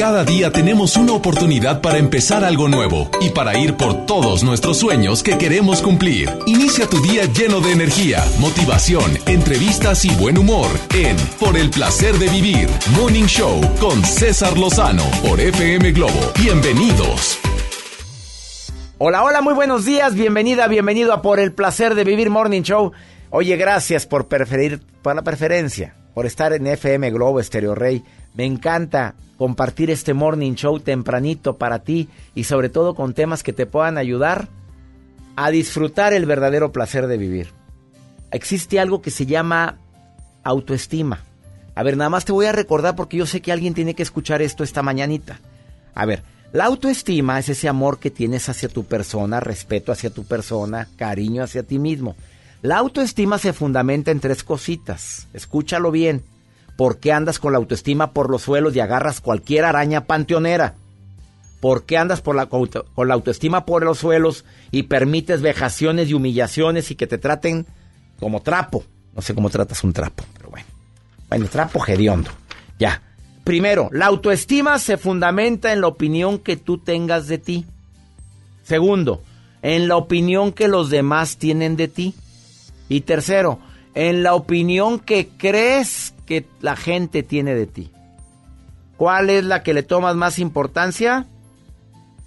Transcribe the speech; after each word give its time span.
Cada 0.00 0.24
día 0.24 0.50
tenemos 0.50 0.96
una 0.96 1.12
oportunidad 1.12 1.82
para 1.82 1.98
empezar 1.98 2.42
algo 2.42 2.68
nuevo 2.68 3.10
y 3.20 3.28
para 3.28 3.58
ir 3.58 3.76
por 3.76 4.06
todos 4.06 4.42
nuestros 4.42 4.78
sueños 4.78 5.22
que 5.22 5.36
queremos 5.36 5.82
cumplir. 5.82 6.30
Inicia 6.46 6.86
tu 6.86 7.02
día 7.02 7.26
lleno 7.26 7.60
de 7.60 7.72
energía, 7.72 8.24
motivación, 8.38 9.18
entrevistas 9.26 10.06
y 10.06 10.14
buen 10.14 10.38
humor 10.38 10.68
en 10.94 11.18
Por 11.38 11.58
el 11.58 11.68
placer 11.68 12.14
de 12.14 12.30
vivir, 12.30 12.70
Morning 12.96 13.26
Show 13.26 13.60
con 13.78 14.02
César 14.02 14.56
Lozano 14.56 15.04
por 15.22 15.38
FM 15.38 15.92
Globo. 15.92 16.32
Bienvenidos. 16.42 17.38
Hola, 18.96 19.22
hola, 19.22 19.42
muy 19.42 19.52
buenos 19.52 19.84
días. 19.84 20.14
Bienvenida, 20.14 20.66
bienvenido 20.66 21.12
a 21.12 21.20
Por 21.20 21.40
el 21.40 21.52
placer 21.52 21.94
de 21.94 22.04
vivir 22.04 22.30
Morning 22.30 22.62
Show. 22.62 22.92
Oye, 23.28 23.54
gracias 23.58 24.06
por 24.06 24.28
preferir, 24.28 24.80
por 25.02 25.14
la 25.14 25.20
preferencia, 25.20 25.94
por 26.14 26.24
estar 26.24 26.54
en 26.54 26.66
FM 26.66 27.10
Globo 27.10 27.38
Estéreo 27.38 27.74
Rey. 27.74 28.02
Me 28.32 28.46
encanta 28.46 29.14
compartir 29.40 29.90
este 29.90 30.12
morning 30.12 30.52
show 30.52 30.78
tempranito 30.80 31.56
para 31.56 31.78
ti 31.78 32.10
y 32.34 32.44
sobre 32.44 32.68
todo 32.68 32.94
con 32.94 33.14
temas 33.14 33.42
que 33.42 33.54
te 33.54 33.64
puedan 33.64 33.96
ayudar 33.96 34.48
a 35.34 35.50
disfrutar 35.50 36.12
el 36.12 36.26
verdadero 36.26 36.72
placer 36.72 37.06
de 37.06 37.16
vivir. 37.16 37.48
Existe 38.32 38.78
algo 38.78 39.00
que 39.00 39.10
se 39.10 39.24
llama 39.24 39.78
autoestima. 40.44 41.20
A 41.74 41.82
ver, 41.82 41.96
nada 41.96 42.10
más 42.10 42.26
te 42.26 42.32
voy 42.32 42.44
a 42.44 42.52
recordar 42.52 42.96
porque 42.96 43.16
yo 43.16 43.24
sé 43.24 43.40
que 43.40 43.50
alguien 43.50 43.72
tiene 43.72 43.94
que 43.94 44.02
escuchar 44.02 44.42
esto 44.42 44.62
esta 44.62 44.82
mañanita. 44.82 45.40
A 45.94 46.04
ver, 46.04 46.22
la 46.52 46.66
autoestima 46.66 47.38
es 47.38 47.48
ese 47.48 47.66
amor 47.66 47.98
que 47.98 48.10
tienes 48.10 48.46
hacia 48.50 48.68
tu 48.68 48.84
persona, 48.84 49.40
respeto 49.40 49.90
hacia 49.90 50.10
tu 50.10 50.24
persona, 50.24 50.86
cariño 50.96 51.42
hacia 51.42 51.62
ti 51.62 51.78
mismo. 51.78 52.14
La 52.60 52.76
autoestima 52.76 53.38
se 53.38 53.54
fundamenta 53.54 54.10
en 54.10 54.20
tres 54.20 54.44
cositas. 54.44 55.28
Escúchalo 55.32 55.90
bien. 55.90 56.24
¿Por 56.76 56.98
qué 56.98 57.12
andas 57.12 57.38
con 57.38 57.52
la 57.52 57.58
autoestima 57.58 58.12
por 58.12 58.30
los 58.30 58.42
suelos 58.42 58.74
y 58.74 58.80
agarras 58.80 59.20
cualquier 59.20 59.64
araña 59.64 60.04
panteonera? 60.04 60.74
¿Por 61.60 61.84
qué 61.84 61.98
andas 61.98 62.22
por 62.22 62.34
la, 62.34 62.46
con 62.46 63.08
la 63.08 63.14
autoestima 63.14 63.66
por 63.66 63.84
los 63.84 63.98
suelos 63.98 64.44
y 64.70 64.84
permites 64.84 65.42
vejaciones 65.42 66.08
y 66.08 66.14
humillaciones 66.14 66.90
y 66.90 66.94
que 66.94 67.06
te 67.06 67.18
traten 67.18 67.66
como 68.18 68.40
trapo? 68.40 68.84
No 69.14 69.20
sé 69.20 69.34
cómo 69.34 69.50
tratas 69.50 69.84
un 69.84 69.92
trapo, 69.92 70.24
pero 70.36 70.50
bueno. 70.50 70.66
Bueno, 71.28 71.46
trapo 71.48 71.84
hediondo. 71.86 72.30
Ya. 72.78 73.02
Primero, 73.44 73.88
la 73.92 74.06
autoestima 74.06 74.78
se 74.78 74.96
fundamenta 74.96 75.72
en 75.72 75.80
la 75.80 75.88
opinión 75.88 76.38
que 76.38 76.56
tú 76.56 76.78
tengas 76.78 77.26
de 77.26 77.38
ti. 77.38 77.66
Segundo, 78.62 79.22
en 79.62 79.88
la 79.88 79.96
opinión 79.96 80.52
que 80.52 80.68
los 80.68 80.90
demás 80.90 81.36
tienen 81.36 81.76
de 81.76 81.88
ti. 81.88 82.14
Y 82.88 83.02
tercero, 83.02 83.58
en 83.94 84.22
la 84.22 84.34
opinión 84.34 84.98
que 84.98 85.28
crees 85.28 86.14
que 86.26 86.46
la 86.60 86.76
gente 86.76 87.22
tiene 87.22 87.54
de 87.54 87.66
ti. 87.66 87.90
¿Cuál 88.96 89.30
es 89.30 89.44
la 89.44 89.62
que 89.62 89.74
le 89.74 89.82
tomas 89.82 90.14
más 90.14 90.38
importancia? 90.38 91.26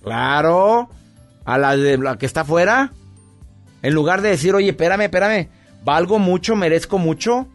Claro, 0.01 0.89
a 1.45 1.57
la 1.57 1.77
de 1.77 1.97
la 1.97 2.17
que 2.17 2.25
está 2.25 2.41
afuera. 2.41 2.91
En 3.81 3.93
lugar 3.93 4.21
de 4.21 4.29
decir, 4.29 4.55
oye, 4.55 4.69
espérame, 4.69 5.01
espérame, 5.01 5.49
valgo 5.83 6.19
mucho, 6.19 6.55
merezco 6.55 6.97
mucho. 6.97 7.47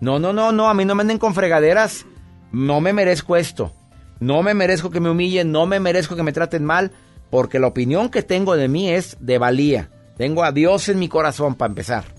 No, 0.00 0.18
no, 0.18 0.32
no, 0.32 0.52
no, 0.52 0.68
a 0.68 0.74
mí 0.74 0.84
no 0.84 0.94
me 0.94 1.02
anden 1.02 1.18
con 1.18 1.34
fregaderas. 1.34 2.06
No 2.52 2.80
me 2.80 2.92
merezco 2.92 3.36
esto. 3.36 3.72
No 4.20 4.42
me 4.42 4.54
merezco 4.54 4.90
que 4.90 5.00
me 5.00 5.10
humillen, 5.10 5.52
no 5.52 5.66
me 5.66 5.78
merezco 5.78 6.16
que 6.16 6.22
me 6.22 6.32
traten 6.32 6.64
mal, 6.64 6.90
porque 7.30 7.58
la 7.58 7.68
opinión 7.68 8.08
que 8.08 8.22
tengo 8.22 8.56
de 8.56 8.68
mí 8.68 8.90
es 8.90 9.16
de 9.20 9.38
valía. 9.38 9.90
Tengo 10.16 10.42
a 10.42 10.52
Dios 10.52 10.88
en 10.88 10.98
mi 10.98 11.08
corazón 11.08 11.54
para 11.54 11.70
empezar. 11.70 12.17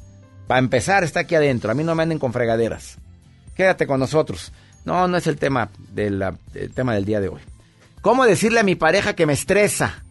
Para 0.50 0.59
empezar 0.59 1.05
está 1.05 1.22
aquí 1.22 1.35
adentro, 1.35 1.72
a 1.72 1.75
mí 1.75 1.85
no 1.85 1.96
me 1.96 2.03
anden 2.03 2.19
con 2.19 2.34
fregaderas 2.34 2.97
quédate 3.59 3.88
con 3.88 4.00
nosotros. 4.00 4.53
No, 4.85 5.09
no 5.09 5.18
es 5.18 5.28
el 5.28 5.35
tema, 5.35 5.69
del 5.91 6.24
tema 6.74 6.94
del 6.94 7.03
día 7.03 7.19
de 7.19 7.28
hoy. 7.28 7.41
¿Cómo 8.00 8.24
decirle 8.24 8.62
a 8.62 8.63
mi 8.63 8.75
pareja 8.75 9.18
que 9.18 9.25
me 9.25 9.34
estresa 9.34 10.01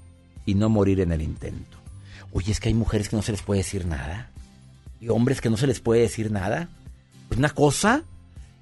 y 0.45 0.53
no 0.53 0.69
morir 0.69 1.01
en 1.01 1.13
el 1.13 1.23
intento? 1.23 1.79
Oye, 2.31 2.53
es 2.53 2.61
que 2.61 2.69
hay 2.69 2.75
mujeres 2.75 3.09
que 3.09 3.17
no 3.17 3.23
se 3.23 3.33
les 3.33 3.41
puede 3.41 3.61
decir 3.61 3.87
nada. 3.87 4.29
Y 5.01 5.09
hombres 5.09 5.41
que 5.41 5.49
no 5.49 5.57
se 5.57 5.67
les 5.67 5.81
puede 5.81 6.03
decir 6.03 6.31
nada. 6.31 6.69
Una 7.35 7.49
cosa, 7.49 8.03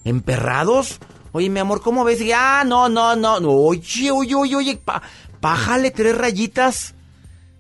emperrados. 0.05 1.01
Oye, 1.33 1.51
mi 1.51 1.59
amor, 1.59 1.83
¿cómo 1.83 2.05
ves? 2.05 2.21
ah, 2.33 2.63
no, 2.65 2.89
no, 2.89 3.17
no. 3.17 3.41
Oye, 3.51 4.13
oye, 4.13 4.37
oye, 4.37 4.55
oye, 4.55 4.81
pájale 5.41 5.91
tres 5.91 6.17
rayitas. 6.17 6.95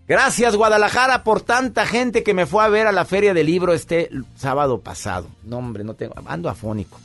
Gracias 0.08 0.54
Guadalajara 0.54 1.24
por 1.24 1.40
tanta 1.40 1.84
gente 1.84 2.22
que 2.22 2.32
me 2.32 2.46
fue 2.46 2.62
a 2.62 2.68
ver 2.68 2.86
a 2.86 2.92
la 2.92 3.04
feria 3.04 3.34
del 3.34 3.46
libro 3.46 3.72
este 3.72 4.08
sábado 4.36 4.80
pasado. 4.80 5.26
No, 5.42 5.58
hombre, 5.58 5.82
no 5.82 5.94
tengo, 5.94 6.14
ando 6.26 6.48
afónico. 6.48 7.00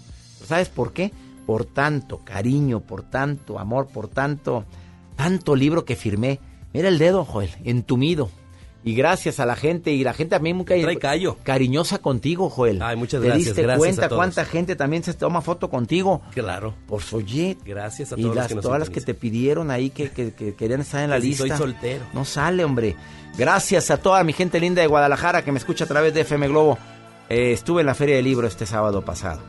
¿Sabes 0.45 0.69
por 0.69 0.94
qué? 0.94 1.12
Por 1.47 1.66
tanto 1.66 2.19
cariño, 2.23 2.81
por 2.81 3.01
tanto 3.01 3.57
amor, 3.57 3.88
por 3.88 4.07
tanto, 4.07 4.66
tanto 5.16 5.56
libro 5.56 5.84
que 5.84 5.95
firmé. 5.95 6.39
Mira 6.73 6.89
el 6.89 7.00
dedo, 7.00 7.25
Joel, 7.25 7.50
entumido. 7.63 8.29
Y 8.84 8.96
gracias 8.96 9.40
a 9.40 9.46
la 9.46 9.56
gente, 9.56 9.92
y 9.92 10.03
la 10.03 10.14
gente 10.14 10.36
también 10.36 10.58
muy 10.58 10.66
cariñosa 11.44 12.00
contigo, 12.00 12.50
Joel. 12.50 12.81
Ay, 12.81 12.96
muchas 12.96 13.22
gracias. 13.22 13.53
Te 13.53 13.62
diste 13.62 13.78
cuenta 13.78 14.09
cuánta 14.09 14.44
gente 14.44 14.75
también 14.75 15.03
se 15.03 15.14
toma 15.14 15.42
foto 15.42 15.69
contigo. 15.69 16.22
Claro. 16.34 16.74
Por 16.88 17.03
Soyet. 17.03 17.59
Gracias 17.64 18.12
a 18.12 18.16
todos 18.16 18.34
y 18.34 18.36
las, 18.36 18.56
todas 18.56 18.80
las 18.80 18.90
que 18.90 19.02
te 19.02 19.14
pidieron 19.14 19.69
ahí 19.69 19.92
que, 19.92 20.09
querían 20.58 20.81
estar 20.81 21.03
en 21.03 21.12
la 21.12 21.19
lista. 21.19 21.47
Soy 21.47 21.58
soltero. 21.58 22.06
No 22.14 22.25
sale, 22.25 22.66
hombre. 22.66 22.96
Gracias 23.38 23.92
a 23.92 23.97
toda 23.97 24.24
mi 24.24 24.34
gente 24.34 24.59
linda 24.59 24.81
de 24.81 24.88
Guadalajara 24.88 25.44
que 25.44 25.52
me 25.52 25.59
escucha 25.59 25.86
a 25.86 25.88
través 25.88 26.13
de 26.16 26.22
FM 26.22 26.48
Globo. 26.48 26.80
Eh, 27.30 27.52
estuve 27.53 27.81
en 27.81 27.88
la 27.88 27.94
Feria 27.94 28.16
del 28.16 28.25
Libro 28.25 28.48
este 28.48 28.66
sábado 28.66 29.06
pasado. 29.06 29.42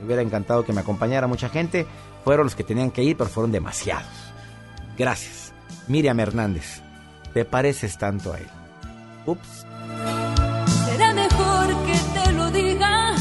Me 0.00 0.06
hubiera 0.06 0.22
encantado 0.22 0.64
que 0.64 0.72
me 0.72 0.80
acompañara 0.80 1.28
mucha 1.28 1.48
gente. 1.48 1.86
Fueron 2.24 2.46
los 2.46 2.56
que 2.56 2.64
tenían 2.64 2.90
que 2.90 3.04
ir, 3.04 3.16
pero 3.16 3.30
fueron 3.30 3.52
demasiados. 3.52 4.08
Gracias. 4.98 5.52
Miriam 5.86 6.18
Hernández, 6.18 6.82
te 7.32 7.44
pareces 7.44 7.98
tanto 7.98 8.32
a 8.32 8.38
él. 8.38 8.46
Ups. 9.26 9.66
Será 10.86 11.12
mejor 11.14 11.66
que 11.86 11.98
te 12.20 12.32
lo 12.32 12.50
diga 12.50 13.14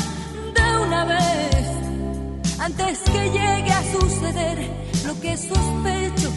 de 0.56 0.78
una 0.86 1.06
vez, 1.06 1.68
antes 2.60 3.00
que 3.00 3.24
llegue 3.30 3.72
a 3.72 3.84
suceder 4.00 4.58
lo 5.08 5.20
que 5.22 5.38
sospecho. 5.38 6.30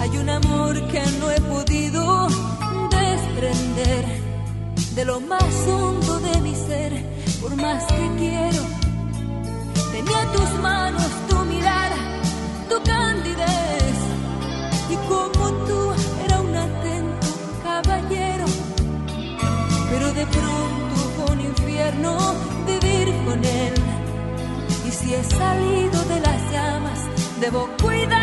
Hay 0.00 0.10
un 0.16 0.28
amor 0.28 0.74
que 0.88 1.02
no 1.20 1.30
he 1.30 1.40
podido 1.40 2.28
desprender 2.90 4.04
de 4.94 5.04
lo 5.04 5.20
más 5.20 5.54
hondo 5.68 6.20
de 6.20 6.40
mi 6.40 6.54
ser, 6.54 6.92
por 7.40 7.54
más 7.56 7.84
que 7.84 8.10
quiero 8.18 8.82
Tenía 9.92 10.32
tus 10.32 10.60
manos, 10.60 11.06
tu 11.28 11.41
he 25.14 25.24
salido 25.24 26.04
de 26.04 26.20
las 26.20 26.52
llamas, 26.52 27.00
debo 27.40 27.68
cuidarme 27.80 28.21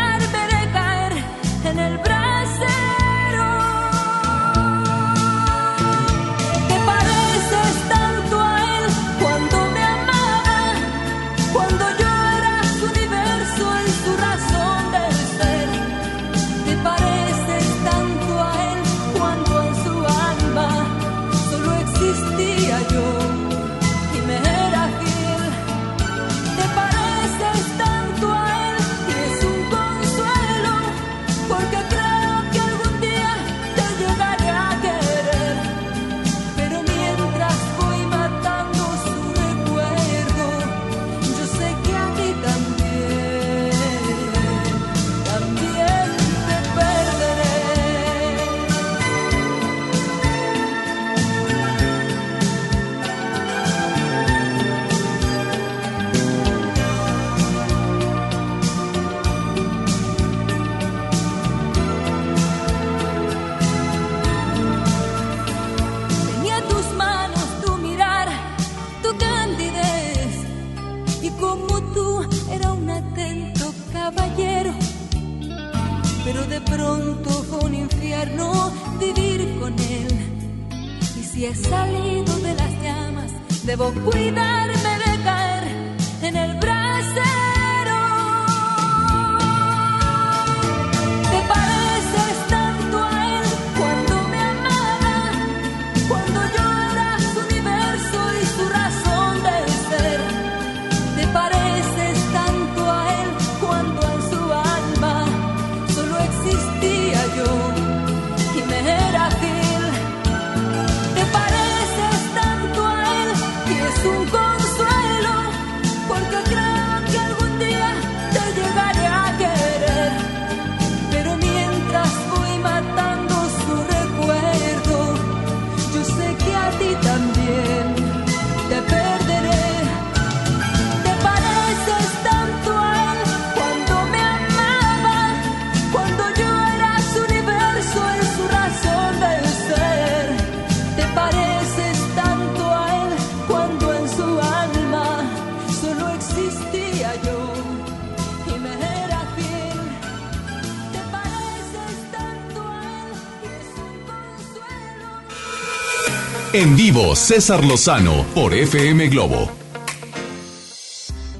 César 157.00 157.64
Lozano 157.64 158.26
por 158.34 158.52
FM 158.52 159.08
Globo. 159.08 159.50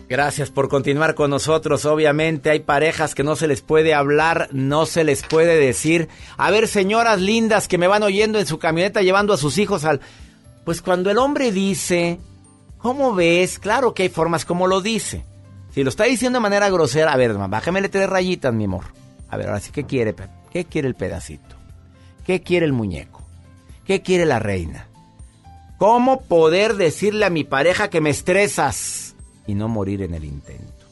Gracias 0.09 0.51
por 0.51 0.69
continuar 0.69 1.15
con 1.15 1.31
nosotros. 1.31 1.85
Obviamente 1.85 2.51
hay 2.51 2.61
parejas 2.61 3.15
que 3.15 3.23
no 3.23 3.37
se 3.37 3.47
les 3.47 3.61
puede 3.61 3.93
hablar, 3.95 4.49
no 4.53 4.87
se 4.87 5.05
les 5.05 5.23
puede 5.23 5.57
decir. 5.59 6.09
A 6.39 6.51
ver, 6.51 6.67
señoras 6.67 7.21
lindas 7.21 7.69
que 7.69 7.79
me 7.79 7.89
van 7.89 8.03
oyendo 8.03 8.41
en 8.41 8.47
su 8.47 8.59
camioneta 8.59 9.03
llevando 9.03 9.35
a 9.35 9.37
sus 9.37 9.59
hijos 9.59 9.85
al... 9.85 10.01
Pues 10.65 10.83
cuando 10.83 11.11
el 11.11 11.19
hombre 11.19 11.53
dice, 11.53 12.19
¿cómo 12.79 13.15
ves? 13.15 13.59
Claro 13.59 13.93
que 13.93 14.05
hay 14.05 14.09
formas 14.09 14.45
como 14.45 14.67
lo 14.67 14.81
dice. 14.81 15.25
Si 15.75 15.85
lo 15.85 15.91
está 15.91 16.05
diciendo 16.05 16.39
de 16.39 16.43
manera 16.43 16.71
grosera, 16.71 17.13
a 17.13 17.17
ver, 17.17 17.35
bájamele 17.35 17.89
tres 17.91 18.09
rayitas, 18.09 18.53
mi 18.53 18.65
amor. 18.65 18.87
A 19.29 19.37
ver, 19.37 19.49
ahora 19.49 19.61
sí, 19.61 19.71
¿qué 19.73 19.85
quiere? 19.85 20.15
¿Qué 20.51 20.65
quiere 20.65 20.89
el 20.89 20.97
pedacito? 20.97 21.55
¿Qué 22.27 22.43
quiere 22.43 22.67
el 22.67 22.73
muñeco? 22.73 23.23
¿Qué 23.85 24.03
quiere 24.03 24.25
la 24.25 24.39
reina? 24.39 24.90
¿Cómo 25.81 26.21
poder 26.21 26.77
decirle 26.77 27.25
a 27.25 27.31
mi 27.31 27.43
pareja 27.43 27.89
que 27.89 28.03
me 28.03 28.11
estresas 28.11 29.15
y 29.47 29.55
no 29.55 29.67
morir 29.67 30.03
en 30.03 30.13
el 30.13 30.27
intento? 30.27 30.85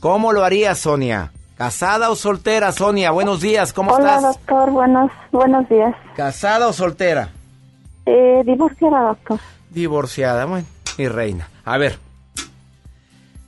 ¿Cómo 0.00 0.34
lo 0.34 0.44
haría, 0.44 0.74
Sonia? 0.74 1.32
¿Casada 1.56 2.10
o 2.10 2.14
soltera, 2.14 2.72
Sonia? 2.72 3.10
Buenos 3.10 3.40
días, 3.40 3.72
¿cómo 3.72 3.92
Hola, 3.92 4.16
estás? 4.16 4.34
doctor. 4.34 4.70
Buenos, 4.70 5.10
buenos 5.32 5.66
días. 5.70 5.94
¿Casada 6.14 6.68
o 6.68 6.74
soltera? 6.74 7.30
Eh, 8.04 8.42
divorciada, 8.44 9.00
doctor. 9.00 9.40
Divorciada, 9.70 10.44
bueno, 10.44 10.66
mi 10.98 11.08
reina. 11.08 11.48
A 11.64 11.78
ver, 11.78 11.98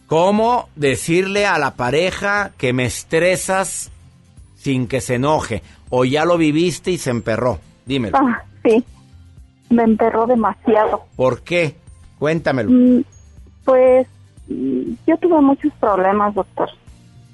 ¿cómo 0.06 0.70
decirle 0.76 1.44
a 1.44 1.58
la 1.58 1.74
pareja 1.74 2.52
que 2.56 2.72
me 2.72 2.86
estresas 2.86 3.90
sin 4.56 4.88
que 4.88 5.02
se 5.02 5.16
enoje? 5.16 5.62
¿O 5.90 6.06
ya 6.06 6.24
lo 6.24 6.38
viviste 6.38 6.90
y 6.90 6.96
se 6.96 7.10
emperró? 7.10 7.58
Dímelo. 7.84 8.16
Ah, 8.16 8.42
sí. 8.64 8.82
Me 9.70 9.82
emperró 9.82 10.26
demasiado. 10.26 11.02
¿Por 11.16 11.42
qué? 11.42 11.76
Cuéntamelo. 12.18 12.70
Mm, 12.70 13.02
Pues 13.64 14.06
mm, 14.48 14.92
yo 15.06 15.16
tuve 15.18 15.40
muchos 15.40 15.72
problemas, 15.80 16.34
doctor. 16.34 16.70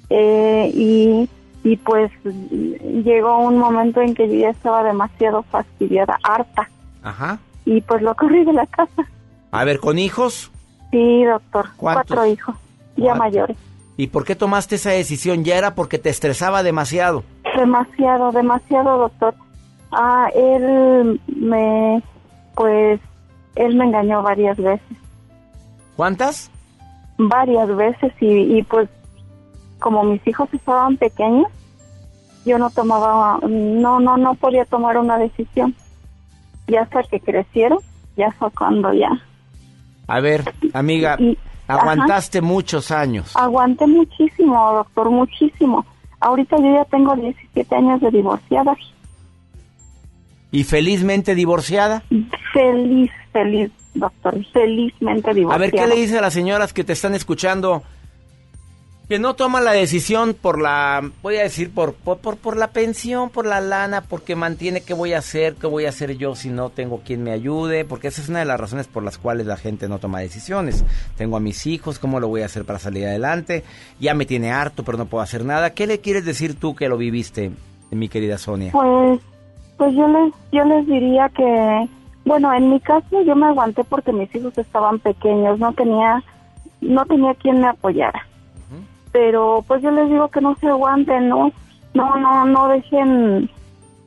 Eh, 0.09 0.69
y, 0.73 1.29
y 1.63 1.77
pues 1.77 2.11
mm, 2.23 3.01
llegó 3.03 3.39
un 3.39 3.57
momento 3.57 4.01
en 4.01 4.13
que 4.13 4.27
yo 4.27 4.35
ya 4.35 4.49
estaba 4.49 4.83
demasiado 4.83 5.43
fastidiada, 5.43 6.17
harta. 6.23 6.69
Ajá. 7.03 7.39
Y 7.65 7.81
pues 7.81 8.01
lo 8.01 8.13
corrí 8.15 8.43
de 8.43 8.53
la 8.53 8.65
casa. 8.67 9.07
A 9.51 9.63
ver, 9.63 9.79
¿con 9.79 9.97
hijos? 9.97 10.51
Sí, 10.91 11.23
doctor. 11.23 11.69
¿Cuántos? 11.77 12.05
Cuatro 12.15 12.25
hijos, 12.31 12.55
ya 12.97 13.03
Cuatro. 13.05 13.19
mayores. 13.23 13.57
¿Y 13.97 14.07
por 14.07 14.25
qué 14.25 14.35
tomaste 14.35 14.75
esa 14.75 14.91
decisión? 14.91 15.43
¿Ya 15.45 15.57
era 15.57 15.73
porque 15.73 15.97
te 15.97 16.09
estresaba 16.09 16.61
demasiado? 16.63 17.23
Demasiado, 17.57 18.31
demasiado, 18.33 18.97
doctor. 18.97 19.33
Ah, 19.91 20.27
él 20.35 21.19
me, 21.27 22.03
pues, 22.55 22.99
él 23.55 23.75
me 23.75 23.85
engañó 23.85 24.21
varias 24.23 24.57
veces, 24.57 24.97
¿Cuántas? 25.95 26.49
varias 27.17 27.73
veces 27.75 28.11
y, 28.19 28.57
y 28.57 28.63
pues, 28.63 28.89
como 29.79 30.03
mis 30.03 30.25
hijos 30.27 30.49
estaban 30.53 30.97
pequeños, 30.97 31.47
yo 32.45 32.57
no 32.57 32.69
tomaba, 32.69 33.39
no, 33.47 33.99
no, 33.99 34.17
no 34.17 34.35
podía 34.35 34.65
tomar 34.65 34.97
una 34.97 35.17
decisión. 35.17 35.75
Y 36.67 36.75
hasta 36.75 37.03
que 37.03 37.19
crecieron, 37.19 37.79
ya 38.17 38.31
fue 38.31 38.49
cuando 38.51 38.91
ya 38.93 39.09
A 40.07 40.19
ver, 40.19 40.43
amiga, 40.73 41.15
Y- 41.19 41.37
aguantaste 41.67 42.41
muchos 42.41 42.91
años. 42.91 43.35
aguanté 43.35 43.85
muchísimo, 43.87 44.71
doctor, 44.73 45.09
muchísimo. 45.09 45.85
Ahorita 46.19 46.57
yo 46.57 46.73
ya 46.73 46.85
tengo 46.85 47.15
17 47.15 47.75
años 47.75 48.01
de 48.01 48.11
divorciada. 48.11 48.75
¿Y 50.55 50.63
felizmente 50.63 51.35
divorciada? 51.35 52.03
Feliz, 52.53 53.11
feliz, 53.33 53.71
doctor, 53.93 54.41
felizmente 54.53 55.31
A 55.31 55.33
divorciada. 55.33 55.57
ver, 55.57 55.71
¿qué 55.71 55.85
le 55.85 56.01
dice 56.01 56.17
a 56.17 56.21
las 56.21 56.33
señoras 56.33 56.71
que 56.71 56.85
te 56.85 56.93
están 56.93 57.13
escuchando? 57.13 57.83
Que 59.09 59.19
no 59.19 59.33
toman 59.33 59.65
la 59.65 59.73
decisión 59.73 60.33
por 60.33 60.61
la, 60.61 61.11
voy 61.21 61.35
a 61.35 61.43
decir, 61.43 61.71
por, 61.71 61.93
por, 61.93 62.19
por, 62.19 62.37
por 62.37 62.55
la 62.55 62.67
pensión, 62.69 63.31
por 63.31 63.45
la 63.45 63.59
lana, 63.59 63.99
porque 63.99 64.37
mantiene 64.37 64.79
qué 64.79 64.93
voy 64.93 65.11
a 65.11 65.17
hacer, 65.17 65.55
qué 65.55 65.67
voy 65.67 65.87
a 65.87 65.89
hacer 65.89 66.15
yo 66.15 66.35
si 66.35 66.47
no 66.49 66.69
tengo 66.69 67.01
quien 67.01 67.21
me 67.21 67.33
ayude, 67.33 67.83
porque 67.83 68.07
esa 68.07 68.21
es 68.21 68.29
una 68.29 68.39
de 68.39 68.45
las 68.45 68.57
razones 68.57 68.87
por 68.87 69.03
las 69.03 69.17
cuales 69.17 69.47
la 69.47 69.57
gente 69.57 69.89
no 69.89 69.99
toma 69.99 70.21
decisiones. 70.21 70.85
Tengo 71.17 71.35
a 71.35 71.41
mis 71.41 71.67
hijos, 71.67 71.99
¿cómo 71.99 72.21
lo 72.21 72.29
voy 72.29 72.43
a 72.43 72.45
hacer 72.45 72.63
para 72.63 72.79
salir 72.79 73.05
adelante? 73.07 73.65
Ya 73.99 74.13
me 74.13 74.25
tiene 74.25 74.53
harto, 74.53 74.83
pero 74.85 74.97
no 74.97 75.07
puedo 75.07 75.21
hacer 75.21 75.43
nada. 75.43 75.71
¿Qué 75.71 75.85
le 75.85 75.99
quieres 75.99 76.23
decir 76.23 76.57
tú 76.57 76.75
que 76.77 76.87
lo 76.87 76.95
viviste, 76.97 77.51
mi 77.91 78.07
querida 78.07 78.37
Sonia? 78.37 78.71
Pues, 78.71 79.19
pues 79.77 79.93
yo 79.93 80.07
les, 80.07 80.33
yo 80.51 80.63
les 80.65 80.87
diría 80.87 81.29
que, 81.29 81.89
bueno, 82.23 82.53
en 82.53 82.69
mi 82.69 82.79
caso 82.79 83.21
yo 83.21 83.35
me 83.35 83.47
aguanté 83.47 83.83
porque 83.83 84.13
mis 84.13 84.33
hijos 84.35 84.57
estaban 84.57 84.99
pequeños, 84.99 85.59
no 85.59 85.73
tenía, 85.73 86.23
no 86.81 87.05
tenía 87.05 87.33
quien 87.35 87.61
me 87.61 87.67
apoyara. 87.67 88.27
Pero 89.11 89.63
pues 89.67 89.81
yo 89.81 89.91
les 89.91 90.09
digo 90.09 90.27
que 90.27 90.41
no 90.41 90.55
se 90.55 90.67
aguanten, 90.67 91.29
no, 91.29 91.51
no, 91.93 92.17
no, 92.17 92.45
no 92.45 92.67
dejen, 92.67 93.49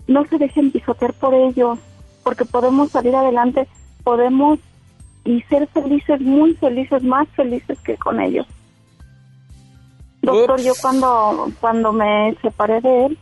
no 0.07 0.25
se 0.27 0.37
dejen 0.37 0.71
pisotear 0.71 1.15
por 1.15 1.33
ellos, 1.33 1.79
porque 2.23 2.45
podemos 2.45 2.91
salir 2.91 3.17
adelante, 3.17 3.67
podemos 4.05 4.59
y 5.25 5.43
ser 5.43 5.67
felices, 5.69 6.21
muy 6.21 6.55
felices, 6.55 7.03
más 7.03 7.29
felices 7.31 7.79
que 7.81 7.97
con 7.97 8.21
ellos. 8.21 8.47
Doctor, 10.23 10.57
Ups. 10.59 10.65
yo 10.65 10.73
cuando, 10.81 11.51
cuando 11.61 11.93
me 11.93 12.35
separé 12.43 12.81
de 12.81 13.07
él, 13.07 13.19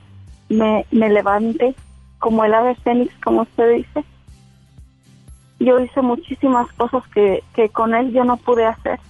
me, 0.48 0.86
me 0.90 1.08
levanté 1.08 1.74
como 2.18 2.44
el 2.44 2.54
ave 2.54 2.74
fénix, 2.76 3.14
como 3.22 3.42
usted 3.42 3.76
dice. 3.76 4.04
Yo 5.58 5.80
hice 5.80 6.02
muchísimas 6.02 6.70
cosas 6.72 7.02
que, 7.14 7.42
que 7.54 7.68
con 7.70 7.94
él 7.94 8.12
yo 8.12 8.24
no 8.24 8.36
pude 8.36 8.66
hacer. 8.66 9.00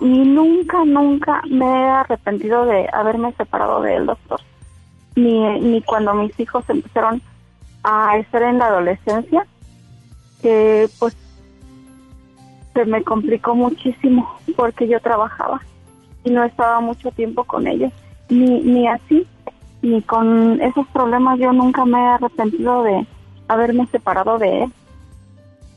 Y 0.00 0.06
nunca, 0.06 0.84
nunca 0.84 1.42
me 1.48 1.66
he 1.66 1.88
arrepentido 1.90 2.64
de 2.64 2.88
haberme 2.92 3.32
separado 3.34 3.82
de 3.82 3.96
él, 3.96 4.06
doctor. 4.06 4.40
Ni, 5.14 5.60
ni 5.60 5.82
cuando 5.82 6.14
mis 6.14 6.38
hijos 6.40 6.64
empezaron 6.68 7.22
a 7.84 8.16
estar 8.16 8.42
en 8.42 8.58
la 8.58 8.66
adolescencia, 8.66 9.46
que 10.40 10.88
pues 10.98 11.16
se 12.72 12.84
me 12.84 13.02
complicó 13.02 13.54
muchísimo 13.54 14.38
porque 14.56 14.88
yo 14.88 15.00
trabajaba 15.00 15.60
y 16.24 16.30
no 16.30 16.44
estaba 16.44 16.80
mucho 16.80 17.10
tiempo 17.10 17.44
con 17.44 17.66
ellos. 17.66 17.92
Ni, 18.28 18.60
ni 18.60 18.86
así, 18.86 19.26
ni 19.82 20.02
con 20.02 20.60
esos 20.60 20.86
problemas 20.88 21.38
yo 21.38 21.52
nunca 21.52 21.84
me 21.84 21.98
he 21.98 22.06
arrepentido 22.06 22.82
de 22.82 23.06
haberme 23.48 23.86
separado 23.86 24.38
de 24.38 24.64
él. 24.64 24.72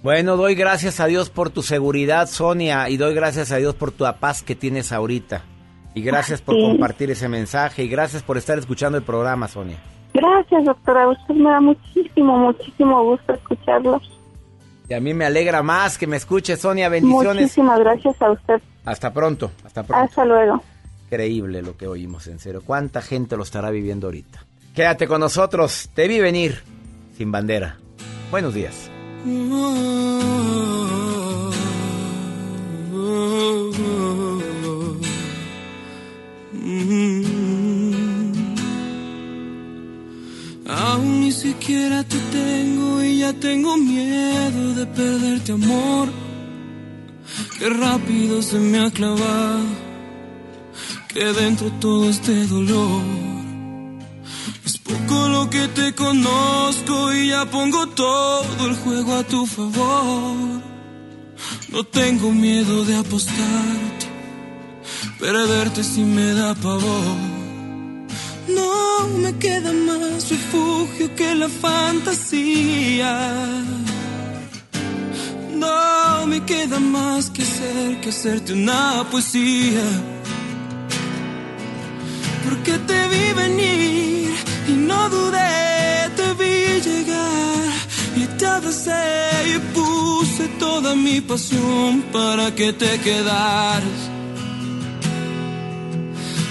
Bueno, 0.03 0.35
doy 0.35 0.55
gracias 0.55 0.99
a 0.99 1.05
Dios 1.05 1.29
por 1.29 1.49
tu 1.49 1.61
seguridad, 1.61 2.27
Sonia, 2.27 2.89
y 2.89 2.97
doy 2.97 3.15
gracias 3.15 3.51
a 3.53 3.57
Dios 3.57 3.73
por 3.75 3.91
tu 3.91 4.05
paz 4.19 4.43
que 4.43 4.53
tienes 4.53 4.91
ahorita. 4.91 5.43
Y 5.95 6.01
gracias 6.01 6.41
por 6.41 6.59
compartir 6.59 7.11
ese 7.11 7.29
mensaje 7.29 7.83
y 7.83 7.87
gracias 7.87 8.23
por 8.23 8.37
estar 8.37 8.57
escuchando 8.57 8.97
el 8.97 9.03
programa, 9.03 9.47
Sonia. 9.47 9.77
Gracias, 10.13 10.65
doctora. 10.65 11.07
usted 11.07 11.35
me 11.35 11.49
da 11.49 11.61
muchísimo, 11.61 12.37
muchísimo 12.37 13.03
gusto 13.03 13.33
escucharlo. 13.33 14.01
Y 14.89 14.93
a 14.93 14.99
mí 14.99 15.13
me 15.13 15.25
alegra 15.25 15.63
más 15.63 15.97
que 15.97 16.07
me 16.07 16.17
escuche, 16.17 16.57
Sonia. 16.57 16.89
Bendiciones. 16.89 17.43
Muchísimas 17.43 17.79
gracias 17.79 18.21
a 18.21 18.31
usted. 18.31 18.61
Hasta 18.85 19.13
pronto. 19.13 19.51
Hasta 19.63 19.83
pronto. 19.83 20.03
Hasta 20.03 20.25
luego. 20.25 20.61
Increíble 21.13 21.61
lo 21.61 21.77
que 21.77 21.85
oímos, 21.85 22.25
en 22.25 22.39
serio. 22.39 22.63
¿Cuánta 22.65 22.99
gente 22.99 23.37
lo 23.37 23.43
estará 23.43 23.69
viviendo 23.69 24.07
ahorita? 24.07 24.47
Quédate 24.73 25.07
con 25.07 25.19
nosotros. 25.19 25.91
Te 25.93 26.07
vi 26.07 26.19
venir 26.19 26.63
sin 27.15 27.31
bandera. 27.31 27.77
Buenos 28.31 28.55
días. 28.55 28.89
Aún 40.67 41.21
ni 41.21 41.31
siquiera 41.31 42.03
te 42.03 42.17
tengo 42.31 43.03
y 43.03 43.19
ya 43.19 43.33
tengo 43.33 43.77
miedo 43.77 44.73
de 44.73 44.85
perderte 44.87 45.51
amor. 45.51 46.09
Qué 47.59 47.69
rápido 47.69 48.41
se 48.41 48.57
me 48.57 48.79
ha 48.79 48.89
clavado 48.89 49.92
que 51.13 51.25
dentro 51.25 51.71
todo 51.79 52.09
este 52.09 52.47
dolor. 52.47 53.01
Es 54.65 54.77
poco 54.77 55.27
lo 55.27 55.49
que 55.49 55.67
te 55.67 55.93
conozco 55.93 57.13
y 57.13 57.29
ya 57.29 57.45
pongo 57.45 57.87
todo 57.89 58.67
el 58.67 58.75
juego 58.77 59.15
a 59.15 59.23
tu 59.23 59.45
favor. 59.45 60.61
No 61.69 61.83
tengo 61.83 62.31
miedo 62.31 62.85
de 62.85 62.95
apostarte, 62.95 64.07
perderte 65.19 65.83
si 65.83 66.01
me 66.01 66.33
da 66.33 66.55
pavor. 66.55 67.17
No 68.47 69.07
me 69.21 69.37
queda 69.37 69.71
más 69.71 70.29
refugio 70.29 71.15
que 71.15 71.35
la 71.35 71.49
fantasía. 71.49 73.13
No 75.53 76.27
me 76.27 76.43
queda 76.43 76.79
más 76.79 77.29
que 77.29 77.43
hacer 77.43 78.01
que 78.01 78.09
hacerte 78.09 78.53
una 78.53 79.05
poesía. 79.11 80.12
Porque 82.43 82.77
te 82.89 83.07
vi 83.07 83.33
venir 83.33 84.33
y 84.67 84.71
no 84.73 85.09
dudé, 85.09 86.09
te 86.17 86.33
vi 86.39 86.81
llegar 86.81 87.71
y 88.15 88.25
te 88.37 88.45
abracé 88.45 89.03
y 89.53 89.59
puse 89.73 90.47
toda 90.59 90.95
mi 90.95 91.21
pasión 91.21 92.03
para 92.11 92.53
que 92.53 92.73
te 92.73 92.99
quedaras. 92.99 94.01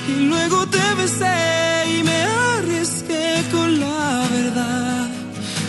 Y 0.08 0.14
luego 0.30 0.66
te 0.66 0.94
besé 0.96 1.38
y 1.96 2.02
me 2.02 2.18
arriesgué 2.56 3.42
con 3.50 3.80
la 3.80 4.26
verdad. 4.30 5.08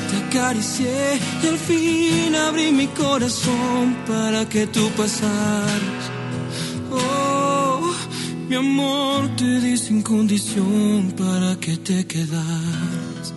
Te 0.09 0.37
acaricié 0.37 1.19
y 1.43 1.47
al 1.47 1.57
fin 1.57 2.35
abrí 2.35 2.71
mi 2.71 2.87
corazón 2.87 3.95
para 4.07 4.47
que 4.47 4.67
tú 4.67 4.89
pasaras. 4.97 6.02
Mi 8.53 8.59
amor 8.59 9.35
te 9.35 9.61
di 9.61 9.75
sin 9.75 10.03
condición 10.03 11.11
para 11.17 11.59
que 11.59 11.75
te 11.75 12.05
quedaras. 12.05 13.33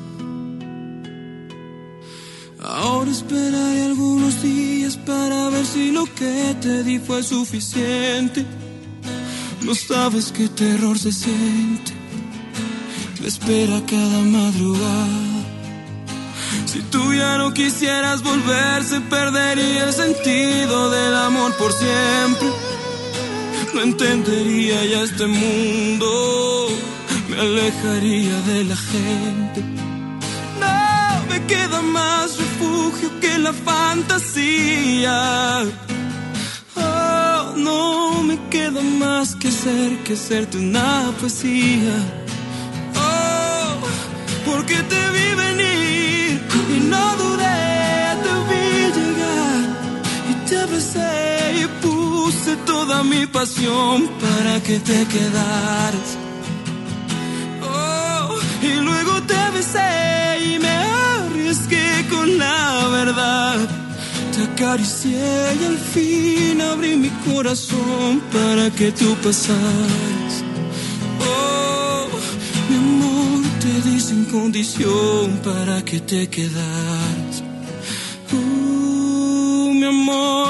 Ahora 2.61 3.11
esperaré 3.11 3.85
algunos 3.87 4.43
días 4.43 4.99
para 4.99 5.49
ver 5.49 5.65
si 5.65 5.91
lo 5.91 6.05
que 6.05 6.55
te 6.61 6.85
di 6.85 6.99
fue 6.99 7.23
suficiente. 7.23 8.45
No 9.63 9.75
sabes 9.75 10.33
qué 10.33 10.49
terror 10.49 10.99
se 10.99 11.13
siente 11.13 11.93
espera 13.25 13.81
cada 13.87 14.21
madrugada. 14.21 15.39
Si 16.67 16.81
tú 16.93 17.15
ya 17.15 17.39
no 17.39 17.55
quisieras 17.55 18.23
volver, 18.23 18.85
se 18.85 19.01
perdería 19.01 19.85
el 19.85 19.95
sentido 19.95 20.91
del 20.91 21.15
amor 21.15 21.57
por 21.57 21.73
siempre. 21.73 22.76
No 23.77 23.83
entendería 23.83 24.83
ya 24.87 25.03
este 25.03 25.27
mundo, 25.27 26.69
me 27.29 27.39
alejaría 27.39 28.41
de 28.51 28.65
la 28.65 28.75
gente. 28.75 29.61
No 30.63 31.27
me 31.29 31.45
queda 31.45 31.83
más 31.83 32.39
refugio 32.39 33.11
que 33.21 33.37
la 33.37 33.53
fantasía. 33.53 35.17
Oh, 36.75 37.53
no 37.55 38.23
me 38.23 38.39
queda 38.49 38.81
más 38.81 39.37
que 39.37 39.53
ser 39.53 39.99
que 40.05 40.17
serte 40.17 40.57
una 40.57 41.13
poesía 41.21 41.97
porque 44.47 44.77
te 44.93 45.03
vi 45.15 45.29
venir 45.45 46.41
y 46.75 46.81
no 46.93 47.05
dudé, 47.17 47.59
te 48.25 48.33
vi 48.49 48.67
llegar 48.97 49.65
y 50.31 50.35
te 50.49 50.57
y 50.65 51.26
puse 52.27 52.57
toda 52.67 53.05
mi 53.05 53.25
pasión 53.27 54.09
para 54.25 54.61
que 54.61 54.81
te 54.81 55.01
quedaras. 55.15 56.09
Oh, 57.63 58.35
y 58.71 58.73
luego 58.87 59.13
te 59.31 59.43
besé 59.55 59.91
y 60.51 60.59
me 60.59 60.77
arriesgué 61.19 61.89
con 62.11 62.37
la 62.37 62.89
verdad. 62.99 63.59
Te 64.33 64.41
acaricié 64.49 65.31
y 65.61 65.65
al 65.73 65.79
fin 65.95 66.61
abrí 66.61 66.97
mi 66.97 67.11
corazón 67.29 68.21
para 68.37 68.71
que 68.79 68.91
tú 68.91 69.09
pasaras. 69.23 70.35
Oh, 71.31 72.09
mi 72.69 72.77
amor 72.85 73.43
te 73.63 73.73
di 73.89 74.01
sin 74.01 74.25
condición 74.25 75.25
para 75.45 75.77
que 75.85 76.01
te 76.01 76.29
quedaras. 76.29 76.96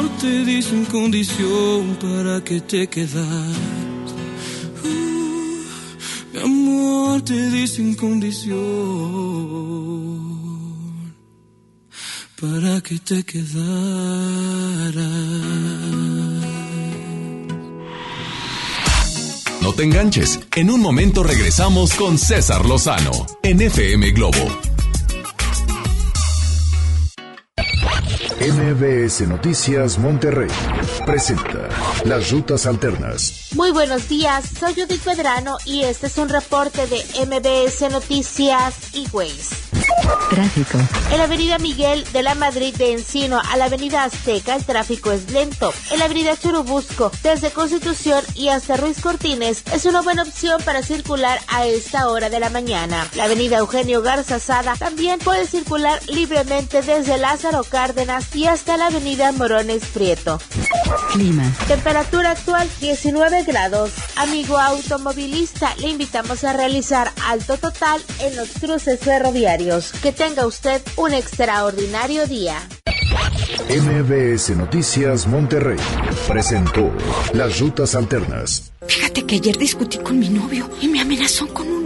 Amor, 0.06 0.18
te 0.20 0.44
di 0.44 0.62
sin 0.62 0.84
condición 0.84 1.96
para 2.00 2.42
que 2.42 2.60
te 2.60 2.86
quedaras. 2.88 3.56
Uh, 4.84 5.62
mi 6.32 6.40
amor, 6.42 7.22
te 7.22 7.50
di 7.50 7.66
sin 7.66 7.94
condición 7.94 8.56
para 12.40 12.80
que 12.80 12.98
te 12.98 13.24
quedaras. 13.24 13.56
No 19.60 19.72
te 19.72 19.82
enganches. 19.84 20.38
En 20.54 20.70
un 20.70 20.80
momento 20.80 21.22
regresamos 21.22 21.94
con 21.94 22.18
César 22.18 22.64
Lozano 22.66 23.26
en 23.42 23.60
FM 23.60 24.10
Globo. 24.12 24.75
MBS 28.46 29.22
Noticias 29.22 29.98
Monterrey 29.98 30.48
presenta 31.04 31.68
Las 32.04 32.30
Rutas 32.30 32.64
Alternas. 32.66 33.48
Muy 33.56 33.72
buenos 33.72 34.08
días, 34.08 34.44
soy 34.60 34.72
Judith 34.74 35.02
Pedrano 35.02 35.56
y 35.64 35.82
este 35.82 36.06
es 36.06 36.16
un 36.16 36.28
reporte 36.28 36.86
de 36.86 37.02
MBS 37.26 37.90
Noticias 37.90 38.94
y 38.94 39.08
Ways. 39.12 39.65
Tráfico. 40.30 40.78
En 41.10 41.18
la 41.18 41.24
avenida 41.24 41.58
Miguel 41.58 42.04
de 42.12 42.22
la 42.22 42.34
Madrid 42.34 42.74
de 42.76 42.92
Encino 42.92 43.40
a 43.40 43.56
la 43.56 43.66
avenida 43.66 44.04
Azteca 44.04 44.56
el 44.56 44.64
tráfico 44.64 45.12
es 45.12 45.30
lento. 45.30 45.72
En 45.92 46.00
la 46.00 46.06
avenida 46.06 46.36
Churubusco 46.36 47.12
desde 47.22 47.50
Constitución 47.50 48.24
y 48.34 48.48
hasta 48.48 48.76
Ruiz 48.76 49.00
Cortines 49.00 49.62
es 49.72 49.84
una 49.84 50.02
buena 50.02 50.22
opción 50.22 50.60
para 50.64 50.82
circular 50.82 51.38
a 51.48 51.66
esta 51.66 52.08
hora 52.08 52.28
de 52.28 52.40
la 52.40 52.50
mañana. 52.50 53.08
La 53.14 53.24
avenida 53.24 53.58
Eugenio 53.58 54.02
Garza 54.02 54.38
Sada 54.38 54.74
también 54.76 55.18
puede 55.20 55.46
circular 55.46 56.00
libremente 56.08 56.82
desde 56.82 57.18
Lázaro 57.18 57.62
Cárdenas 57.64 58.34
y 58.34 58.46
hasta 58.46 58.76
la 58.76 58.86
avenida 58.86 59.30
Morones 59.32 59.84
Prieto. 59.86 60.40
Clima. 61.12 61.44
Temperatura 61.68 62.32
actual 62.32 62.68
19 62.80 63.44
grados. 63.44 63.92
Amigo 64.16 64.58
automovilista, 64.58 65.74
le 65.76 65.88
invitamos 65.88 66.42
a 66.44 66.52
realizar 66.52 67.12
alto 67.26 67.56
total 67.58 68.02
en 68.20 68.36
los 68.36 68.48
cruces 68.60 68.98
ferroviarios. 69.00 69.75
Que 70.02 70.12
tenga 70.12 70.46
usted 70.46 70.80
un 70.96 71.12
extraordinario 71.12 72.26
día. 72.26 72.56
MBS 73.68 74.56
Noticias 74.56 75.26
Monterrey 75.26 75.78
presentó 76.28 76.92
Las 77.34 77.58
Rutas 77.60 77.94
Alternas. 77.94 78.72
Fíjate 78.86 79.26
que 79.26 79.36
ayer 79.36 79.58
discutí 79.58 79.98
con 79.98 80.18
mi 80.18 80.28
novio 80.28 80.70
y 80.80 80.88
me 80.88 81.00
amenazó 81.00 81.46
con 81.48 81.68
un 81.68 81.85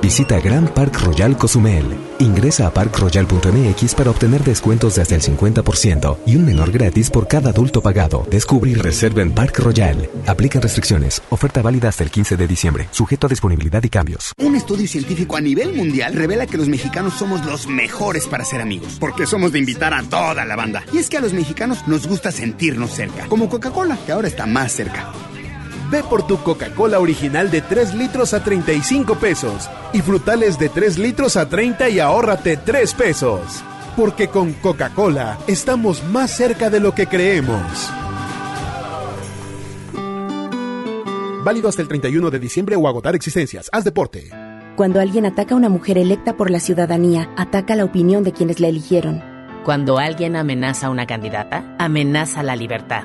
Visita 0.00 0.38
Grand 0.40 0.70
Park 0.70 1.00
Royal 1.02 1.36
Cozumel. 1.36 1.84
Ingresa 2.20 2.68
a 2.68 2.72
parkroyal.mx 2.72 3.94
para 3.94 4.10
obtener 4.10 4.44
descuentos 4.44 4.94
de 4.94 5.02
hasta 5.02 5.16
el 5.16 5.22
50% 5.22 6.18
y 6.24 6.36
un 6.36 6.44
menor 6.44 6.70
gratis 6.70 7.10
por 7.10 7.26
cada 7.26 7.50
adulto 7.50 7.82
pagado. 7.82 8.26
Descubre 8.30 8.70
y 8.70 8.74
reserva 8.74 9.22
en 9.22 9.32
Park 9.32 9.58
Royal. 9.58 10.08
Aplican 10.26 10.62
restricciones. 10.62 11.20
Oferta 11.30 11.62
válida 11.62 11.88
hasta 11.88 12.04
el 12.04 12.10
15 12.10 12.36
de 12.36 12.46
diciembre. 12.46 12.88
Sujeto 12.92 13.26
a 13.26 13.30
disponibilidad 13.30 13.82
y 13.82 13.88
cambios. 13.88 14.32
Un 14.38 14.54
estudio 14.54 14.86
científico 14.86 15.36
a 15.36 15.40
nivel 15.40 15.74
mundial 15.74 16.14
revela 16.14 16.46
que 16.46 16.58
los 16.58 16.68
mexicanos 16.68 17.14
somos 17.14 17.44
los 17.44 17.66
mejores 17.66 18.26
para 18.26 18.44
ser 18.44 18.60
amigos. 18.60 18.96
Porque 19.00 19.26
somos 19.26 19.52
de 19.52 19.58
invitar 19.58 19.94
a 19.94 20.04
toda 20.04 20.44
la 20.44 20.54
banda. 20.54 20.84
Y 20.92 20.98
es 20.98 21.10
que 21.10 21.18
a 21.18 21.20
los 21.20 21.32
mexicanos 21.32 21.86
nos 21.88 22.06
gusta 22.06 22.30
sentirnos 22.30 22.92
cerca. 22.92 23.26
Como 23.26 23.48
Coca-Cola, 23.48 23.98
que 24.06 24.12
ahora 24.12 24.28
está 24.28 24.46
más 24.46 24.72
cerca. 24.72 25.12
Ve 25.90 26.02
por 26.02 26.26
tu 26.26 26.36
Coca-Cola 26.42 27.00
original 27.00 27.50
de 27.50 27.62
3 27.62 27.94
litros 27.94 28.34
a 28.34 28.44
35 28.44 29.14
pesos 29.14 29.70
y 29.94 30.02
frutales 30.02 30.58
de 30.58 30.68
3 30.68 30.98
litros 30.98 31.36
a 31.36 31.48
30 31.48 31.88
y 31.88 31.98
ahórrate 31.98 32.58
3 32.58 32.92
pesos. 32.94 33.40
Porque 33.96 34.28
con 34.28 34.52
Coca-Cola 34.52 35.38
estamos 35.46 36.04
más 36.04 36.30
cerca 36.30 36.68
de 36.68 36.80
lo 36.80 36.94
que 36.94 37.06
creemos. 37.06 37.90
Válido 41.42 41.68
hasta 41.70 41.80
el 41.80 41.88
31 41.88 42.30
de 42.30 42.38
diciembre 42.38 42.76
o 42.76 42.86
agotar 42.86 43.14
existencias. 43.14 43.70
Haz 43.72 43.84
deporte. 43.84 44.28
Cuando 44.76 45.00
alguien 45.00 45.24
ataca 45.24 45.54
a 45.54 45.56
una 45.56 45.70
mujer 45.70 45.96
electa 45.96 46.36
por 46.36 46.50
la 46.50 46.60
ciudadanía, 46.60 47.30
ataca 47.36 47.74
la 47.74 47.84
opinión 47.84 48.24
de 48.24 48.32
quienes 48.32 48.60
la 48.60 48.68
eligieron. 48.68 49.22
Cuando 49.64 49.98
alguien 49.98 50.36
amenaza 50.36 50.88
a 50.88 50.90
una 50.90 51.06
candidata, 51.06 51.74
amenaza 51.78 52.42
la 52.42 52.54
libertad. 52.54 53.04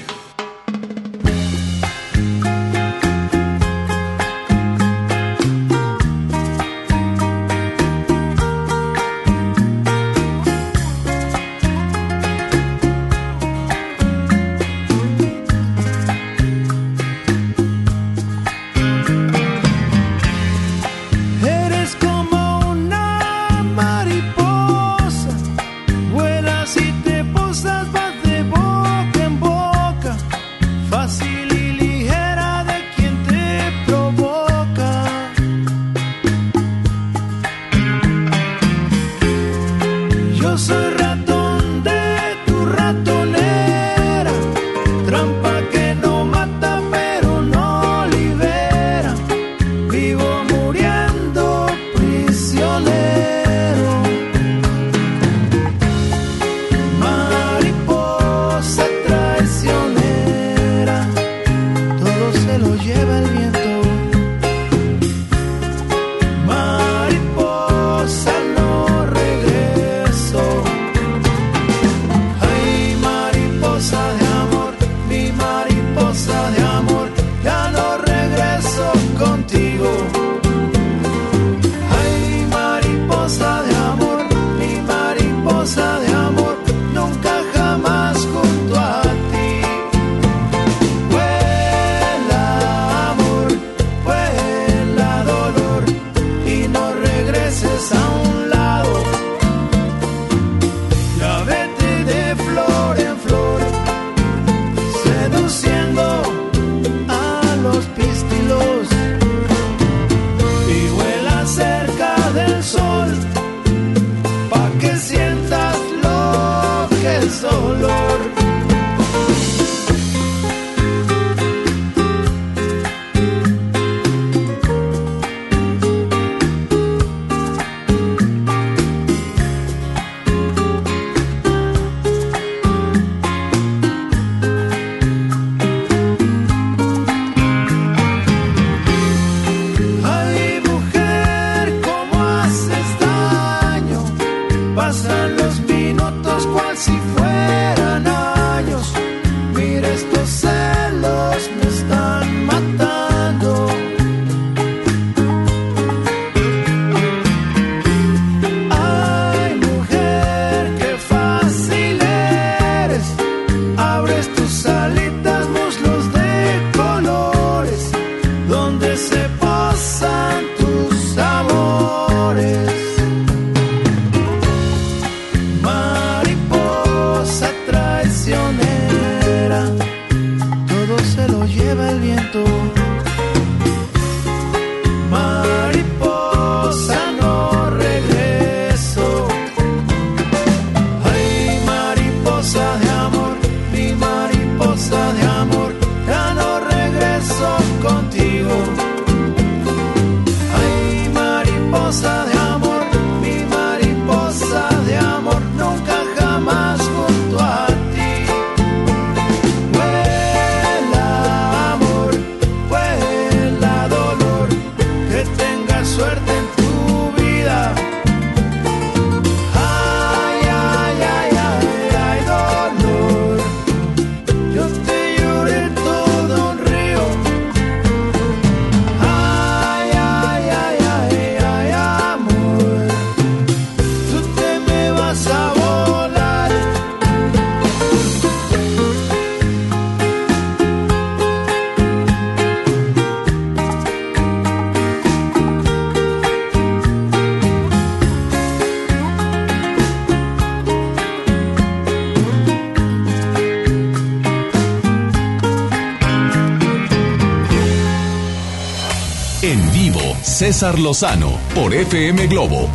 Lozano 260.61 261.31
por 261.55 261.73
FM 261.73 262.27
Globo. 262.27 262.69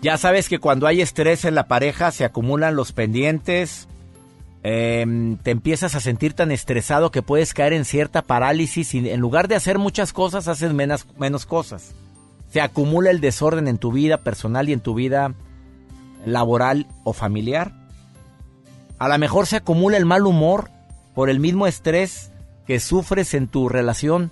Ya 0.00 0.16
sabes 0.16 0.48
que 0.48 0.60
cuando 0.60 0.86
hay 0.86 1.00
estrés 1.00 1.44
en 1.44 1.56
la 1.56 1.66
pareja 1.66 2.12
se 2.12 2.24
acumulan 2.24 2.76
los 2.76 2.92
pendientes, 2.92 3.88
em, 4.62 5.36
te 5.38 5.50
empiezas 5.50 5.96
a 5.96 6.00
sentir 6.00 6.34
tan 6.34 6.52
estresado 6.52 7.10
que 7.10 7.22
puedes 7.22 7.54
caer 7.54 7.72
en 7.72 7.84
cierta 7.84 8.22
parálisis 8.22 8.94
y 8.94 9.10
en 9.10 9.18
lugar 9.18 9.48
de 9.48 9.56
hacer 9.56 9.78
muchas 9.78 10.12
cosas 10.12 10.46
haces 10.46 10.72
menos, 10.72 11.08
menos 11.18 11.44
cosas. 11.44 11.96
Se 12.48 12.60
acumula 12.60 13.10
el 13.10 13.20
desorden 13.20 13.66
en 13.66 13.78
tu 13.78 13.90
vida 13.90 14.18
personal 14.18 14.68
y 14.68 14.74
en 14.74 14.80
tu 14.80 14.94
vida 14.94 15.34
laboral 16.24 16.86
o 17.02 17.12
familiar. 17.12 17.72
A 19.00 19.08
lo 19.08 19.18
mejor 19.18 19.48
se 19.48 19.56
acumula 19.56 19.96
el 19.96 20.06
mal 20.06 20.24
humor 20.24 20.70
por 21.16 21.30
el 21.30 21.40
mismo 21.40 21.66
estrés 21.66 22.30
que 22.64 22.78
sufres 22.78 23.34
en 23.34 23.48
tu 23.48 23.68
relación. 23.68 24.30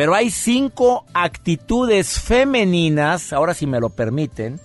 Pero 0.00 0.14
hay 0.14 0.30
cinco 0.30 1.04
actitudes 1.12 2.18
femeninas, 2.20 3.34
ahora 3.34 3.52
si 3.52 3.66
me 3.66 3.80
lo 3.80 3.90
permiten, 3.90 4.58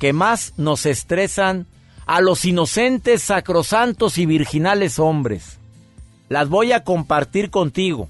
que 0.00 0.12
más 0.12 0.54
nos 0.56 0.86
estresan 0.86 1.68
a 2.04 2.20
los 2.20 2.44
inocentes, 2.44 3.22
sacrosantos 3.22 4.18
y 4.18 4.26
virginales 4.26 4.98
hombres. 4.98 5.60
Las 6.28 6.48
voy 6.48 6.72
a 6.72 6.82
compartir 6.82 7.50
contigo. 7.50 8.08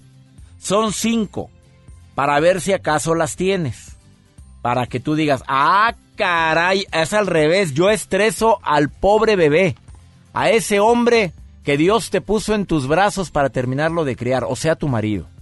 Son 0.58 0.94
cinco, 0.94 1.50
para 2.14 2.40
ver 2.40 2.62
si 2.62 2.72
acaso 2.72 3.14
las 3.14 3.36
tienes. 3.36 3.98
Para 4.62 4.86
que 4.86 4.98
tú 4.98 5.14
digas, 5.14 5.42
ah, 5.48 5.94
caray, 6.14 6.86
es 6.90 7.12
al 7.12 7.26
revés, 7.26 7.74
yo 7.74 7.90
estreso 7.90 8.60
al 8.62 8.88
pobre 8.88 9.36
bebé, 9.36 9.76
a 10.32 10.48
ese 10.48 10.80
hombre 10.80 11.34
que 11.64 11.76
Dios 11.76 12.08
te 12.08 12.22
puso 12.22 12.54
en 12.54 12.64
tus 12.64 12.88
brazos 12.88 13.30
para 13.30 13.50
terminarlo 13.50 14.06
de 14.06 14.16
criar, 14.16 14.44
o 14.44 14.56
sea, 14.56 14.74
tu 14.74 14.88
marido. 14.88 15.35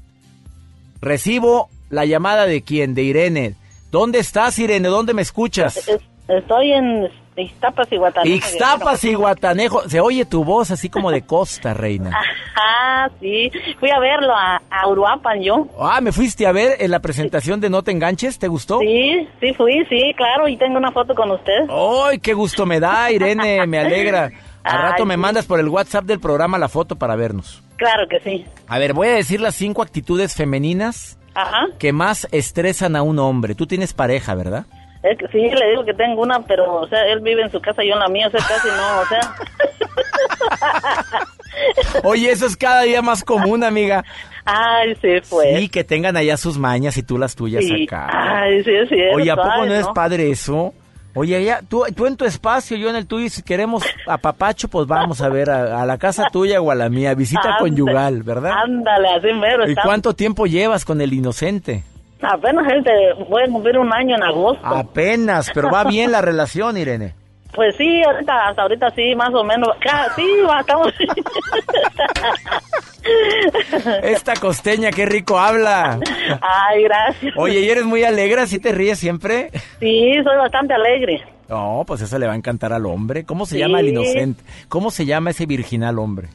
Recibo 1.00 1.68
la 1.90 2.04
llamada 2.04 2.46
de 2.46 2.62
quién, 2.62 2.94
de 2.94 3.02
Irene. 3.02 3.54
¿Dónde 3.90 4.18
estás, 4.18 4.58
Irene? 4.58 4.88
¿Dónde 4.88 5.14
me 5.14 5.22
escuchas? 5.22 5.88
Estoy 6.28 6.72
en 6.72 7.08
Ixtapas 7.36 7.90
y 7.90 7.96
Guatanejo. 7.96 8.34
Ixtapas 8.34 9.04
y 9.04 9.14
Guatanejo. 9.14 9.88
Se 9.88 10.00
oye 10.00 10.24
tu 10.24 10.44
voz 10.44 10.70
así 10.70 10.88
como 10.88 11.10
de 11.10 11.22
costa, 11.22 11.74
reina. 11.74 12.10
Ah, 12.56 13.08
sí. 13.20 13.50
Fui 13.80 13.90
a 13.90 13.98
verlo 13.98 14.32
a, 14.34 14.62
a, 14.70 14.88
Uruapan 14.88 15.42
yo. 15.42 15.66
Ah, 15.80 16.00
¿me 16.00 16.12
fuiste 16.12 16.46
a 16.46 16.52
ver 16.52 16.76
en 16.78 16.90
la 16.90 17.00
presentación 17.00 17.60
de 17.60 17.70
No 17.70 17.82
Te 17.82 17.90
Enganches? 17.90 18.38
¿Te 18.38 18.48
gustó? 18.48 18.78
Sí, 18.80 19.28
sí 19.40 19.52
fui, 19.54 19.84
sí, 19.88 20.14
claro. 20.16 20.46
Y 20.48 20.56
tengo 20.56 20.78
una 20.78 20.92
foto 20.92 21.14
con 21.14 21.30
usted. 21.32 21.68
¡Ay, 21.68 22.18
qué 22.20 22.34
gusto 22.34 22.66
me 22.66 22.78
da, 22.78 23.10
Irene! 23.10 23.66
Me 23.66 23.78
alegra. 23.78 24.30
Al 24.62 24.82
rato 24.82 25.04
me 25.04 25.16
mandas 25.16 25.44
por 25.44 25.60
el 25.60 25.68
WhatsApp 25.68 26.04
del 26.04 26.20
programa 26.20 26.56
la 26.58 26.68
foto 26.68 26.96
para 26.96 27.16
vernos. 27.16 27.63
Claro 27.76 28.06
que 28.08 28.20
sí. 28.20 28.44
A 28.68 28.78
ver, 28.78 28.92
voy 28.92 29.08
a 29.08 29.14
decir 29.14 29.40
las 29.40 29.54
cinco 29.54 29.82
actitudes 29.82 30.34
femeninas 30.34 31.18
que 31.78 31.92
más 31.92 32.28
estresan 32.30 32.96
a 32.96 33.02
un 33.02 33.18
hombre. 33.18 33.54
Tú 33.54 33.66
tienes 33.66 33.92
pareja, 33.92 34.34
¿verdad? 34.34 34.66
sí, 35.30 35.38
le 35.38 35.70
digo 35.70 35.84
que 35.84 35.92
tengo 35.92 36.22
una, 36.22 36.40
pero, 36.40 36.76
o 36.80 36.88
sea, 36.88 37.06
él 37.06 37.20
vive 37.20 37.42
en 37.42 37.50
su 37.50 37.60
casa 37.60 37.84
y 37.84 37.88
yo 37.88 37.94
en 37.94 38.00
la 38.00 38.08
mía, 38.08 38.28
o 38.28 38.30
sea, 38.30 38.40
casi 38.40 38.68
no, 38.68 39.00
o 39.00 39.06
sea. 39.06 39.34
Oye, 42.04 42.30
eso 42.30 42.46
es 42.46 42.56
cada 42.56 42.82
día 42.82 43.02
más 43.02 43.22
común, 43.22 43.62
amiga. 43.64 44.02
Ay, 44.44 44.94
sí, 44.96 45.08
pues. 45.28 45.58
Sí, 45.58 45.68
que 45.68 45.84
tengan 45.84 46.16
allá 46.16 46.36
sus 46.36 46.58
mañas 46.58 46.96
y 46.96 47.02
tú 47.02 47.18
las 47.18 47.34
tuyas 47.34 47.64
acá. 47.64 48.08
Ay, 48.42 48.64
sí, 48.64 48.72
sí. 48.88 48.96
Oye, 49.14 49.30
¿a 49.30 49.36
poco 49.36 49.66
no 49.66 49.74
es 49.74 49.86
padre 49.88 50.30
eso? 50.30 50.72
Oye, 51.14 51.44
ya, 51.44 51.60
tú, 51.68 51.84
tú 51.94 52.06
en 52.06 52.16
tu 52.16 52.24
espacio, 52.24 52.76
yo 52.76 52.90
en 52.90 52.96
el 52.96 53.06
tuyo, 53.06 53.26
y 53.26 53.30
si 53.30 53.42
queremos 53.42 53.84
a 54.06 54.18
Papacho, 54.18 54.66
pues 54.68 54.86
vamos 54.86 55.20
a 55.20 55.28
ver 55.28 55.48
a, 55.50 55.80
a 55.82 55.86
la 55.86 55.96
casa 55.96 56.26
tuya 56.32 56.60
o 56.60 56.70
a 56.70 56.74
la 56.74 56.88
mía, 56.88 57.14
visita 57.14 57.42
Ande- 57.42 57.58
conyugal, 57.60 58.22
¿verdad? 58.24 58.50
Ándale, 58.64 59.08
así 59.10 59.28
mero. 59.32 59.64
¿Y 59.66 59.70
está- 59.70 59.82
cuánto 59.84 60.14
tiempo 60.14 60.46
llevas 60.46 60.84
con 60.84 61.00
el 61.00 61.12
inocente? 61.12 61.84
Apenas 62.20 62.66
él 62.72 62.82
te 62.82 62.90
voy 63.28 63.42
a 63.42 63.46
cumplir 63.46 63.78
un 63.78 63.92
año 63.92 64.16
en 64.16 64.22
agosto. 64.22 64.66
Apenas, 64.66 65.50
pero 65.54 65.70
va 65.70 65.84
bien 65.84 66.10
la 66.10 66.20
relación, 66.22 66.76
Irene. 66.76 67.14
Pues 67.54 67.76
sí, 67.76 68.02
ahorita, 68.02 68.48
hasta 68.48 68.62
ahorita 68.62 68.90
sí, 68.90 69.14
más 69.14 69.32
o 69.34 69.44
menos. 69.44 69.68
Sí, 70.16 70.26
estamos. 70.60 70.92
Esta 74.02 74.34
costeña, 74.34 74.90
qué 74.90 75.06
rico 75.06 75.38
habla. 75.38 75.98
Ay, 76.40 76.82
gracias. 76.84 77.32
Oye, 77.36 77.60
¿y 77.60 77.68
eres 77.70 77.84
muy 77.84 78.02
alegre? 78.04 78.40
¿Así 78.40 78.58
te 78.58 78.72
ríes 78.72 78.98
siempre? 78.98 79.50
Sí, 79.78 80.12
soy 80.24 80.36
bastante 80.36 80.74
alegre. 80.74 81.22
No, 81.48 81.84
pues 81.86 82.00
eso 82.00 82.18
le 82.18 82.26
va 82.26 82.32
a 82.32 82.36
encantar 82.36 82.72
al 82.72 82.86
hombre. 82.86 83.24
¿Cómo 83.24 83.46
se 83.46 83.56
Sí. 83.56 83.60
llama 83.60 83.80
el 83.80 83.88
inocente? 83.88 84.42
¿Cómo 84.68 84.90
se 84.90 85.04
llama 85.06 85.30
ese 85.30 85.46
virginal 85.46 85.98
hombre? 85.98 86.28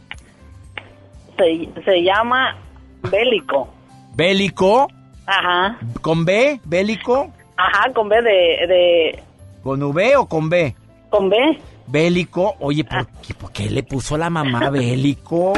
Se, 1.38 1.70
se 1.84 2.04
llama 2.04 2.56
Bélico. 3.12 3.68
¿Bélico? 4.16 4.88
Ajá. 5.26 5.78
¿Con 6.02 6.26
B? 6.26 6.60
¿Bélico? 6.66 7.32
Ajá, 7.58 7.92
con 7.94 8.08
B 8.10 8.22
de, 8.22 8.68
de... 8.68 9.24
¿Con 9.64 9.82
V 9.82 10.16
o 10.18 10.28
con 10.28 10.50
B? 10.50 10.76
Con 11.10 11.30
B. 11.30 11.38
Bélico, 11.88 12.56
oye, 12.60 12.84
¿por 12.84 13.08
qué, 13.26 13.34
por 13.34 13.52
qué 13.52 13.68
le 13.70 13.82
puso 13.82 14.16
la 14.16 14.30
mamá 14.30 14.70
bélico? 14.70 15.54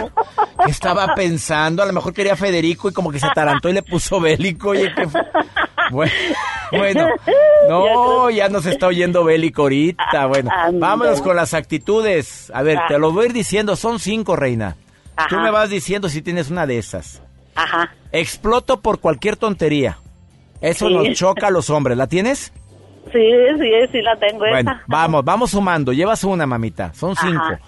¿Qué 0.64 0.72
estaba 0.72 1.14
pensando? 1.14 1.84
A 1.84 1.86
lo 1.86 1.92
mejor 1.92 2.14
quería 2.14 2.38
Federico 2.38 2.88
y 2.90 2.94
como 2.94 3.12
que 3.12 3.20
se 3.20 3.28
atarantó 3.28 3.68
y 3.68 3.74
le 3.74 3.84
puso 3.84 4.22
bélico. 4.22 4.70
Oye, 4.70 4.94
¿qué 4.96 5.08
fue? 5.10 5.22
Bueno, 5.92 6.12
bueno, 6.72 7.08
no, 7.68 8.30
ya 8.30 8.48
nos 8.48 8.66
está 8.66 8.88
oyendo 8.88 9.26
bélico 9.26 9.64
ahorita. 9.64 10.26
Bueno, 10.28 10.50
vámonos 10.76 11.22
con 11.22 11.36
las 11.36 11.54
actitudes. 11.54 12.50
A 12.56 12.62
ver, 12.62 12.80
te 12.88 12.98
lo 12.98 13.12
voy 13.12 13.24
a 13.24 13.28
ir 13.28 13.34
diciendo, 13.34 13.76
son 13.76 14.00
cinco, 14.00 14.38
reina. 14.38 14.78
Tú 15.28 15.36
me 15.36 15.52
vas 15.52 15.70
diciendo 15.70 16.08
si 16.08 16.22
tienes 16.22 16.50
una 16.50 16.66
de 16.66 16.78
esas. 16.78 17.22
Ajá. 17.56 17.94
Exploto 18.14 18.80
por 18.80 19.02
cualquier 19.02 19.36
tontería. 19.36 19.98
Eso 20.62 20.88
Sí. 20.88 20.94
nos 20.94 21.10
choca 21.18 21.48
a 21.48 21.52
los 21.52 21.70
hombres. 21.70 21.98
¿La 21.98 22.08
tienes? 22.08 22.54
Sí, 23.12 23.30
sí, 23.60 23.72
sí 23.92 24.02
la 24.02 24.16
tengo 24.18 24.40
Bueno, 24.40 24.72
esa. 24.72 24.82
vamos, 24.88 25.26
vamos 25.26 25.52
sumando. 25.52 25.92
Llevas 25.94 26.24
una, 26.24 26.46
mamita. 26.46 26.94
Son 26.94 27.12
Ajá. 27.12 27.28
cinco. 27.28 27.66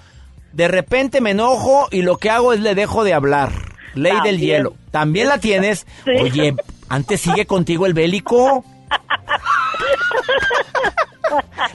De 0.52 0.68
repente 0.68 1.22
me 1.22 1.32
enojo 1.32 1.88
y 1.92 2.04
lo 2.04 2.18
que 2.18 2.30
hago 2.30 2.54
es 2.54 2.60
le 2.60 2.76
dejo 2.76 3.04
de 3.04 3.14
hablar. 3.14 3.52
Ley 3.96 4.16
del 4.24 4.40
hielo. 4.40 4.74
¿También 4.92 5.28
la 5.28 5.40
tienes? 5.40 5.86
Sí. 6.06 6.12
Oye, 6.22 6.56
antes 6.90 7.22
sigue 7.22 7.46
contigo 7.46 7.86
el 7.86 7.94
bélico. 7.94 8.64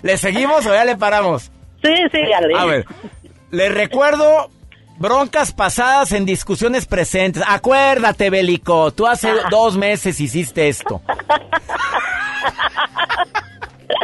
¿Le 0.02 0.16
seguimos 0.16 0.64
o 0.66 0.72
ya 0.72 0.84
le 0.84 0.96
paramos? 0.96 1.50
Sí, 1.82 1.94
sí, 2.12 2.18
ya 2.28 2.40
le. 2.40 2.58
A 2.58 2.64
ver, 2.64 2.86
le 3.50 3.68
recuerdo 3.68 4.50
broncas 4.98 5.52
pasadas 5.52 6.12
en 6.12 6.24
discusiones 6.24 6.86
presentes. 6.86 7.42
Acuérdate, 7.46 8.30
bélico, 8.30 8.92
tú 8.92 9.06
hace 9.06 9.30
dos 9.50 9.76
meses 9.76 10.20
hiciste 10.20 10.68
esto. 10.68 11.00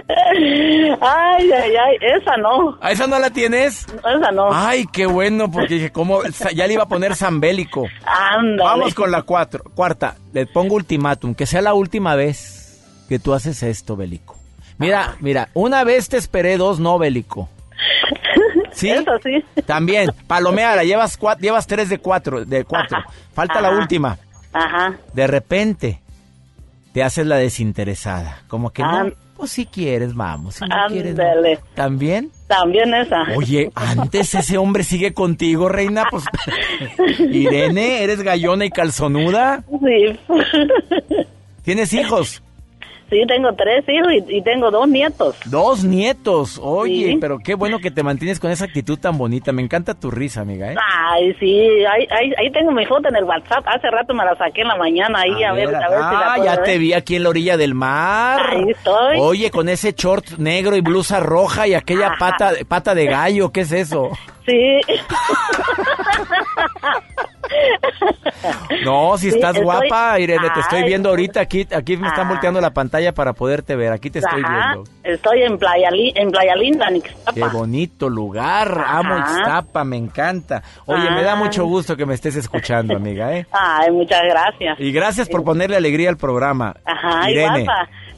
Ay, 0.08 1.50
ay, 1.52 1.76
ay, 1.76 1.96
esa 2.00 2.36
no. 2.36 2.76
¿A 2.80 2.92
esa 2.92 3.06
no 3.06 3.18
la 3.18 3.30
tienes? 3.30 3.86
Esa 3.86 4.30
no. 4.32 4.48
Ay, 4.52 4.86
qué 4.92 5.06
bueno, 5.06 5.50
porque 5.50 5.74
dije, 5.74 5.92
¿cómo? 5.92 6.20
Ya 6.54 6.66
le 6.66 6.74
iba 6.74 6.82
a 6.84 6.88
poner 6.88 7.16
Zambélico. 7.16 7.86
Ándale. 8.04 8.62
Vamos 8.62 8.94
con 8.94 9.10
la 9.10 9.22
cuatro. 9.22 9.64
Cuarta, 9.74 10.16
le 10.32 10.46
pongo 10.46 10.74
ultimátum, 10.74 11.34
que 11.34 11.46
sea 11.46 11.62
la 11.62 11.74
última 11.74 12.14
vez 12.16 12.84
que 13.08 13.18
tú 13.18 13.32
haces 13.34 13.62
esto, 13.62 13.96
Bélico. 13.96 14.36
Mira, 14.78 15.16
mira, 15.20 15.48
una 15.54 15.84
vez 15.84 16.08
te 16.08 16.16
esperé, 16.16 16.56
dos 16.56 16.80
no, 16.80 16.98
Bélico. 16.98 17.48
¿Sí? 18.72 18.90
Eso 18.90 19.12
sí. 19.22 19.44
También, 19.66 20.10
palomeala, 20.26 20.84
llevas, 20.84 21.18
cua- 21.18 21.38
llevas 21.38 21.66
tres 21.66 21.88
de 21.88 21.98
cuatro, 21.98 22.44
de 22.44 22.64
cuatro. 22.64 22.98
Falta 23.34 23.60
la 23.60 23.70
última. 23.70 24.18
Ajá. 24.52 24.94
De 25.12 25.26
repente, 25.26 26.00
te 26.92 27.02
haces 27.02 27.26
la 27.26 27.36
desinteresada. 27.36 28.42
Como 28.48 28.70
que 28.70 28.82
no, 28.82 28.88
An- 28.88 29.14
pues 29.44 29.52
si 29.52 29.66
quieres, 29.66 30.14
vamos. 30.14 30.54
Si 30.54 30.64
no 30.64 30.74
quieres, 30.88 31.14
no. 31.14 31.22
¿También? 31.74 32.30
También 32.46 32.94
esa. 32.94 33.24
Oye, 33.36 33.70
antes 33.74 34.34
ese 34.34 34.56
hombre 34.56 34.84
sigue 34.84 35.12
contigo, 35.12 35.68
reina, 35.68 36.04
pues... 36.10 36.24
Irene, 37.30 38.02
¿eres 38.02 38.22
gallona 38.22 38.64
y 38.64 38.70
calzonuda? 38.70 39.62
Sí. 39.68 40.18
¿Tienes 41.62 41.92
hijos? 41.92 42.42
Sí, 43.14 43.24
tengo 43.28 43.52
tres 43.54 43.84
hijos 43.88 44.12
y, 44.12 44.38
y 44.38 44.42
tengo 44.42 44.72
dos 44.72 44.88
nietos. 44.88 45.36
Dos 45.44 45.84
nietos. 45.84 46.58
Oye, 46.60 47.12
Sí. 47.12 47.18
pero 47.20 47.38
qué 47.38 47.54
bueno 47.54 47.78
que 47.78 47.92
te 47.92 48.02
mantienes 48.02 48.40
con 48.40 48.50
esa 48.50 48.64
actitud 48.64 48.98
tan 48.98 49.16
bonita. 49.16 49.52
Me 49.52 49.62
encanta 49.62 49.94
tu 49.94 50.10
risa, 50.10 50.40
amiga, 50.40 50.72
¿eh? 50.72 50.76
Ay, 51.08 51.32
sí, 51.38 51.60
ahí, 51.84 52.08
ahí, 52.10 52.32
ahí 52.36 52.50
tengo 52.50 52.72
mi 52.72 52.84
foto 52.86 53.08
en 53.08 53.14
el 53.14 53.22
WhatsApp. 53.24 53.64
Hace 53.66 53.88
rato 53.88 54.14
me 54.14 54.24
la 54.24 54.34
saqué 54.36 54.62
en 54.62 54.68
la 54.68 54.76
mañana 54.76 55.20
ahí, 55.20 55.44
a, 55.44 55.52
ver, 55.52 55.68
a 55.68 55.70
ver 55.70 55.98
si 55.98 56.14
la 56.14 56.18
ah, 56.18 56.32
puedo 56.34 56.44
ya 56.44 56.56
ver. 56.56 56.64
te 56.64 56.78
vi 56.78 56.92
aquí 56.92 57.14
en 57.14 57.22
la 57.22 57.28
orilla 57.28 57.56
del 57.56 57.74
mar. 57.74 58.40
Ahí 58.50 58.70
estoy. 58.70 59.18
Oye, 59.20 59.50
con 59.52 59.68
ese 59.68 59.92
short 59.92 60.30
negro 60.38 60.74
y 60.74 60.80
blusa 60.80 61.20
roja 61.20 61.68
y 61.68 61.74
aquella 61.74 62.08
Ajá. 62.08 62.16
pata, 62.18 62.52
pata 62.66 62.94
de 62.96 63.06
gallo, 63.06 63.52
¿qué 63.52 63.60
es 63.60 63.70
eso? 63.72 64.10
Sí. 64.46 64.80
No, 68.84 69.16
si 69.16 69.30
Sí, 69.30 69.36
estás 69.36 69.52
estoy- 69.56 69.64
guapa, 69.64 70.18
Irene, 70.18 70.48
te 70.52 70.60
estoy 70.60 70.82
viendo 70.84 71.08
ahorita 71.10 71.40
aquí, 71.40 71.66
aquí 71.74 71.96
me 71.96 72.08
están 72.08 72.26
Ah. 72.26 72.30
volteando 72.30 72.60
la 72.60 72.72
pantalla 72.72 73.12
para 73.12 73.32
poderte 73.32 73.76
ver, 73.76 73.92
aquí 73.92 74.10
te 74.10 74.18
estoy 74.18 74.42
Ajá, 74.44 74.72
viendo. 74.74 74.90
Estoy 75.04 75.42
en 75.42 75.58
Playa, 75.58 75.88
en 75.92 76.30
Playa 76.30 76.54
Linda, 76.56 76.88
en 76.88 76.96
Ixtapa. 76.96 77.32
Qué 77.32 77.44
bonito 77.44 78.08
lugar, 78.08 78.82
amo 78.86 79.14
Ajá. 79.14 79.36
Ixtapa, 79.38 79.84
me 79.84 79.96
encanta. 79.96 80.62
Oye, 80.86 81.10
me 81.10 81.22
da 81.22 81.32
Ah. 81.32 81.36
mucho 81.36 81.64
gusto 81.64 81.96
que 81.96 82.06
me 82.06 82.14
estés 82.14 82.36
escuchando, 82.36 82.96
amiga, 82.96 83.36
¿eh? 83.36 83.46
Ay, 83.52 83.90
muchas 83.92 84.20
gracias. 84.28 84.80
Y 84.80 84.92
gracias 84.92 85.28
por 85.28 85.44
ponerle 85.44 85.76
alegría 85.76 86.08
al 86.10 86.16
programa. 86.16 86.74
Ajá, 86.84 87.30
Irene, 87.30 87.66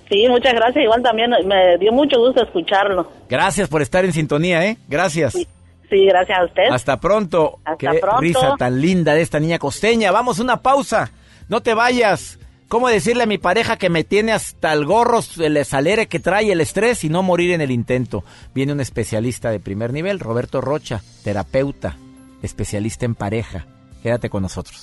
Sí, 0.09 0.25
muchas 0.29 0.55
gracias. 0.55 0.85
Igual 0.85 1.03
también 1.03 1.31
me 1.47 1.77
dio 1.79 1.91
mucho 1.93 2.19
gusto 2.21 2.43
escucharlo. 2.45 3.11
gracias 3.29 3.69
por 3.69 3.83
estar 3.83 4.05
en 4.05 4.13
sintonía, 4.13 4.65
¿eh? 4.65 4.77
Gracias. 4.89 5.33
Sí, 5.33 5.49
gracias 5.91 6.39
a 6.39 6.45
usted. 6.45 6.65
Hasta 6.71 7.01
pronto. 7.01 7.59
Hasta 7.65 7.93
Qué 7.93 7.99
pronto. 7.99 8.21
risa 8.21 8.55
tan 8.59 8.81
linda 8.81 9.15
de 9.15 9.23
esta 9.23 9.41
niña 9.41 9.59
costeña. 9.59 10.11
Vamos, 10.13 10.39
una 10.39 10.63
pausa. 10.63 11.11
No 11.49 11.63
te 11.63 11.75
vayas. 11.75 12.39
¿Cómo 12.69 12.89
decirle 12.89 13.23
a 13.23 13.27
mi 13.27 13.39
pareja 13.39 13.77
que 13.77 13.91
me 13.91 14.03
tiene 14.03 14.33
hasta 14.33 14.73
el 14.73 14.85
gorro, 14.87 15.21
el 15.39 15.65
salere 15.65 16.09
que 16.09 16.19
trae 16.19 16.51
el 16.51 16.61
estrés 16.61 17.05
y 17.05 17.09
no 17.09 17.23
morir 17.23 17.53
en 17.53 17.61
el 17.61 17.71
intento? 17.71 18.25
Viene 18.55 18.73
un 18.73 18.81
especialista 18.81 19.51
de 19.51 19.61
primer 19.61 19.93
nivel, 19.93 20.19
Roberto 20.19 20.61
Rocha, 20.61 21.01
terapeuta, 21.23 21.97
especialista 22.43 23.05
en 23.05 23.15
pareja. 23.15 23.67
Quédate 24.03 24.31
con 24.31 24.43
nosotros. 24.43 24.83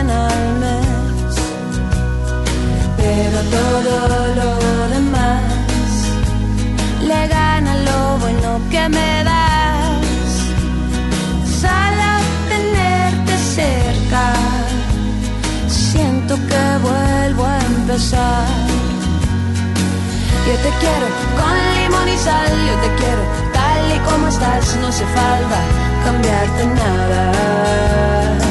Pero 3.13 3.39
todo 3.57 3.93
lo 4.39 4.49
demás 4.95 5.43
le 7.09 7.27
gana 7.27 7.73
lo 7.87 8.17
bueno 8.23 8.49
que 8.71 8.83
me 8.87 9.11
das. 9.29 10.31
Solo 11.61 12.09
tenerte 12.53 13.33
cerca, 13.57 14.25
siento 15.67 16.35
que 16.49 16.63
vuelvo 16.87 17.43
a 17.45 17.57
empezar. 17.73 18.47
Yo 20.47 20.55
te 20.65 20.71
quiero 20.81 21.07
con 21.39 21.55
limón 21.75 22.07
y 22.15 22.17
sal, 22.17 22.51
yo 22.69 22.75
te 22.83 22.89
quiero 22.99 23.23
tal 23.57 23.83
y 23.97 23.99
como 24.09 24.27
estás, 24.29 24.77
no 24.77 24.87
hace 24.87 25.05
falta 25.17 25.59
cambiarte 26.05 26.65
nada. 26.79 28.50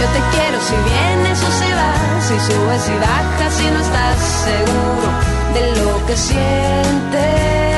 Yo 0.00 0.06
te 0.06 0.20
quiero 0.32 0.60
si 0.60 0.74
vienes 0.90 1.42
o 1.42 1.50
si 1.50 1.72
vas, 1.72 2.24
si 2.28 2.52
subes 2.52 2.88
y 2.88 2.96
bajas 2.98 3.60
y 3.60 3.70
no 3.70 3.80
estás 3.80 4.18
seguro 4.44 5.08
de 5.54 5.82
lo 5.82 6.06
que 6.06 6.16
sientes. 6.16 7.77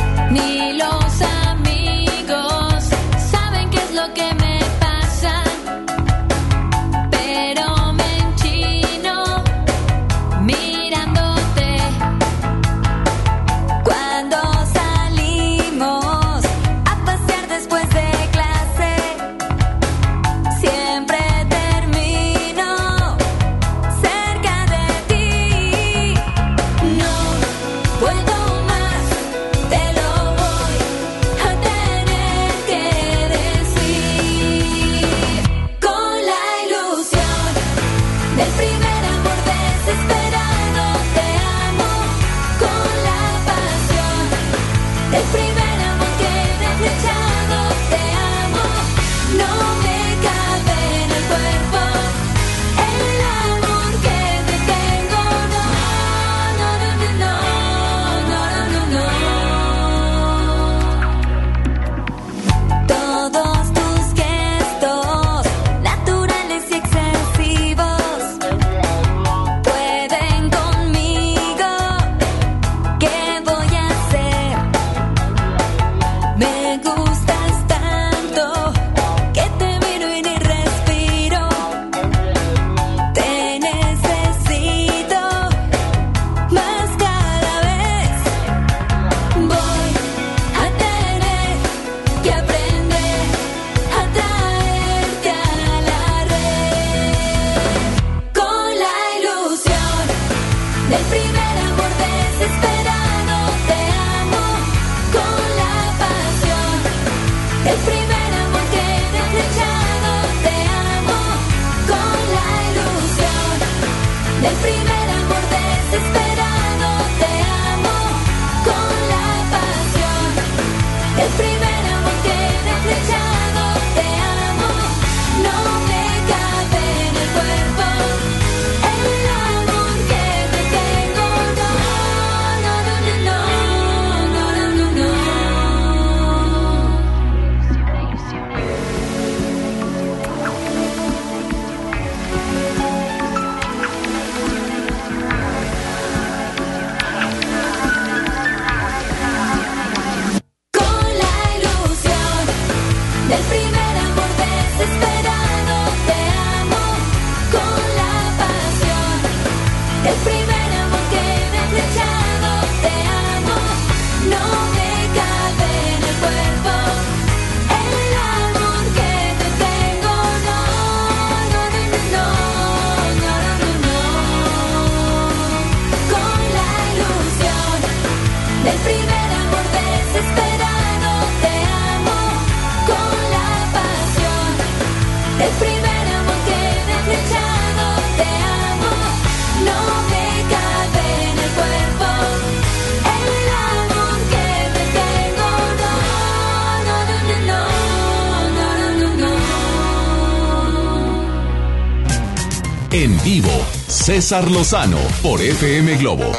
Por 205.23 205.39
FM 205.39 205.95
Globo. 205.95 206.29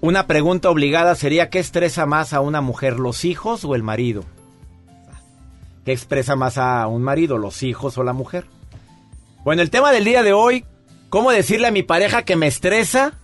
Una 0.00 0.28
pregunta 0.28 0.70
obligada 0.70 1.16
sería, 1.16 1.50
¿qué 1.50 1.58
estresa 1.58 2.06
más 2.06 2.32
a 2.32 2.40
una 2.40 2.60
mujer, 2.60 3.00
los 3.00 3.24
hijos 3.24 3.64
o 3.64 3.74
el 3.74 3.82
marido? 3.82 4.22
¿Qué 5.84 5.90
expresa 5.90 6.36
más 6.36 6.56
a 6.56 6.86
un 6.86 7.02
marido, 7.02 7.36
los 7.36 7.64
hijos 7.64 7.98
o 7.98 8.04
la 8.04 8.12
mujer? 8.12 8.44
Bueno, 9.42 9.60
el 9.60 9.70
tema 9.70 9.90
del 9.90 10.04
día 10.04 10.22
de 10.22 10.32
hoy, 10.32 10.64
¿cómo 11.08 11.32
decirle 11.32 11.66
a 11.66 11.72
mi 11.72 11.82
pareja 11.82 12.22
que 12.22 12.36
me 12.36 12.46
estresa? 12.46 13.17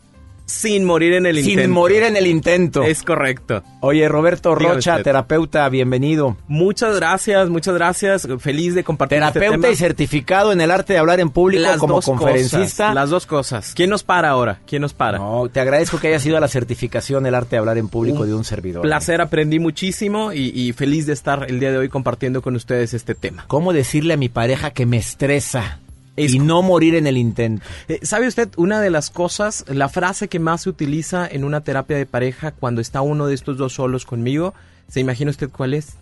Sin 0.47 0.84
morir 0.84 1.14
en 1.14 1.24
el 1.24 1.36
Sin 1.42 1.53
intento. 1.53 1.74
morir 1.74 2.03
en 2.03 2.16
el 2.16 2.26
intento. 2.26 2.82
Es 2.82 3.03
correcto. 3.03 3.62
Oye, 3.80 4.07
Roberto 4.09 4.55
Rocha, 4.55 5.03
terapeuta, 5.03 5.66
bienvenido. 5.70 6.36
Muchas 6.49 6.97
gracias, 6.97 7.49
muchas 7.49 7.74
gracias. 7.74 8.28
Feliz 8.40 8.74
de 8.74 8.84
compartir 8.84 9.18
este 9.22 9.32
Terapeuta 9.40 9.62
tema. 9.62 9.72
y 9.72 9.76
certificado 9.76 10.53
en 10.53 10.61
el 10.61 10.70
arte 10.70 10.92
de 10.92 10.99
hablar 10.99 11.20
en 11.20 11.30
público 11.30 11.62
Las 11.62 11.78
como 11.78 12.03
conferencista. 12.03 12.59
cosas, 12.88 12.95
las 12.95 13.11
dos 13.11 13.24
cosas. 13.24 13.72
¿Quién 13.74 13.88
nos 13.88 14.03
para 14.05 14.28
ahora? 14.30 14.61
¿Quién 14.66 14.82
nos 14.82 14.92
para? 14.92 15.16
No, 15.18 15.49
te 15.51 15.61
agradezco 15.61 15.99
que 15.99 16.09
hayas 16.09 16.26
ido 16.26 16.36
a 16.36 16.40
la 16.40 16.49
certificación 16.49 17.24
el 17.24 17.34
arte 17.34 17.57
de 17.57 17.61
hablar 17.61 17.78
en 17.78 17.88
público 17.88 18.26
de 18.26 18.34
un 18.34 18.45
servidor. 18.45 18.82
Placer, 18.82 19.22
aprendí 19.22 19.59
muchísimo 19.59 20.32
y, 20.32 20.51
y 20.55 20.72
feliz 20.74 21.07
de 21.07 21.14
estar 21.14 21.47
el 21.49 21.59
día 21.59 21.70
de 21.72 21.78
hoy 21.78 21.88
compartiendo 21.88 22.42
con 22.42 22.55
ustedes 22.55 22.92
este 22.92 23.14
tema. 23.14 23.45
¿Cómo 23.49 23.72
decirle 23.72 24.14
a 24.14 24.16
mi 24.18 24.28
pareja 24.28 24.72
que 24.72 24.84
me 24.84 24.99
estresa 24.99 25.80
y 26.17 26.39
no 26.39 26.62
morir 26.62 26.95
en 26.95 27.07
el 27.07 27.17
intento? 27.17 27.65
Eh, 27.89 28.01
¿Sabe 28.03 28.27
usted 28.27 28.51
una 28.57 28.81
de 28.81 28.91
las 28.91 29.11
cosas, 29.11 29.65
la 29.69 29.89
frase 29.89 30.29
que 30.29 30.39
más 30.39 30.62
se 30.62 30.71
utiliza 30.71 31.27
en 31.27 31.45
una 31.45 31.62
terapia 31.62 31.97
de 31.97 32.07
pareja 32.07 32.53
cuando 32.53 32.81
está 32.81 33.01
uno 33.01 33.27
de 33.27 33.35
estos 33.35 33.57
dos 33.57 33.75
solos 33.75 34.05
conmigo? 34.05 34.55
¿Se 34.89 35.01
imagina 35.01 35.31
usted 35.31 35.51
cuál 35.51 35.75
es? 35.75 35.95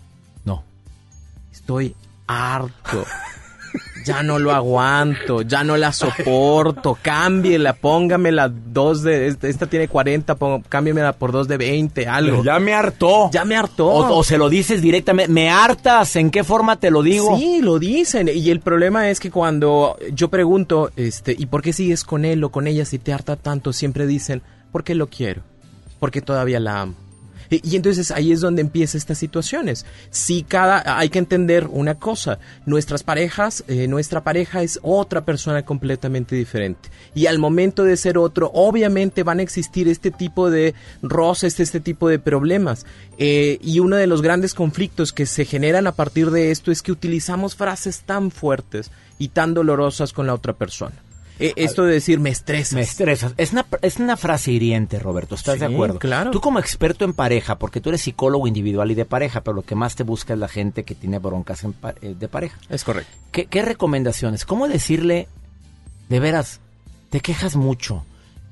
No. 0.44 0.64
Estoy 1.52 1.94
harto. 2.26 3.04
Ya 4.04 4.22
no 4.22 4.38
lo 4.38 4.52
aguanto, 4.52 5.42
ya 5.42 5.64
no 5.64 5.76
la 5.76 5.92
soporto, 5.92 6.98
cámbiela, 7.00 7.72
póngamela 7.74 8.48
dos 8.48 9.02
de, 9.02 9.26
esta, 9.28 9.48
esta 9.48 9.66
tiene 9.66 9.88
40, 9.88 10.34
pongo- 10.36 10.62
cámbiamela 10.68 11.12
por 11.12 11.32
dos 11.32 11.48
de 11.48 11.56
20, 11.56 12.06
algo. 12.06 12.42
Ya 12.44 12.58
me 12.58 12.74
hartó. 12.74 13.30
Ya 13.32 13.44
me 13.44 13.56
hartó. 13.56 13.86
O, 13.88 14.18
o 14.18 14.24
se 14.24 14.38
lo 14.38 14.48
dices 14.48 14.82
directamente, 14.82 15.32
me 15.32 15.50
hartas, 15.50 16.16
¿en 16.16 16.30
qué 16.30 16.44
forma 16.44 16.76
te 16.80 16.90
lo 16.90 17.02
digo? 17.02 17.36
Sí, 17.38 17.60
lo 17.62 17.78
dicen. 17.78 18.30
Y 18.34 18.50
el 18.50 18.60
problema 18.60 19.10
es 19.10 19.20
que 19.20 19.30
cuando 19.30 19.96
yo 20.12 20.28
pregunto, 20.28 20.90
este, 20.96 21.34
¿y 21.38 21.46
por 21.46 21.62
qué 21.62 21.72
sigues 21.72 22.04
con 22.04 22.24
él 22.24 22.42
o 22.44 22.50
con 22.50 22.66
ella 22.66 22.84
si 22.84 22.98
te 22.98 23.12
harta 23.12 23.36
tanto? 23.36 23.72
Siempre 23.72 24.06
dicen, 24.06 24.42
porque 24.72 24.94
lo 24.94 25.08
quiero, 25.08 25.42
porque 26.00 26.20
todavía 26.22 26.60
la 26.60 26.80
amo. 26.82 26.94
Y, 27.62 27.76
entonces 27.76 28.10
ahí 28.10 28.32
es 28.32 28.40
donde 28.40 28.62
empiezan 28.62 28.98
estas 28.98 29.18
situaciones. 29.18 29.84
Si 30.10 30.42
cada, 30.42 30.98
hay 30.98 31.08
que 31.08 31.18
entender 31.18 31.66
una 31.70 31.96
cosa, 31.96 32.38
nuestras 32.64 33.02
parejas, 33.02 33.64
eh, 33.68 33.88
nuestra 33.88 34.22
pareja 34.22 34.62
es 34.62 34.78
otra 34.82 35.24
persona 35.24 35.64
completamente 35.64 36.36
diferente. 36.36 36.90
Y 37.14 37.26
al 37.26 37.38
momento 37.38 37.84
de 37.84 37.96
ser 37.96 38.16
otro, 38.16 38.50
obviamente 38.54 39.22
van 39.22 39.40
a 39.40 39.42
existir 39.42 39.88
este 39.88 40.10
tipo 40.10 40.50
de 40.50 40.74
roces, 41.02 41.60
este 41.60 41.80
tipo 41.80 42.08
de 42.08 42.18
problemas. 42.18 42.86
Eh, 43.18 43.58
y 43.60 43.80
uno 43.80 43.96
de 43.96 44.06
los 44.06 44.22
grandes 44.22 44.54
conflictos 44.54 45.12
que 45.12 45.26
se 45.26 45.44
generan 45.44 45.86
a 45.86 45.92
partir 45.92 46.30
de 46.30 46.50
esto 46.50 46.70
es 46.70 46.82
que 46.82 46.92
utilizamos 46.92 47.56
frases 47.56 48.02
tan 48.06 48.30
fuertes 48.30 48.90
y 49.18 49.28
tan 49.28 49.54
dolorosas 49.54 50.12
con 50.12 50.26
la 50.26 50.34
otra 50.34 50.54
persona. 50.54 51.01
Eh, 51.38 51.52
esto 51.56 51.84
de 51.84 51.94
decir 51.94 52.20
me 52.20 52.30
estresas. 52.30 52.74
Me 52.74 52.82
estresas. 52.82 53.34
Es 53.36 53.52
una, 53.52 53.66
es 53.80 53.98
una 53.98 54.16
frase 54.16 54.52
hiriente, 54.52 54.98
Roberto, 54.98 55.34
¿estás 55.34 55.58
de 55.60 55.66
acuerdo? 55.66 55.98
claro. 55.98 56.30
Tú 56.30 56.40
como 56.40 56.58
experto 56.58 57.04
en 57.04 57.14
pareja, 57.14 57.58
porque 57.58 57.80
tú 57.80 57.88
eres 57.88 58.02
psicólogo 58.02 58.46
individual 58.46 58.90
y 58.90 58.94
de 58.94 59.04
pareja, 59.04 59.42
pero 59.42 59.54
lo 59.54 59.62
que 59.62 59.74
más 59.74 59.96
te 59.96 60.02
busca 60.02 60.34
es 60.34 60.38
la 60.38 60.48
gente 60.48 60.84
que 60.84 60.94
tiene 60.94 61.18
broncas 61.18 61.64
en 61.64 61.74
eh, 62.00 62.14
de 62.18 62.28
pareja. 62.28 62.58
Es 62.68 62.84
correcto. 62.84 63.10
¿Qué, 63.30 63.46
qué 63.46 63.62
recomendaciones? 63.62 64.44
¿Cómo 64.44 64.68
decirle, 64.68 65.28
de 66.08 66.20
veras, 66.20 66.60
te 67.10 67.20
quejas 67.20 67.56
mucho, 67.56 68.04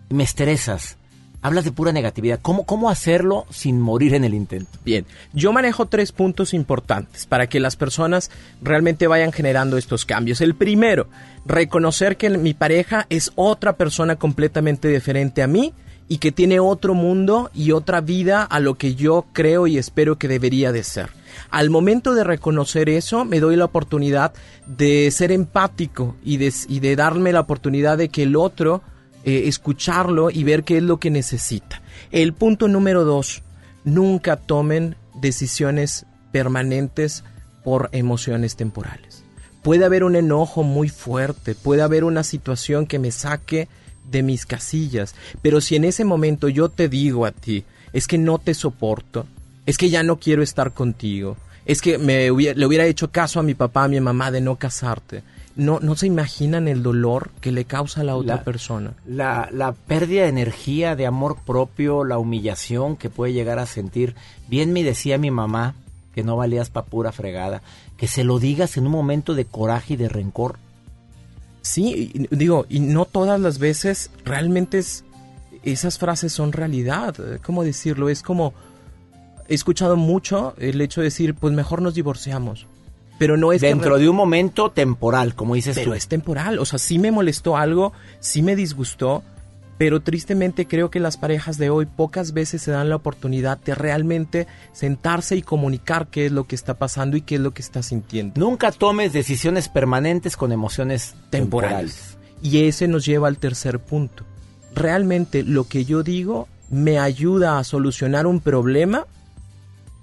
me 0.08 0.24
estresas, 0.24 0.96
hablas 1.42 1.64
de 1.64 1.72
pura 1.72 1.92
negatividad? 1.92 2.40
¿Cómo, 2.40 2.64
cómo 2.64 2.90
hacerlo 2.90 3.46
sin 3.50 3.80
morir 3.80 4.14
en 4.14 4.24
el 4.24 4.34
intento? 4.34 4.78
Bien, 4.84 5.06
yo 5.32 5.52
manejo 5.52 5.86
tres 5.86 6.12
puntos 6.12 6.54
importantes 6.54 7.26
para 7.26 7.48
que 7.48 7.60
las 7.60 7.76
personas 7.76 8.30
realmente 8.62 9.06
vayan 9.06 9.32
generando 9.32 9.76
estos 9.76 10.04
cambios. 10.04 10.40
El 10.40 10.54
primero, 10.54 11.08
reconocer 11.46 12.16
que 12.16 12.30
mi 12.30 12.54
pareja 12.54 13.06
es 13.10 13.32
otra 13.34 13.76
persona 13.76 14.16
completamente 14.16 14.88
diferente 14.88 15.42
a 15.42 15.46
mí 15.46 15.72
y 16.10 16.18
que 16.18 16.32
tiene 16.32 16.58
otro 16.58 16.94
mundo 16.94 17.52
y 17.54 17.70
otra 17.70 18.00
vida 18.00 18.42
a 18.42 18.58
lo 18.58 18.74
que 18.74 18.96
yo 18.96 19.26
creo 19.32 19.68
y 19.68 19.78
espero 19.78 20.18
que 20.18 20.26
debería 20.26 20.72
de 20.72 20.82
ser. 20.82 21.10
Al 21.50 21.70
momento 21.70 22.14
de 22.14 22.24
reconocer 22.24 22.88
eso, 22.88 23.24
me 23.24 23.38
doy 23.38 23.54
la 23.54 23.66
oportunidad 23.66 24.32
de 24.66 25.08
ser 25.12 25.30
empático 25.30 26.16
y 26.24 26.38
de, 26.38 26.52
y 26.66 26.80
de 26.80 26.96
darme 26.96 27.32
la 27.32 27.38
oportunidad 27.38 27.96
de 27.96 28.08
que 28.08 28.24
el 28.24 28.34
otro, 28.34 28.82
eh, 29.24 29.42
escucharlo 29.46 30.30
y 30.30 30.44
ver 30.44 30.64
qué 30.64 30.78
es 30.78 30.82
lo 30.82 30.98
que 30.98 31.10
necesita. 31.10 31.82
El 32.10 32.32
punto 32.32 32.68
número 32.68 33.04
dos, 33.04 33.42
nunca 33.84 34.36
tomen 34.36 34.96
decisiones 35.14 36.06
permanentes 36.32 37.24
por 37.64 37.88
emociones 37.92 38.56
temporales. 38.56 39.22
Puede 39.62 39.84
haber 39.84 40.04
un 40.04 40.16
enojo 40.16 40.62
muy 40.62 40.88
fuerte, 40.88 41.54
puede 41.54 41.82
haber 41.82 42.04
una 42.04 42.24
situación 42.24 42.86
que 42.86 42.98
me 42.98 43.10
saque 43.10 43.68
de 44.10 44.22
mis 44.22 44.46
casillas, 44.46 45.14
pero 45.42 45.60
si 45.60 45.76
en 45.76 45.84
ese 45.84 46.04
momento 46.04 46.48
yo 46.48 46.68
te 46.68 46.88
digo 46.88 47.26
a 47.26 47.30
ti, 47.30 47.64
es 47.92 48.06
que 48.06 48.18
no 48.18 48.38
te 48.38 48.54
soporto, 48.54 49.26
es 49.66 49.76
que 49.76 49.90
ya 49.90 50.02
no 50.02 50.18
quiero 50.18 50.42
estar 50.42 50.72
contigo, 50.72 51.36
es 51.66 51.82
que 51.82 51.98
me 51.98 52.30
le 52.30 52.66
hubiera 52.66 52.86
hecho 52.86 53.10
caso 53.10 53.38
a 53.38 53.42
mi 53.42 53.54
papá, 53.54 53.84
a 53.84 53.88
mi 53.88 54.00
mamá 54.00 54.30
de 54.30 54.40
no 54.40 54.56
casarte, 54.56 55.22
no, 55.56 55.80
no 55.80 55.96
se 55.96 56.06
imaginan 56.06 56.68
el 56.68 56.82
dolor 56.82 57.30
que 57.40 57.52
le 57.52 57.64
causa 57.64 58.00
a 58.00 58.04
la 58.04 58.16
otra 58.16 58.36
La- 58.36 58.44
persona. 58.44 58.92
La, 59.06 59.48
la 59.52 59.72
pérdida 59.72 60.22
de 60.22 60.28
energía, 60.28 60.96
de 60.96 61.06
amor 61.06 61.36
propio, 61.44 62.04
la 62.04 62.18
humillación 62.18 62.96
que 62.96 63.10
puede 63.10 63.32
llegar 63.32 63.58
a 63.58 63.66
sentir. 63.66 64.14
Bien 64.48 64.72
me 64.72 64.82
decía 64.84 65.18
mi 65.18 65.30
mamá 65.30 65.74
que 66.14 66.22
no 66.24 66.36
valías 66.36 66.70
pa' 66.70 66.84
pura 66.84 67.12
fregada, 67.12 67.62
que 67.96 68.08
se 68.08 68.24
lo 68.24 68.38
digas 68.38 68.76
en 68.76 68.86
un 68.86 68.92
momento 68.92 69.34
de 69.34 69.44
coraje 69.44 69.94
y 69.94 69.96
de 69.96 70.08
rencor. 70.08 70.56
Sí, 71.62 72.10
y- 72.14 72.34
digo, 72.34 72.66
y 72.68 72.80
no 72.80 73.04
todas 73.04 73.38
las 73.40 73.58
veces 73.58 74.10
realmente 74.24 74.78
es, 74.78 75.04
esas 75.62 75.98
frases 75.98 76.32
son 76.32 76.52
realidad. 76.52 77.14
¿Cómo 77.44 77.64
decirlo? 77.64 78.08
Es 78.08 78.22
como, 78.22 78.54
he 79.48 79.54
escuchado 79.54 79.96
mucho 79.96 80.54
el 80.58 80.80
hecho 80.80 81.00
de 81.02 81.06
decir, 81.06 81.34
pues 81.34 81.52
mejor 81.52 81.82
nos 81.82 81.94
divorciamos. 81.94 82.66
Pero 83.20 83.36
no 83.36 83.52
es 83.52 83.60
Dentro 83.60 83.98
de 83.98 84.08
un 84.08 84.16
momento 84.16 84.70
temporal, 84.70 85.34
como 85.34 85.54
dices 85.54 85.76
pero 85.76 85.90
tú. 85.90 85.94
es 85.94 86.08
temporal. 86.08 86.58
O 86.58 86.64
sea, 86.64 86.78
sí 86.78 86.98
me 86.98 87.10
molestó 87.10 87.58
algo, 87.58 87.92
sí 88.18 88.40
me 88.40 88.56
disgustó, 88.56 89.22
pero 89.76 90.00
tristemente 90.00 90.66
creo 90.66 90.90
que 90.90 91.00
las 91.00 91.18
parejas 91.18 91.58
de 91.58 91.68
hoy 91.68 91.84
pocas 91.84 92.32
veces 92.32 92.62
se 92.62 92.70
dan 92.70 92.88
la 92.88 92.96
oportunidad 92.96 93.58
de 93.58 93.74
realmente 93.74 94.46
sentarse 94.72 95.36
y 95.36 95.42
comunicar 95.42 96.06
qué 96.06 96.24
es 96.24 96.32
lo 96.32 96.44
que 96.44 96.54
está 96.54 96.78
pasando 96.78 97.18
y 97.18 97.20
qué 97.20 97.34
es 97.34 97.42
lo 97.42 97.50
que 97.50 97.60
está 97.60 97.82
sintiendo. 97.82 98.40
Nunca 98.40 98.72
tomes 98.72 99.12
decisiones 99.12 99.68
permanentes 99.68 100.38
con 100.38 100.50
emociones 100.50 101.14
temporales. 101.28 101.96
temporales. 101.96 102.18
Y 102.40 102.68
ese 102.68 102.88
nos 102.88 103.04
lleva 103.04 103.28
al 103.28 103.36
tercer 103.36 103.80
punto. 103.80 104.24
¿Realmente 104.74 105.42
lo 105.42 105.64
que 105.64 105.84
yo 105.84 106.02
digo 106.02 106.48
me 106.70 106.98
ayuda 106.98 107.58
a 107.58 107.64
solucionar 107.64 108.26
un 108.26 108.40
problema 108.40 109.04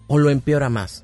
o 0.05 0.19
lo 0.19 0.29
empeora 0.29 0.69
más? 0.69 1.03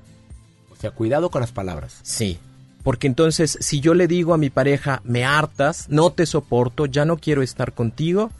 Sea, 0.84 0.92
cuidado 0.92 1.30
con 1.30 1.40
las 1.40 1.54
palabras. 1.54 2.02
Sí. 2.04 2.40
Porque 2.84 3.08
entonces, 3.08 3.58
si 3.62 3.80
yo 3.80 3.94
le 3.94 4.06
digo 4.06 4.34
a 4.34 4.38
mi 4.38 4.50
pareja, 4.50 5.00
me 5.06 5.24
hartas, 5.24 5.88
no 5.88 6.10
te 6.10 6.26
soporto, 6.26 6.88
ya 6.88 7.06
no 7.06 7.16
quiero 7.16 7.42
estar 7.42 7.72
contigo, 7.72 8.32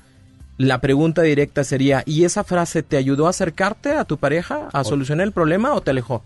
la 0.58 0.82
pregunta 0.82 1.22
directa 1.22 1.64
sería, 1.64 2.04
¿y 2.06 2.26
esa 2.26 2.44
frase 2.44 2.84
te 2.84 2.98
ayudó 2.98 3.28
a 3.28 3.30
acercarte 3.30 3.94
a 3.94 4.04
tu 4.04 4.18
pareja, 4.18 4.68
a 4.74 4.84
solucionar 4.84 5.26
el 5.26 5.32
problema 5.32 5.74
o 5.74 5.80
te 5.80 5.92
alejó? 5.92 6.22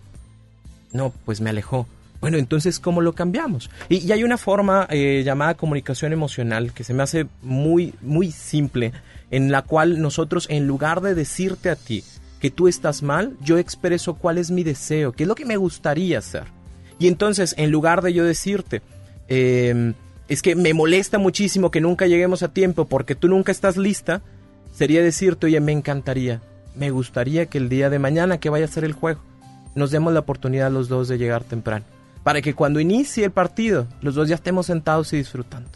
No, 0.92 1.12
pues 1.24 1.40
me 1.40 1.50
alejó. 1.50 1.86
Bueno, 2.20 2.36
entonces, 2.36 2.80
¿cómo 2.80 3.00
lo 3.00 3.12
cambiamos? 3.12 3.70
Y, 3.88 3.98
y 3.98 4.10
hay 4.10 4.24
una 4.24 4.38
forma 4.38 4.88
eh, 4.90 5.22
llamada 5.24 5.54
comunicación 5.54 6.12
emocional 6.12 6.72
que 6.72 6.82
se 6.82 6.94
me 6.94 7.04
hace 7.04 7.28
muy, 7.42 7.94
muy 8.02 8.32
simple, 8.32 8.90
en 9.30 9.52
la 9.52 9.62
cual 9.62 10.02
nosotros, 10.02 10.48
en 10.50 10.66
lugar 10.66 11.00
de 11.00 11.14
decirte 11.14 11.70
a 11.70 11.76
ti 11.76 12.02
que 12.38 12.50
tú 12.50 12.68
estás 12.68 13.02
mal, 13.02 13.36
yo 13.42 13.58
expreso 13.58 14.14
cuál 14.14 14.38
es 14.38 14.50
mi 14.50 14.62
deseo, 14.64 15.12
qué 15.12 15.24
es 15.24 15.28
lo 15.28 15.34
que 15.34 15.44
me 15.44 15.56
gustaría 15.56 16.18
hacer. 16.18 16.44
Y 16.98 17.08
entonces, 17.08 17.54
en 17.58 17.70
lugar 17.70 18.02
de 18.02 18.12
yo 18.12 18.24
decirte, 18.24 18.82
eh, 19.28 19.92
es 20.28 20.42
que 20.42 20.54
me 20.54 20.74
molesta 20.74 21.18
muchísimo 21.18 21.70
que 21.70 21.80
nunca 21.80 22.06
lleguemos 22.06 22.42
a 22.42 22.52
tiempo 22.52 22.86
porque 22.86 23.14
tú 23.14 23.28
nunca 23.28 23.52
estás 23.52 23.76
lista, 23.76 24.22
sería 24.72 25.02
decirte, 25.02 25.46
oye, 25.46 25.60
me 25.60 25.72
encantaría, 25.72 26.40
me 26.76 26.90
gustaría 26.90 27.46
que 27.46 27.58
el 27.58 27.68
día 27.68 27.90
de 27.90 27.98
mañana 27.98 28.38
que 28.38 28.50
vaya 28.50 28.66
a 28.66 28.68
ser 28.68 28.84
el 28.84 28.92
juego, 28.92 29.20
nos 29.74 29.90
demos 29.90 30.12
la 30.12 30.20
oportunidad 30.20 30.70
los 30.70 30.88
dos 30.88 31.08
de 31.08 31.18
llegar 31.18 31.44
temprano. 31.44 31.84
para 32.24 32.42
que 32.42 32.52
cuando 32.52 32.78
inicie 32.78 33.24
el 33.24 33.30
partido, 33.30 33.86
los 34.02 34.14
dos 34.14 34.28
ya 34.28 34.34
estemos 34.34 34.66
sentados 34.66 35.12
y 35.14 35.16
disfrutando. 35.16 35.70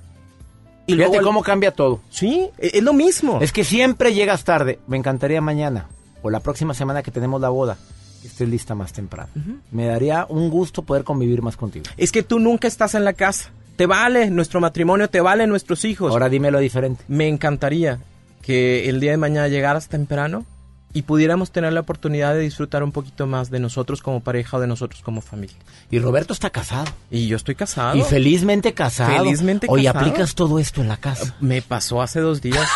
Y 0.86 0.94
Fíjate 0.94 1.20
cómo 1.20 1.42
cambia 1.42 1.70
todo. 1.70 2.00
Sí, 2.10 2.50
e, 2.58 2.72
es 2.74 2.82
lo 2.82 2.92
mismo. 2.92 3.38
Es 3.40 3.52
que 3.52 3.64
siempre 3.64 4.12
llegas 4.12 4.44
tarde. 4.44 4.80
Me 4.86 4.98
encantaría 4.98 5.40
mañana 5.40 5.86
o 6.22 6.30
la 6.30 6.40
próxima 6.40 6.74
semana 6.74 7.02
que 7.02 7.10
tenemos 7.10 7.40
la 7.40 7.48
boda 7.48 7.76
que 8.20 8.28
estés 8.28 8.48
lista 8.48 8.74
más 8.74 8.92
temprano. 8.92 9.30
Me 9.70 9.86
daría 9.86 10.26
un 10.28 10.48
gusto 10.48 10.82
poder 10.82 11.04
convivir 11.04 11.42
más 11.42 11.56
contigo. 11.56 11.84
Es 11.96 12.12
que 12.12 12.22
tú 12.22 12.38
nunca 12.38 12.68
estás 12.68 12.94
en 12.94 13.04
la 13.04 13.12
casa. 13.12 13.50
Te 13.76 13.86
vale 13.86 14.30
nuestro 14.30 14.60
matrimonio, 14.60 15.10
te 15.10 15.20
vale 15.20 15.46
nuestros 15.46 15.84
hijos. 15.84 16.12
Ahora 16.12 16.28
dímelo 16.28 16.60
diferente. 16.60 17.04
Me 17.08 17.26
encantaría 17.26 17.98
que 18.42 18.88
el 18.88 19.00
día 19.00 19.10
de 19.10 19.16
mañana 19.16 19.48
llegaras 19.48 19.88
temprano 19.88 20.46
y 20.94 21.02
pudiéramos 21.02 21.50
tener 21.50 21.72
la 21.72 21.80
oportunidad 21.80 22.34
de 22.34 22.40
disfrutar 22.40 22.82
un 22.82 22.92
poquito 22.92 23.26
más 23.26 23.50
de 23.50 23.60
nosotros 23.60 24.02
como 24.02 24.20
pareja 24.20 24.58
o 24.58 24.60
de 24.60 24.66
nosotros 24.66 25.02
como 25.02 25.20
familia. 25.20 25.56
Y 25.90 25.98
Roberto 25.98 26.32
está 26.32 26.50
casado. 26.50 26.90
Y 27.10 27.28
yo 27.28 27.36
estoy 27.36 27.54
casado. 27.54 27.96
Y 27.96 28.02
felizmente 28.02 28.74
casado. 28.74 29.16
Felizmente 29.16 29.66
Oye, 29.70 29.84
casado. 29.84 30.06
aplicas 30.06 30.34
todo 30.34 30.58
esto 30.58 30.82
en 30.82 30.88
la 30.88 30.98
casa. 30.98 31.34
Me 31.40 31.62
pasó 31.62 32.02
hace 32.02 32.20
dos 32.20 32.42
días. 32.42 32.68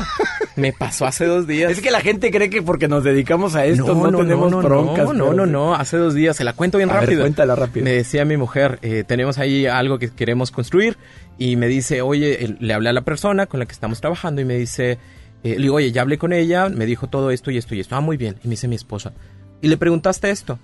Me 0.56 0.72
pasó 0.72 1.06
hace 1.06 1.26
dos 1.26 1.46
días. 1.46 1.70
Es 1.70 1.80
que 1.80 1.90
la 1.90 2.00
gente 2.00 2.30
cree 2.30 2.50
que 2.50 2.62
porque 2.62 2.88
nos 2.88 3.04
dedicamos 3.04 3.54
a 3.54 3.64
esto 3.64 3.94
no, 3.94 4.18
tenemos 4.18 4.50
no, 4.50 4.60
broncas. 4.60 5.04
No, 5.06 5.12
no, 5.12 5.32
no, 5.32 5.46
no, 5.46 5.74
hace 5.74 5.96
dos 5.96 6.14
días. 6.14 6.36
Se 6.36 6.44
la 6.44 6.54
cuento 6.54 6.78
bien 6.78 6.90
a 6.90 6.94
rápido. 6.94 7.18
Ver, 7.18 7.20
cuéntala 7.20 7.54
rápido. 7.54 7.84
Me 7.84 7.92
decía 7.92 8.24
mi 8.24 8.36
mujer, 8.36 8.78
eh, 8.82 9.04
tenemos 9.06 9.38
ahí 9.38 9.66
algo 9.66 9.98
que 9.98 10.10
queremos 10.10 10.50
construir 10.50 10.96
y 11.38 11.56
me 11.56 11.68
dice, 11.68 12.02
oye, 12.02 12.56
le 12.58 12.74
hablé 12.74 12.88
a 12.88 12.92
la 12.92 13.02
persona 13.02 13.46
con 13.46 13.60
la 13.60 13.66
que 13.66 13.72
estamos 13.72 14.00
trabajando 14.00 14.40
y 14.40 14.44
me 14.44 14.56
dice, 14.56 14.98
eh, 15.44 15.54
le 15.56 15.62
digo, 15.62 15.76
oye, 15.76 15.92
ya 15.92 16.02
hablé 16.02 16.18
con 16.18 16.32
ella, 16.32 16.68
me 16.68 16.86
dijo 16.86 17.06
todo 17.06 17.30
esto 17.30 17.50
y 17.50 17.58
esto 17.58 17.74
y 17.74 17.80
esto. 17.80 17.96
Ah, 17.96 18.00
muy 18.00 18.16
bien. 18.16 18.36
Y 18.42 18.48
me 18.48 18.52
dice 18.52 18.68
mi 18.68 18.76
esposa, 18.76 19.12
¿y 19.60 19.68
le 19.68 19.76
preguntaste 19.76 20.30
esto? 20.30 20.58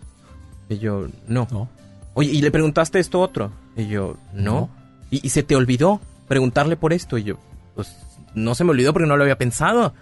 Y 0.68 0.78
yo, 0.78 1.08
no. 1.28 1.46
no. 1.50 1.68
Oye, 2.14 2.30
¿y 2.30 2.40
le 2.42 2.50
preguntaste 2.50 2.98
esto 2.98 3.20
otro? 3.20 3.52
Y 3.76 3.86
yo, 3.86 4.16
no. 4.32 4.42
no. 4.42 4.70
Y, 5.10 5.26
y, 5.26 5.30
se 5.30 5.42
te 5.42 5.56
olvidó 5.56 6.00
preguntarle 6.26 6.76
por 6.76 6.92
esto. 6.92 7.18
Y 7.18 7.24
yo, 7.24 7.38
pues, 7.74 7.94
no 8.34 8.54
se 8.54 8.64
me 8.64 8.70
olvidó 8.70 8.92
porque 8.92 9.08
no 9.08 9.16
lo 9.16 9.22
había 9.22 9.38
pensado. 9.38 9.94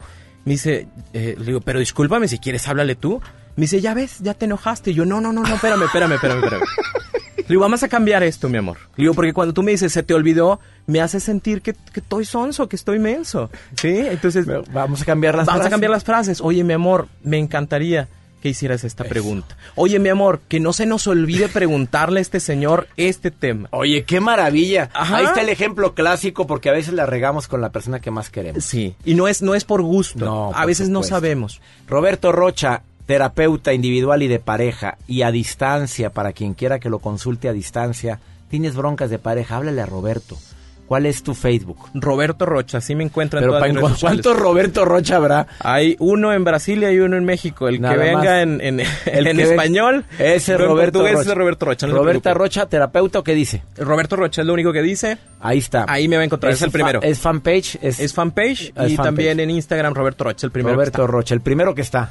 Me 0.44 0.52
dice, 0.52 0.88
eh, 1.12 1.36
le 1.38 1.44
digo, 1.44 1.60
pero 1.60 1.78
discúlpame, 1.78 2.28
si 2.28 2.38
quieres, 2.38 2.66
háblale 2.68 2.96
tú. 2.96 3.20
Me 3.56 3.62
dice, 3.62 3.80
ya 3.80 3.94
ves, 3.94 4.18
ya 4.20 4.34
te 4.34 4.46
enojaste. 4.46 4.90
Y 4.90 4.94
yo, 4.94 5.04
no, 5.04 5.20
no, 5.20 5.32
no, 5.32 5.42
no, 5.42 5.54
espérame, 5.54 5.82
espérame, 5.84 6.12
espérame, 6.12 6.42
espérame. 6.42 6.64
Le 7.36 7.44
digo, 7.48 7.60
vamos 7.60 7.82
a 7.82 7.88
cambiar 7.88 8.22
esto, 8.22 8.48
mi 8.48 8.58
amor. 8.58 8.78
Le 8.96 9.04
digo, 9.04 9.14
porque 9.14 9.32
cuando 9.32 9.54
tú 9.54 9.62
me 9.62 9.70
dices, 9.72 9.92
se 9.92 10.02
te 10.02 10.14
olvidó, 10.14 10.60
me 10.86 11.00
hace 11.00 11.20
sentir 11.20 11.62
que, 11.62 11.72
que 11.72 12.00
estoy 12.00 12.24
sonso, 12.24 12.68
que 12.68 12.76
estoy 12.76 12.98
menso. 12.98 13.50
¿Sí? 13.76 13.88
Entonces, 13.96 14.46
vamos 14.72 15.02
a 15.02 15.04
cambiar 15.04 15.34
las 15.34 15.46
vamos 15.46 15.58
frases. 15.60 15.66
a 15.66 15.70
cambiar 15.70 15.90
las 15.90 16.04
frases. 16.04 16.40
Oye, 16.40 16.62
mi 16.64 16.72
amor, 16.74 17.08
me 17.22 17.38
encantaría 17.38 18.08
que 18.42 18.48
hicieras 18.48 18.82
esta 18.82 19.04
Eso. 19.04 19.10
pregunta. 19.10 19.56
Oye, 19.76 20.00
mi 20.00 20.08
amor, 20.08 20.40
que 20.48 20.58
no 20.58 20.72
se 20.72 20.84
nos 20.84 21.06
olvide 21.06 21.48
preguntarle 21.48 22.18
a 22.18 22.22
este 22.22 22.40
señor 22.40 22.88
este 22.96 23.30
tema. 23.30 23.68
Oye, 23.70 24.02
qué 24.04 24.18
maravilla. 24.20 24.90
Ajá. 24.94 25.18
Ahí 25.18 25.26
está 25.26 25.42
el 25.42 25.48
ejemplo 25.48 25.94
clásico 25.94 26.44
porque 26.48 26.68
a 26.68 26.72
veces 26.72 26.92
la 26.92 27.06
regamos 27.06 27.46
con 27.46 27.60
la 27.60 27.70
persona 27.70 28.00
que 28.00 28.10
más 28.10 28.30
queremos. 28.30 28.64
Sí. 28.64 28.96
Y 29.04 29.14
no 29.14 29.28
es, 29.28 29.42
no 29.42 29.54
es 29.54 29.64
por 29.64 29.82
gusto. 29.82 30.24
No, 30.24 30.50
a 30.54 30.66
veces 30.66 30.88
supuesto. 30.88 30.92
no 30.92 31.16
sabemos. 31.16 31.60
Roberto 31.86 32.32
Rocha, 32.32 32.82
terapeuta 33.12 33.74
individual 33.74 34.22
y 34.22 34.28
de 34.28 34.38
pareja 34.38 34.96
y 35.06 35.20
a 35.20 35.30
distancia, 35.30 36.08
para 36.10 36.32
quien 36.32 36.54
quiera 36.54 36.78
que 36.78 36.88
lo 36.88 36.98
consulte 36.98 37.46
a 37.46 37.52
distancia. 37.52 38.20
Tienes 38.48 38.74
broncas 38.74 39.10
de 39.10 39.18
pareja, 39.18 39.56
háblale 39.56 39.82
a 39.82 39.86
Roberto. 39.86 40.38
¿Cuál 40.86 41.04
es 41.06 41.22
tu 41.22 41.34
Facebook? 41.34 41.78
Roberto 41.94 42.44
Rocha, 42.46 42.78
así 42.78 42.94
me 42.94 43.04
encuentran 43.04 43.42
Pero 43.42 43.52
todas 43.58 43.68
redes 43.74 44.00
¿Cuántos 44.00 44.38
Roberto 44.38 44.84
Rocha 44.84 45.16
habrá? 45.16 45.46
Hay 45.60 45.96
uno 46.00 46.32
en 46.34 46.42
Brasil 46.44 46.82
y 46.82 46.86
hay 46.86 46.98
uno 47.00 47.16
en 47.18 47.24
México. 47.24 47.68
El 47.68 47.80
Nada 47.82 47.94
que 47.94 48.00
venga 48.00 48.18
más. 48.20 48.42
en, 48.42 48.60
en, 48.62 48.80
El 49.06 49.26
en 49.26 49.36
que 49.36 49.42
español. 49.42 50.04
Ese 50.18 50.52
en 50.52 50.58
Roberto 50.58 50.98
portugués 51.00 51.18
Rocha. 51.18 51.30
es 51.32 51.36
Roberto 51.38 51.66
Rocha. 51.66 51.86
no 51.86 51.94
Roberta. 51.94 52.34
Rocha, 52.34 52.66
terapeuta, 52.66 53.18
¿o 53.18 53.24
qué 53.24 53.34
dice? 53.34 53.62
Roberto 53.76 54.16
Rocha 54.16 54.40
es 54.42 54.46
lo 54.46 54.52
único 54.54 54.72
que 54.72 54.82
dice. 54.82 55.18
Ahí 55.40 55.58
está. 55.58 55.84
Ahí 55.88 56.08
me 56.08 56.16
va 56.16 56.22
a 56.22 56.24
encontrar. 56.26 56.52
Es, 56.52 56.60
el 56.62 56.70
fa- 56.70 56.72
primero. 56.72 57.00
Es 57.02 57.18
fanpage. 57.18 57.78
Es, 57.82 58.00
Es 58.00 58.12
fanpage 58.12 58.60
Es 58.62 58.68
y 58.68 58.74
fanpage. 58.74 58.96
también 58.96 59.40
en 59.40 59.50
Instagram 59.50 59.94
Roberto 59.94 60.24
Rocha, 60.24 60.46
el 60.46 60.50
primero. 60.50 60.72
que 60.72 60.76
Roberto 60.76 61.06
Rocha, 61.06 61.34
el 61.34 61.40
primero 61.42 61.74
que 61.74 61.82
está. 61.82 62.10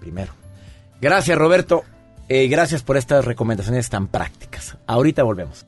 Primero. 0.00 0.32
Gracias, 1.00 1.38
Roberto. 1.38 1.84
Eh, 2.28 2.48
gracias 2.48 2.82
por 2.82 2.96
estas 2.96 3.24
recomendaciones 3.24 3.88
tan 3.88 4.06
prácticas. 4.08 4.76
Ahorita 4.86 5.22
volvemos. 5.22 5.66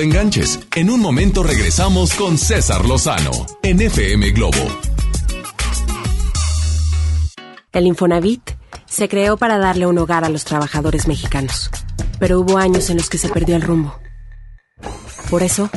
Enganches. 0.00 0.60
En 0.74 0.90
un 0.90 1.00
momento 1.00 1.42
regresamos 1.42 2.14
con 2.14 2.38
César 2.38 2.84
Lozano 2.84 3.30
en 3.62 3.80
FM 3.80 4.30
Globo. 4.30 4.58
El 7.72 7.86
Infonavit 7.86 8.42
se 8.86 9.08
creó 9.08 9.36
para 9.36 9.58
darle 9.58 9.86
un 9.86 9.96
hogar 9.98 10.24
a 10.24 10.28
los 10.28 10.44
trabajadores 10.44 11.06
mexicanos, 11.06 11.70
pero 12.18 12.40
hubo 12.40 12.58
años 12.58 12.90
en 12.90 12.96
los 12.96 13.08
que 13.08 13.18
se 13.18 13.28
perdió 13.28 13.54
el 13.54 13.62
rumbo. 13.62 13.94
Por 15.30 15.44
eso, 15.44 15.70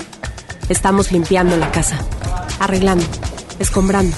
estamos 0.69 1.11
limpiando 1.11 1.55
la 1.57 1.71
casa, 1.71 1.99
arreglando, 2.59 3.05
escombrando, 3.59 4.17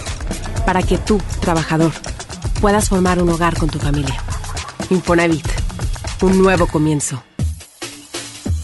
para 0.65 0.81
que 0.81 0.97
tú, 0.97 1.21
trabajador, 1.41 1.91
puedas 2.61 2.87
formar 2.87 3.21
un 3.21 3.29
hogar 3.29 3.57
con 3.57 3.69
tu 3.69 3.79
familia. 3.79 4.15
Infonavit, 4.89 5.47
un 6.21 6.41
nuevo 6.41 6.67
comienzo. 6.67 7.21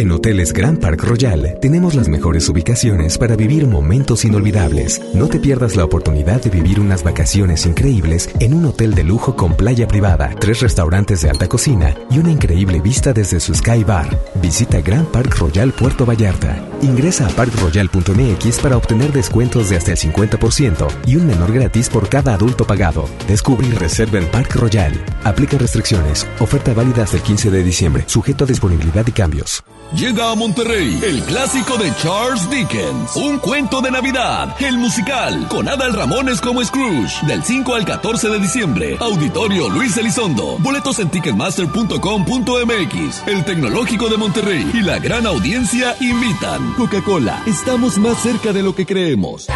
En 0.00 0.10
Hoteles 0.12 0.54
Grand 0.54 0.80
Park 0.80 1.04
Royal 1.04 1.58
tenemos 1.60 1.94
las 1.94 2.08
mejores 2.08 2.48
ubicaciones 2.48 3.18
para 3.18 3.36
vivir 3.36 3.66
momentos 3.66 4.24
inolvidables. 4.24 4.98
No 5.12 5.28
te 5.28 5.38
pierdas 5.38 5.76
la 5.76 5.84
oportunidad 5.84 6.40
de 6.40 6.48
vivir 6.48 6.80
unas 6.80 7.02
vacaciones 7.02 7.66
increíbles 7.66 8.30
en 8.40 8.54
un 8.54 8.64
hotel 8.64 8.94
de 8.94 9.04
lujo 9.04 9.36
con 9.36 9.58
playa 9.58 9.86
privada, 9.86 10.34
tres 10.40 10.60
restaurantes 10.60 11.20
de 11.20 11.28
alta 11.28 11.48
cocina 11.48 11.94
y 12.10 12.18
una 12.18 12.30
increíble 12.30 12.80
vista 12.80 13.12
desde 13.12 13.40
su 13.40 13.54
Sky 13.54 13.84
Bar. 13.84 14.08
Visita 14.40 14.80
Grand 14.80 15.08
Park 15.08 15.36
Royal 15.38 15.70
Puerto 15.70 16.06
Vallarta. 16.06 16.69
Ingresa 16.82 17.26
a 17.26 17.30
parkroyal.mx 17.30 18.58
para 18.60 18.76
obtener 18.76 19.12
descuentos 19.12 19.68
de 19.68 19.76
hasta 19.76 19.92
el 19.92 19.98
50% 19.98 20.88
y 21.06 21.16
un 21.16 21.26
menor 21.26 21.52
gratis 21.52 21.88
por 21.88 22.08
cada 22.08 22.34
adulto 22.34 22.66
pagado. 22.66 23.08
Descubre 23.28 23.66
y 23.66 23.72
reserva 23.72 24.18
en 24.18 24.26
Park 24.26 24.54
Royal. 24.56 24.92
Aplica 25.24 25.58
restricciones. 25.58 26.26
Oferta 26.38 26.72
válida 26.72 27.02
hasta 27.02 27.16
el 27.16 27.22
15 27.22 27.50
de 27.50 27.62
diciembre. 27.62 28.04
Sujeto 28.06 28.44
a 28.44 28.46
disponibilidad 28.46 29.06
y 29.06 29.12
cambios. 29.12 29.62
Llega 29.94 30.30
a 30.30 30.34
Monterrey 30.36 31.00
el 31.02 31.20
clásico 31.24 31.76
de 31.76 31.92
Charles 31.96 32.48
Dickens, 32.48 33.16
Un 33.16 33.40
cuento 33.40 33.80
de 33.80 33.90
Navidad, 33.90 34.54
el 34.60 34.78
musical, 34.78 35.48
con 35.48 35.68
Adal 35.68 35.94
Ramones 35.94 36.40
como 36.40 36.64
Scrooge, 36.64 37.26
del 37.26 37.42
5 37.42 37.74
al 37.74 37.84
14 37.84 38.28
de 38.28 38.38
diciembre. 38.38 38.96
Auditorio 39.00 39.68
Luis 39.68 39.96
Elizondo. 39.96 40.58
Boletos 40.60 41.00
en 41.00 41.10
ticketmaster.com.mx. 41.10 43.26
El 43.26 43.44
Tecnológico 43.44 44.08
de 44.08 44.16
Monterrey 44.16 44.70
y 44.72 44.82
la 44.82 45.00
gran 45.00 45.26
audiencia 45.26 45.96
invitan. 46.00 46.69
Coca-Cola, 46.74 47.42
estamos 47.46 47.98
más 47.98 48.22
cerca 48.22 48.52
de 48.52 48.62
lo 48.62 48.74
que 48.74 48.86
creemos. 48.86 49.48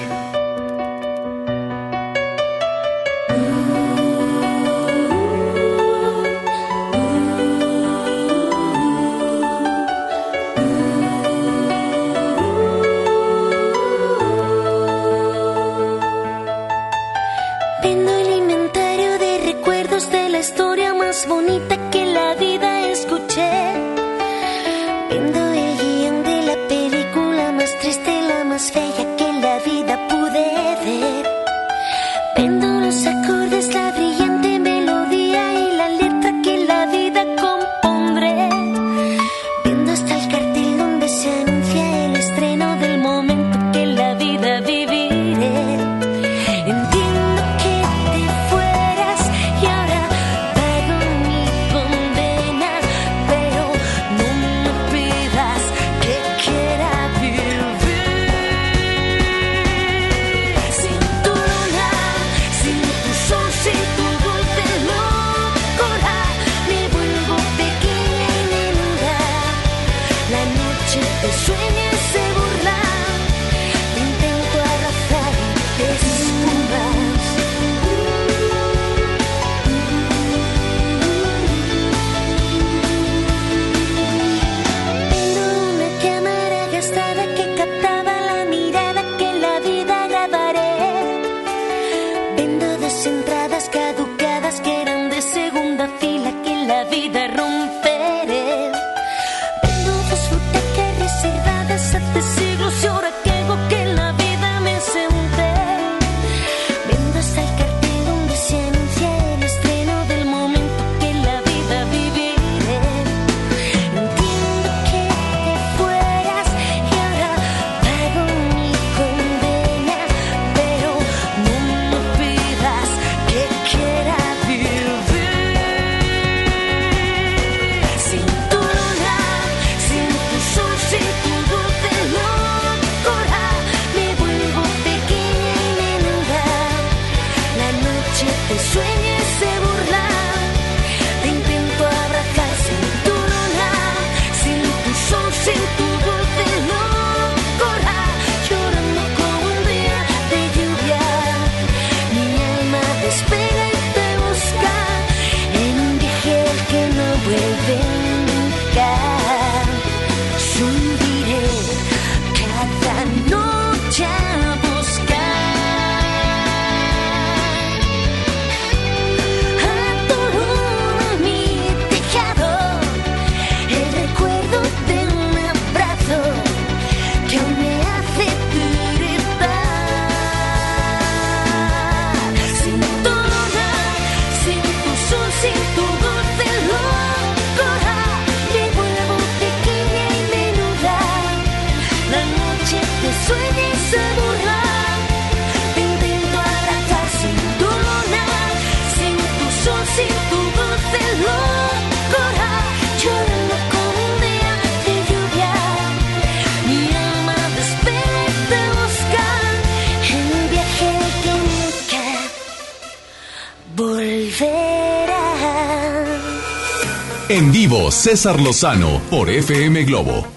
César 218.11 218.41
Lozano 218.41 218.99
por 219.09 219.29
FM 219.29 219.85
Globo. 219.85 220.27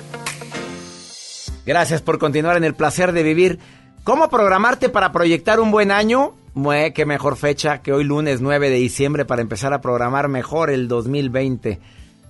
Gracias 1.67 2.03
por 2.03 2.21
continuar 2.21 2.57
en 2.57 2.63
el 2.63 2.77
placer 2.77 3.11
de 3.11 3.25
vivir. 3.25 3.59
¿Cómo 4.05 4.31
programarte 4.31 4.89
para 4.91 5.11
proyectar 5.11 5.59
un 5.59 5.73
buen 5.73 5.91
año? 5.91 6.37
Mue, 6.55 6.93
qué 6.93 7.05
mejor 7.05 7.37
fecha 7.37 7.83
que 7.83 7.93
hoy 7.93 8.05
lunes 8.05 8.41
9 8.41 8.71
de 8.71 8.77
diciembre 8.77 9.25
para 9.25 9.43
empezar 9.43 9.73
a 9.73 9.81
programar 9.81 10.29
mejor 10.29 10.71
el 10.71 10.87
2020. 10.87 11.81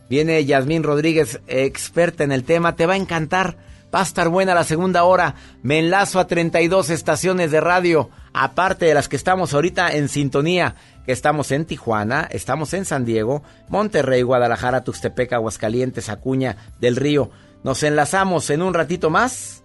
Viene 0.08 0.42
Yasmín 0.46 0.82
Rodríguez, 0.82 1.42
experta 1.46 2.24
en 2.24 2.32
el 2.32 2.44
tema, 2.44 2.74
te 2.74 2.86
va 2.86 2.94
a 2.94 2.96
encantar. 2.96 3.58
Va 3.94 4.00
a 4.00 4.04
estar 4.04 4.30
buena 4.30 4.54
la 4.54 4.64
segunda 4.64 5.04
hora. 5.04 5.34
Me 5.62 5.78
enlazo 5.78 6.20
a 6.20 6.26
32 6.26 6.88
estaciones 6.88 7.50
de 7.50 7.60
radio 7.60 8.08
aparte 8.34 8.84
de 8.84 8.94
las 8.94 9.08
que 9.08 9.16
estamos 9.16 9.54
ahorita 9.54 9.94
en 9.94 10.08
sintonía, 10.08 10.74
que 11.06 11.12
estamos 11.12 11.52
en 11.52 11.64
Tijuana, 11.64 12.28
estamos 12.30 12.74
en 12.74 12.84
San 12.84 13.04
Diego, 13.04 13.42
Monterrey, 13.68 14.22
Guadalajara, 14.22 14.84
Tuxtepec, 14.84 15.32
Aguascalientes, 15.32 16.08
Acuña 16.08 16.56
del 16.80 16.96
Río. 16.96 17.30
Nos 17.62 17.82
enlazamos 17.82 18.50
en 18.50 18.60
un 18.60 18.74
ratito 18.74 19.08
más 19.08 19.62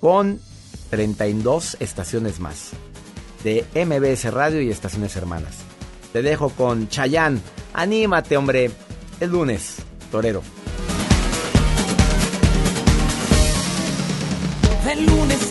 con 0.00 0.40
32 0.90 1.76
estaciones 1.80 2.40
más 2.40 2.70
de 3.44 3.64
MBS 3.74 4.32
Radio 4.32 4.62
y 4.62 4.70
estaciones 4.70 5.16
hermanas. 5.16 5.56
Te 6.12 6.22
dejo 6.22 6.50
con 6.50 6.88
Chayán. 6.88 7.42
Anímate, 7.74 8.36
hombre. 8.36 8.70
el 9.20 9.30
lunes, 9.30 9.76
torero. 10.10 10.42
El 14.90 15.04
lunes 15.04 15.47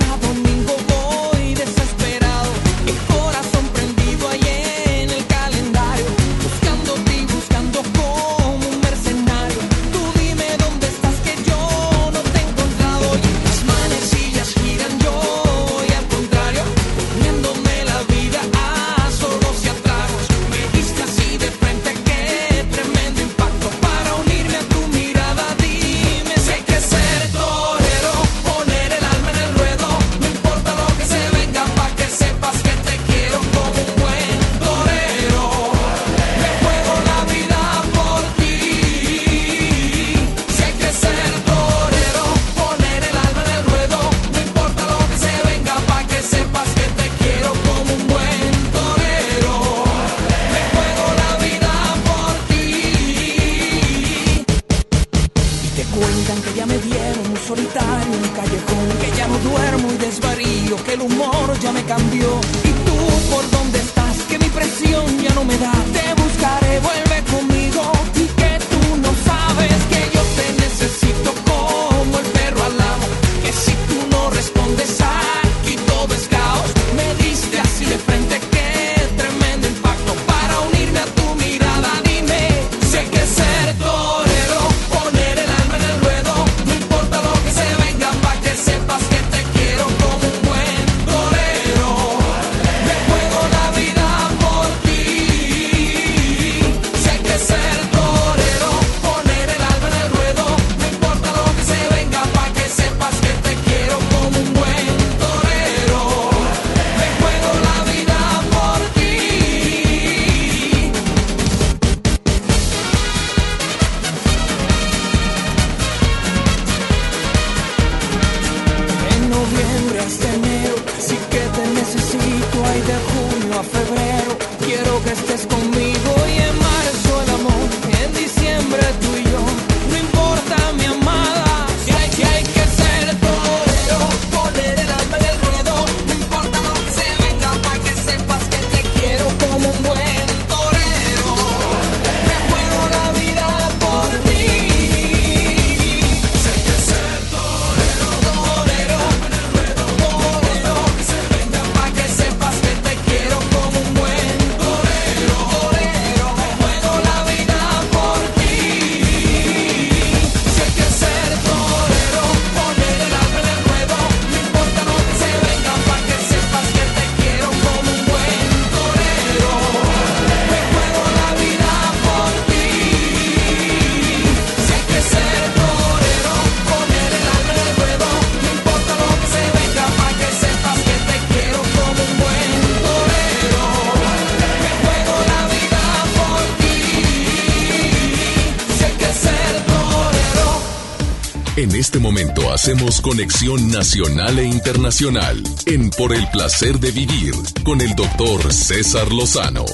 hacemos 192.51 192.99
conexión 193.01 193.69
nacional 193.69 194.39
e 194.39 194.45
internacional 194.45 195.43
en 195.67 195.91
Por 195.91 196.15
el 196.15 196.27
placer 196.31 196.79
de 196.79 196.89
vivir 196.89 197.35
con 197.63 197.79
el 197.79 197.93
doctor 197.93 198.51
César 198.51 199.11
Lozano. 199.13 199.65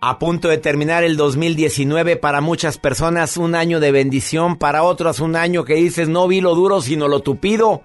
A 0.00 0.18
punto 0.20 0.46
de 0.46 0.58
terminar 0.58 1.02
el 1.02 1.16
2019 1.16 2.14
para 2.14 2.40
muchas 2.40 2.78
personas 2.78 3.36
un 3.36 3.56
año 3.56 3.80
de 3.80 3.90
bendición, 3.90 4.56
para 4.56 4.84
otros 4.84 5.18
un 5.18 5.34
año 5.34 5.64
que 5.64 5.74
dices 5.74 6.08
no 6.08 6.28
vi 6.28 6.40
lo 6.40 6.54
duro 6.54 6.80
sino 6.80 7.08
lo 7.08 7.20
tupido. 7.20 7.82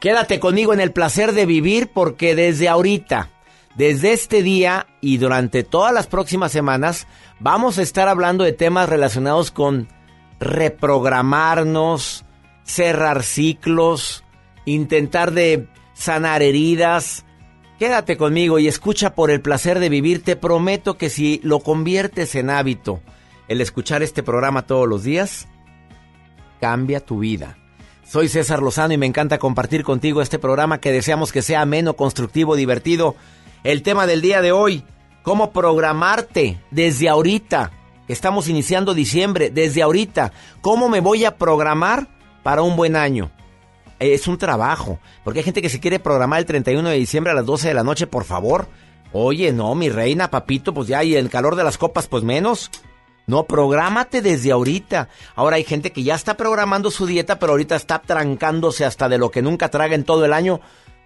Quédate 0.00 0.38
conmigo 0.38 0.72
en 0.72 0.80
el 0.80 0.92
placer 0.92 1.32
de 1.32 1.46
vivir 1.46 1.90
porque 1.92 2.36
desde 2.36 2.68
ahorita, 2.68 3.30
desde 3.74 4.12
este 4.12 4.44
día 4.44 4.86
y 5.00 5.16
durante 5.16 5.64
todas 5.64 5.92
las 5.92 6.06
próximas 6.06 6.52
semanas 6.52 7.08
vamos 7.40 7.78
a 7.78 7.82
estar 7.82 8.08
hablando 8.08 8.44
de 8.44 8.52
temas 8.52 8.88
relacionados 8.88 9.50
con 9.50 9.88
reprogramarnos, 10.42 12.24
cerrar 12.64 13.22
ciclos, 13.22 14.24
intentar 14.64 15.32
de 15.32 15.68
sanar 15.94 16.42
heridas. 16.42 17.24
Quédate 17.78 18.16
conmigo 18.16 18.58
y 18.58 18.68
escucha 18.68 19.14
por 19.14 19.30
el 19.30 19.40
placer 19.40 19.78
de 19.78 19.88
vivir. 19.88 20.22
Te 20.22 20.36
prometo 20.36 20.96
que 20.96 21.10
si 21.10 21.40
lo 21.42 21.60
conviertes 21.60 22.34
en 22.34 22.50
hábito, 22.50 23.00
el 23.48 23.60
escuchar 23.60 24.02
este 24.02 24.22
programa 24.22 24.66
todos 24.66 24.88
los 24.88 25.02
días, 25.02 25.48
cambia 26.60 27.00
tu 27.00 27.18
vida. 27.18 27.58
Soy 28.04 28.28
César 28.28 28.62
Lozano 28.62 28.94
y 28.94 28.98
me 28.98 29.06
encanta 29.06 29.38
compartir 29.38 29.84
contigo 29.84 30.22
este 30.22 30.38
programa 30.38 30.78
que 30.78 30.92
deseamos 30.92 31.32
que 31.32 31.42
sea 31.42 31.62
ameno, 31.62 31.94
constructivo, 31.94 32.56
divertido. 32.56 33.16
El 33.64 33.82
tema 33.82 34.06
del 34.06 34.20
día 34.20 34.42
de 34.42 34.52
hoy, 34.52 34.84
cómo 35.22 35.50
programarte 35.50 36.60
desde 36.70 37.08
ahorita. 37.08 37.72
Estamos 38.08 38.48
iniciando 38.48 38.94
diciembre, 38.94 39.50
desde 39.50 39.82
ahorita. 39.82 40.32
¿Cómo 40.60 40.88
me 40.88 41.00
voy 41.00 41.24
a 41.24 41.36
programar 41.36 42.08
para 42.42 42.62
un 42.62 42.76
buen 42.76 42.96
año? 42.96 43.30
Es 43.98 44.26
un 44.26 44.38
trabajo, 44.38 44.98
porque 45.22 45.40
hay 45.40 45.44
gente 45.44 45.62
que 45.62 45.68
se 45.68 45.78
quiere 45.78 46.00
programar 46.00 46.40
el 46.40 46.46
31 46.46 46.88
de 46.88 46.96
diciembre 46.96 47.30
a 47.30 47.36
las 47.36 47.46
12 47.46 47.68
de 47.68 47.74
la 47.74 47.84
noche, 47.84 48.08
por 48.08 48.24
favor. 48.24 48.66
Oye, 49.12 49.52
no, 49.52 49.74
mi 49.74 49.88
reina, 49.88 50.30
papito, 50.30 50.74
pues 50.74 50.88
ya, 50.88 51.04
y 51.04 51.14
el 51.14 51.30
calor 51.30 51.54
de 51.54 51.64
las 51.64 51.78
copas, 51.78 52.08
pues 52.08 52.24
menos. 52.24 52.70
No, 53.26 53.44
prográmate 53.44 54.20
desde 54.20 54.50
ahorita. 54.50 55.08
Ahora 55.36 55.56
hay 55.56 55.64
gente 55.64 55.92
que 55.92 56.02
ya 56.02 56.16
está 56.16 56.36
programando 56.36 56.90
su 56.90 57.06
dieta, 57.06 57.38
pero 57.38 57.52
ahorita 57.52 57.76
está 57.76 58.00
trancándose 58.00 58.84
hasta 58.84 59.08
de 59.08 59.18
lo 59.18 59.30
que 59.30 59.42
nunca 59.42 59.68
traga 59.68 59.94
en 59.94 60.04
todo 60.04 60.24
el 60.24 60.32
año. 60.32 60.60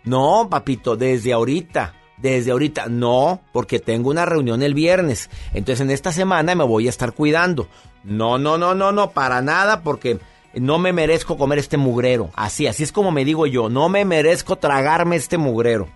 No, 0.05 0.49
papito, 0.49 0.97
desde 0.97 1.35
ahorita. 1.35 1.95
Desde 2.19 2.51
ahorita, 2.51 2.87
no, 2.89 3.41
porque 3.53 3.79
tengo 3.79 4.11
una 4.11 4.25
reunión 4.25 4.63
el 4.63 4.73
viernes. 4.75 5.29
Entonces 5.53 5.83
en 5.83 5.91
esta 5.91 6.13
semana 6.13 6.55
me 6.55 6.65
voy 6.65 6.87
a 6.87 6.91
estar 6.91 7.13
cuidando. 7.13 7.69
No, 8.05 8.39
no, 8.39 8.57
no, 8.57 8.75
no, 8.75 8.93
no, 8.93 9.11
para 9.11 9.43
nada, 9.43 9.83
porque 9.83 10.19
no 10.55 10.79
me 10.79 10.93
merezco 10.95 11.37
comer 11.37 11.59
este 11.59 11.77
mugrero. 11.77 12.31
Así, 12.35 12.67
así 12.67 12.83
es 12.85 12.93
como 12.93 13.11
me 13.13 13.25
digo 13.25 13.47
yo, 13.47 13.69
no 13.69 13.89
me 13.91 14.05
merezco 14.05 14.57
tragarme 14.57 15.17
este 15.17 15.37
mugrero. 15.37 15.89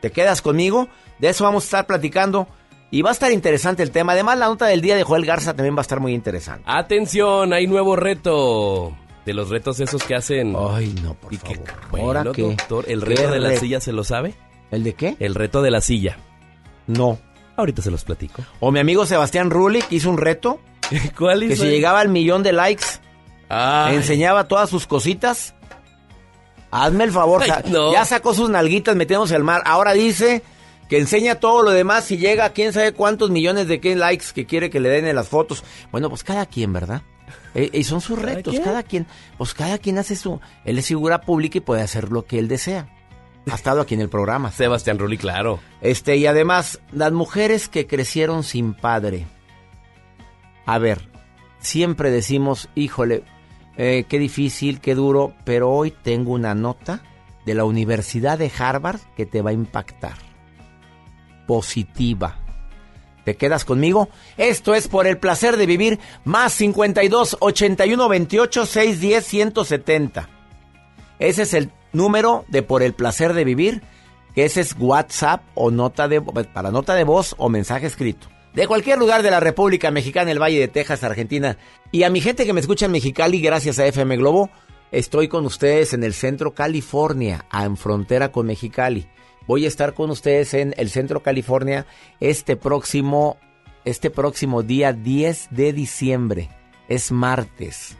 ¿Te 0.00 0.10
quedas 0.10 0.42
conmigo? 0.42 0.88
De 1.18 1.28
eso 1.28 1.44
vamos 1.44 1.64
a 1.64 1.66
estar 1.66 1.86
platicando. 1.86 2.48
Y 2.90 3.02
va 3.02 3.10
a 3.10 3.12
estar 3.12 3.32
interesante 3.32 3.82
el 3.82 3.90
tema. 3.90 4.12
Además, 4.12 4.38
la 4.38 4.46
nota 4.46 4.66
del 4.66 4.80
día 4.80 4.94
de 4.94 5.02
Joel 5.02 5.26
Garza 5.26 5.54
también 5.54 5.74
va 5.74 5.80
a 5.80 5.82
estar 5.82 5.98
muy 5.98 6.14
interesante. 6.14 6.62
Atención, 6.66 7.52
hay 7.52 7.66
nuevo 7.66 7.96
reto. 7.96 8.96
De 9.24 9.34
los 9.34 9.50
retos 9.50 9.80
esos 9.80 10.04
que 10.04 10.14
hacen. 10.14 10.54
Ay, 10.56 10.94
no, 11.02 11.14
por 11.14 11.34
y 11.34 11.38
que, 11.38 11.56
favor. 11.56 11.72
bueno, 11.90 12.06
¿Ahora 12.06 12.24
qué? 12.32 12.42
doctor, 12.42 12.84
el 12.86 13.00
¿Qué 13.00 13.06
reto 13.06 13.30
de 13.32 13.40
la 13.40 13.56
silla 13.56 13.80
se 13.80 13.92
lo 13.92 14.04
sabe. 14.04 14.34
¿El 14.70 14.84
de 14.84 14.94
qué? 14.94 15.16
El 15.20 15.34
reto 15.34 15.62
de 15.62 15.70
la 15.70 15.80
silla. 15.80 16.16
No. 16.86 17.18
Ahorita 17.56 17.82
se 17.82 17.90
los 17.90 18.04
platico. 18.04 18.42
O 18.60 18.70
mi 18.70 18.80
amigo 18.80 19.06
Sebastián 19.06 19.50
Rulli, 19.50 19.80
que 19.82 19.96
hizo 19.96 20.10
un 20.10 20.18
reto. 20.18 20.60
¿Cuál 21.18 21.40
Que 21.40 21.46
hizo 21.46 21.62
si 21.62 21.68
él? 21.68 21.74
llegaba 21.74 22.00
al 22.00 22.08
millón 22.08 22.42
de 22.42 22.52
likes, 22.52 22.84
Ay. 23.48 23.96
enseñaba 23.96 24.46
todas 24.48 24.68
sus 24.70 24.86
cositas. 24.86 25.54
Hazme 26.70 27.04
el 27.04 27.12
favor, 27.12 27.42
Ay, 27.42 27.50
ja- 27.50 27.62
no. 27.66 27.92
ya 27.92 28.04
sacó 28.04 28.34
sus 28.34 28.50
nalguitas 28.50 28.94
metiéndose 28.96 29.34
al 29.34 29.44
mar. 29.44 29.62
Ahora 29.64 29.92
dice 29.94 30.42
que 30.88 30.98
enseña 30.98 31.36
todo 31.36 31.62
lo 31.62 31.70
demás 31.70 32.04
si 32.04 32.18
llega 32.18 32.44
a 32.44 32.50
quién 32.50 32.72
sabe 32.72 32.92
cuántos 32.92 33.30
millones 33.30 33.66
de 33.68 33.80
qué 33.80 33.96
likes 33.96 34.26
que 34.34 34.46
quiere 34.46 34.68
que 34.68 34.80
le 34.80 34.88
den 34.90 35.06
en 35.06 35.16
las 35.16 35.28
fotos. 35.28 35.64
Bueno, 35.90 36.08
pues 36.10 36.22
cada 36.24 36.44
quien, 36.46 36.72
¿verdad? 36.72 37.02
Eh, 37.54 37.70
y 37.72 37.84
son 37.84 38.00
sus 38.00 38.20
retos, 38.20 38.58
cada 38.60 38.82
quien. 38.82 39.06
Pues 39.38 39.54
cada 39.54 39.78
quien 39.78 39.98
hace 39.98 40.14
su... 40.14 40.40
Él 40.64 40.78
es 40.78 40.86
figura 40.86 41.22
pública 41.22 41.58
y 41.58 41.62
puede 41.62 41.82
hacer 41.82 42.10
lo 42.10 42.26
que 42.26 42.38
él 42.38 42.48
desea. 42.48 42.88
Ha 43.50 43.54
estado 43.54 43.80
aquí 43.80 43.94
en 43.94 44.00
el 44.00 44.08
programa. 44.08 44.50
Sebastián 44.50 44.98
Rulli, 44.98 45.18
claro. 45.18 45.60
Este, 45.80 46.16
y 46.16 46.26
además, 46.26 46.80
las 46.92 47.12
mujeres 47.12 47.68
que 47.68 47.86
crecieron 47.86 48.42
sin 48.42 48.74
padre. 48.74 49.26
A 50.64 50.78
ver, 50.78 51.08
siempre 51.60 52.10
decimos, 52.10 52.68
híjole, 52.74 53.22
eh, 53.76 54.04
qué 54.08 54.18
difícil, 54.18 54.80
qué 54.80 54.96
duro, 54.96 55.32
pero 55.44 55.70
hoy 55.70 55.92
tengo 55.92 56.32
una 56.32 56.54
nota 56.56 57.02
de 57.44 57.54
la 57.54 57.64
Universidad 57.64 58.36
de 58.36 58.50
Harvard 58.58 59.00
que 59.16 59.26
te 59.26 59.42
va 59.42 59.50
a 59.50 59.54
impactar. 59.54 60.16
Positiva. 61.46 62.40
¿Te 63.24 63.36
quedas 63.36 63.64
conmigo? 63.64 64.08
Esto 64.36 64.74
es 64.74 64.88
por 64.88 65.06
el 65.06 65.18
placer 65.18 65.56
de 65.56 65.66
vivir 65.66 66.00
más 66.24 66.52
52 66.54 67.36
81 67.40 68.08
28 68.08 68.66
610 68.66 69.24
170. 69.24 70.28
Ese 71.18 71.42
es 71.42 71.54
el 71.54 71.70
número 71.96 72.44
de 72.48 72.62
Por 72.62 72.82
el 72.82 72.92
placer 72.92 73.32
de 73.32 73.44
vivir, 73.44 73.82
que 74.34 74.44
ese 74.44 74.60
es 74.60 74.76
WhatsApp 74.78 75.42
o 75.54 75.70
nota 75.70 76.08
de 76.08 76.20
para 76.20 76.70
nota 76.70 76.94
de 76.94 77.04
voz 77.04 77.34
o 77.38 77.48
mensaje 77.48 77.86
escrito. 77.86 78.28
De 78.54 78.66
cualquier 78.66 78.98
lugar 78.98 79.22
de 79.22 79.30
la 79.30 79.40
República 79.40 79.90
Mexicana, 79.90 80.30
el 80.30 80.40
Valle 80.40 80.58
de 80.58 80.68
Texas, 80.68 81.04
Argentina. 81.04 81.58
Y 81.92 82.04
a 82.04 82.10
mi 82.10 82.20
gente 82.20 82.46
que 82.46 82.54
me 82.54 82.60
escucha 82.60 82.86
en 82.86 82.92
Mexicali, 82.92 83.40
gracias 83.40 83.78
a 83.78 83.86
FM 83.86 84.16
Globo, 84.16 84.48
estoy 84.92 85.28
con 85.28 85.44
ustedes 85.44 85.92
en 85.92 86.04
el 86.04 86.14
centro 86.14 86.54
California, 86.54 87.44
en 87.52 87.76
frontera 87.76 88.32
con 88.32 88.46
Mexicali. 88.46 89.06
Voy 89.46 89.64
a 89.64 89.68
estar 89.68 89.94
con 89.94 90.10
ustedes 90.10 90.54
en 90.54 90.74
el 90.76 90.90
centro 90.90 91.22
California 91.22 91.86
este 92.18 92.56
próximo, 92.56 93.36
este 93.84 94.10
próximo 94.10 94.62
día 94.62 94.92
10 94.92 95.48
de 95.50 95.72
diciembre. 95.72 96.50
Es 96.88 97.12
martes. 97.12 97.96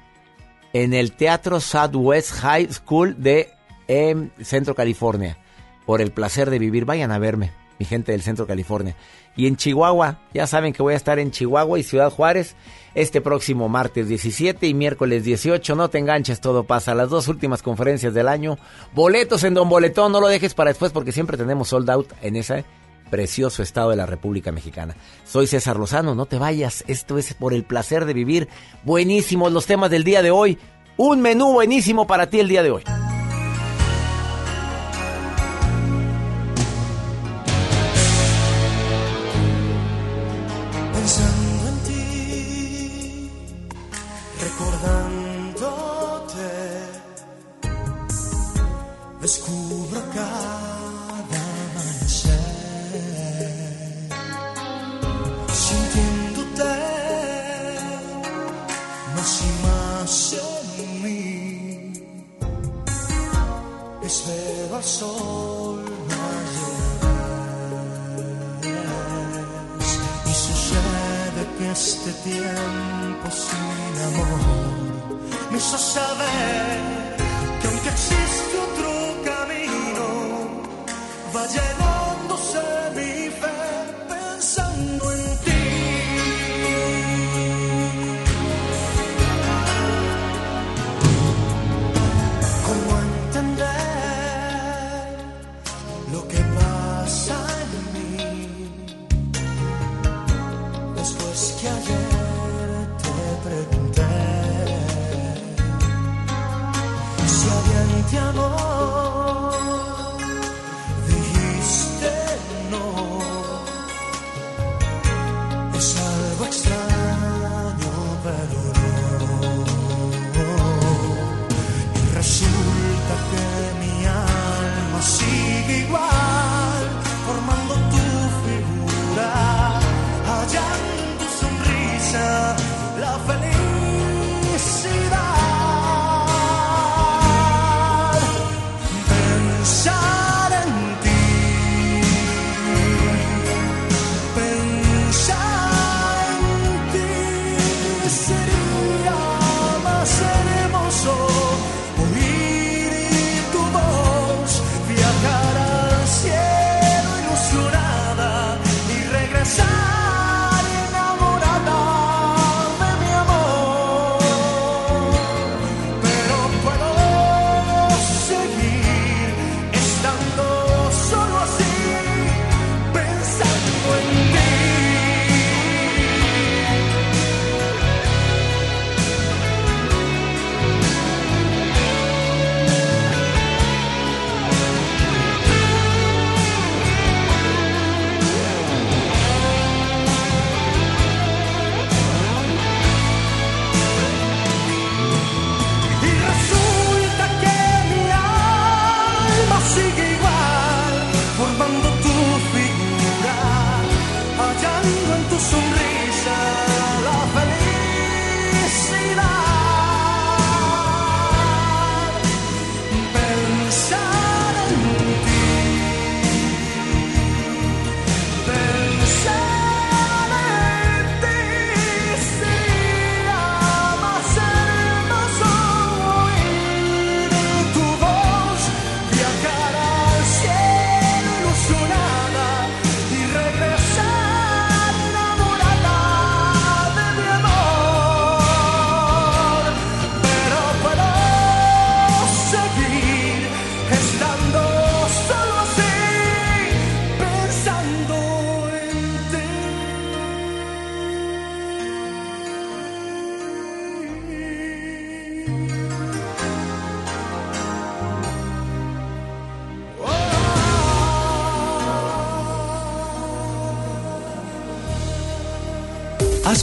En 0.72 0.94
el 0.94 1.12
Teatro 1.12 1.60
Southwest 1.60 2.32
High 2.32 2.72
School 2.72 3.16
de 3.18 3.55
em, 3.88 4.30
Centro 4.42 4.74
California. 4.74 5.36
Por 5.84 6.00
el 6.00 6.10
placer 6.10 6.50
de 6.50 6.58
vivir, 6.58 6.84
vayan 6.84 7.12
a 7.12 7.18
verme, 7.18 7.52
mi 7.78 7.86
gente 7.86 8.12
del 8.12 8.22
Centro 8.22 8.46
California. 8.46 8.96
Y 9.36 9.46
en 9.46 9.56
Chihuahua, 9.56 10.20
ya 10.32 10.46
saben 10.46 10.72
que 10.72 10.82
voy 10.82 10.94
a 10.94 10.96
estar 10.96 11.18
en 11.18 11.30
Chihuahua 11.30 11.78
y 11.78 11.82
Ciudad 11.82 12.10
Juárez 12.10 12.56
este 12.94 13.20
próximo 13.20 13.68
martes 13.68 14.08
17 14.08 14.66
y 14.66 14.74
miércoles 14.74 15.22
18. 15.22 15.74
No 15.76 15.88
te 15.88 15.98
enganches, 15.98 16.40
todo 16.40 16.64
pasa. 16.64 16.94
Las 16.94 17.10
dos 17.10 17.28
últimas 17.28 17.62
conferencias 17.62 18.14
del 18.14 18.28
año. 18.28 18.58
Boletos 18.94 19.44
en 19.44 19.54
Don 19.54 19.68
Boletón, 19.68 20.12
no 20.12 20.20
lo 20.20 20.28
dejes 20.28 20.54
para 20.54 20.70
después 20.70 20.92
porque 20.92 21.12
siempre 21.12 21.36
tenemos 21.36 21.68
sold 21.68 21.90
out 21.90 22.12
en 22.22 22.36
ese 22.36 22.64
precioso 23.10 23.62
estado 23.62 23.90
de 23.90 23.96
la 23.96 24.06
República 24.06 24.50
Mexicana. 24.50 24.96
Soy 25.24 25.46
César 25.46 25.76
Lozano, 25.76 26.14
no 26.14 26.26
te 26.26 26.38
vayas. 26.38 26.82
Esto 26.86 27.18
es 27.18 27.34
por 27.34 27.52
el 27.52 27.64
placer 27.64 28.06
de 28.06 28.14
vivir. 28.14 28.48
Buenísimos 28.84 29.52
los 29.52 29.66
temas 29.66 29.90
del 29.90 30.02
día 30.02 30.22
de 30.22 30.30
hoy. 30.30 30.58
Un 30.96 31.20
menú 31.20 31.52
buenísimo 31.52 32.06
para 32.06 32.30
ti 32.30 32.40
el 32.40 32.48
día 32.48 32.62
de 32.62 32.70
hoy. 32.70 32.82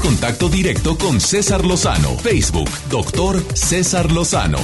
Contacto 0.04 0.50
directo 0.50 0.98
con 0.98 1.22
César 1.22 1.66
Lozano. 1.66 2.10
Facebook, 2.18 2.70
doctor 2.90 3.40
César 3.56 4.12
Lozano. 4.12 4.58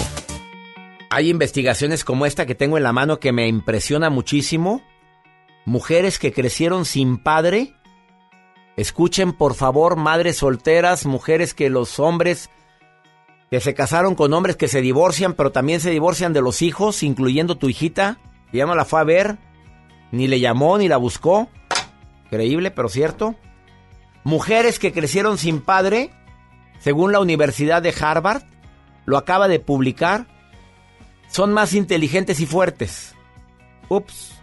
Hay 1.10 1.30
investigaciones 1.30 2.04
como 2.04 2.26
esta 2.26 2.46
que 2.46 2.56
tengo 2.56 2.76
en 2.76 2.84
la 2.84 2.92
mano 2.92 3.22
que 3.22 3.32
me 3.32 3.48
impresiona 3.48 4.10
muchísimo. 4.10 4.82
Mujeres 5.66 6.20
que 6.20 6.34
crecieron 6.34 6.84
sin 6.84 7.18
padre. 7.18 7.74
Escuchen 8.76 9.32
por 9.32 9.54
favor, 9.56 9.96
madres 9.96 10.36
solteras, 10.36 11.06
mujeres 11.06 11.54
que 11.54 11.70
los 11.70 12.00
hombres 12.00 12.50
que 13.50 13.62
se 13.62 13.74
casaron 13.74 14.16
con 14.16 14.34
hombres 14.34 14.58
que 14.58 14.68
se 14.68 14.82
divorcian, 14.82 15.36
pero 15.36 15.54
también 15.54 15.80
se 15.80 15.90
divorcian 15.90 16.34
de 16.34 16.42
los 16.42 16.62
hijos, 16.62 17.02
incluyendo 17.02 17.58
tu 17.58 17.70
hijita. 17.70 18.20
Ya 18.52 18.66
no 18.66 18.76
la 18.76 18.84
fue 18.84 19.00
a 19.00 19.06
ver, 19.06 19.38
ni 20.12 20.28
le 20.28 20.42
llamó, 20.42 20.78
ni 20.78 20.90
la 20.90 20.98
buscó. 20.98 21.48
Creíble, 22.30 22.72
pero 22.72 22.90
cierto. 22.90 23.36
Mujeres 24.30 24.78
que 24.78 24.94
crecieron 24.94 25.40
sin 25.40 25.60
padre, 25.60 26.12
según 26.78 27.12
la 27.12 27.20
Universidad 27.20 27.82
de 27.82 27.96
Harvard, 28.00 28.44
lo 29.06 29.18
acaba 29.18 29.48
de 29.48 29.60
publicar, 29.60 30.28
son 31.30 31.52
más 31.52 31.74
inteligentes 31.74 32.40
y 32.40 32.46
fuertes. 32.46 33.16
Ups. 33.88 34.40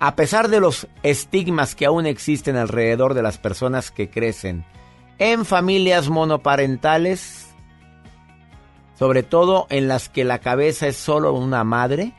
A 0.00 0.16
pesar 0.16 0.48
de 0.48 0.58
los 0.58 0.88
estigmas 1.04 1.76
que 1.76 1.86
aún 1.86 2.04
existen 2.04 2.56
alrededor 2.56 3.14
de 3.14 3.22
las 3.22 3.38
personas 3.38 3.92
que 3.92 4.10
crecen 4.10 4.64
en 5.18 5.44
familias 5.44 6.08
monoparentales, 6.08 7.54
sobre 8.98 9.22
todo 9.22 9.68
en 9.70 9.86
las 9.86 10.08
que 10.08 10.24
la 10.24 10.40
cabeza 10.40 10.88
es 10.88 10.96
solo 10.96 11.32
una 11.32 11.62
madre, 11.62 12.12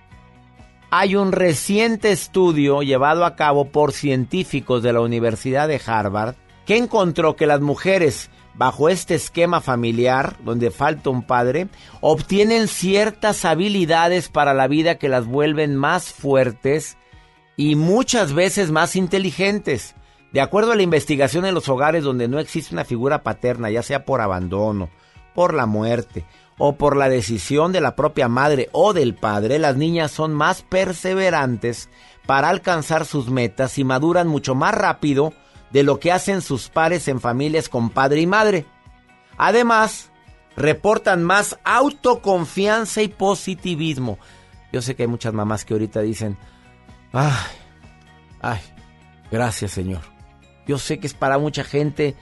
hay 0.89 1.18
un 1.18 1.34
reciente 1.34 2.14
estudio 2.14 2.81
llevado 2.81 3.26
a 3.26 3.35
cabo 3.35 3.73
por 3.73 3.91
científicos 3.91 4.84
de 4.84 4.93
la 4.93 5.01
Universidad 5.01 5.68
de 5.68 5.81
Harvard 5.85 6.38
que 6.68 6.76
encontró 6.76 7.38
que 7.38 7.48
las 7.48 7.61
mujeres 7.61 8.30
bajo 8.53 8.89
este 8.89 9.15
esquema 9.15 9.61
familiar, 9.61 10.35
donde 10.44 10.69
falta 10.69 11.10
un 11.10 11.23
padre, 11.23 11.69
obtienen 12.02 12.68
ciertas 12.68 13.45
habilidades 13.45 14.27
para 14.27 14.53
la 14.53 14.68
vida 14.68 14.98
que 14.98 15.07
las 15.07 15.26
vuelven 15.26 15.77
más 15.77 16.11
fuertes 16.11 16.98
y 17.56 17.76
muchas 17.76 18.34
veces 18.34 18.69
más 18.69 18.98
inteligentes. 18.98 19.95
De 20.34 20.41
acuerdo 20.41 20.73
a 20.73 20.76
la 20.76 20.81
investigación 20.81 21.45
en 21.45 21.53
los 21.53 21.69
hogares 21.69 22.03
donde 22.03 22.27
no 22.27 22.38
existe 22.38 22.76
una 22.76 22.84
figura 22.84 23.23
paterna, 23.23 23.69
ya 23.69 23.81
sea 23.81 24.03
por 24.03 24.19
abandono, 24.19 24.89
por 25.34 25.53
la 25.53 25.68
muerte 25.68 26.26
o 26.57 26.76
por 26.76 26.98
la 26.98 27.07
decisión 27.07 27.72
de 27.72 27.80
la 27.80 27.95
propia 27.95 28.27
madre 28.27 28.68
o 28.73 28.91
del 28.91 29.15
padre, 29.15 29.57
las 29.57 29.77
niñas 29.77 30.11
son 30.11 30.34
más 30.34 30.64
perseverantes 30.64 31.89
para 32.26 32.49
alcanzar 32.49 33.06
sus 33.06 33.30
metas 33.30 33.77
y 33.77 33.85
maduran 33.85 34.27
mucho 34.27 34.53
más 34.53 34.76
rápido 34.76 35.31
de 35.72 35.84
lo 35.84 35.99
que 35.99 36.11
hacen 36.11 36.41
sus 36.41 36.69
pares 36.69 37.07
en 37.07 37.19
familias 37.19 37.69
con 37.69 37.89
padre 37.89 38.22
y 38.22 38.27
madre. 38.27 38.65
Además, 39.38 40.11
reportan 40.56 41.23
más 41.23 41.60
autoconfianza 41.64 43.02
y 43.02 43.07
positivismo. 43.07 44.18
Yo 44.72 44.81
sé 44.81 44.95
que 44.95 45.03
hay 45.03 45.07
muchas 45.07 45.34
mamás 45.34 45.65
que 45.65 45.73
ahorita 45.73 46.02
dicen, 46.02 46.38
ay, 47.14 47.31
ay, 48.41 48.60
gracias 49.31 49.72
Señor. 49.72 50.02
Yo 50.68 50.77
sé 50.77 50.99
que 50.99 51.07
es 51.07 51.14
para 51.14 51.38
mucha 51.38 51.64
gente, 51.64 52.15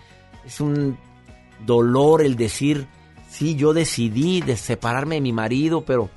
es 0.45 0.61
un 0.61 0.97
dolor 1.65 2.21
el 2.21 2.35
decir, 2.35 2.87
sí, 3.29 3.55
yo 3.55 3.73
decidí 3.73 4.41
de 4.41 4.57
separarme 4.57 5.15
de 5.15 5.21
mi 5.21 5.33
marido, 5.33 5.83
pero 5.85 6.09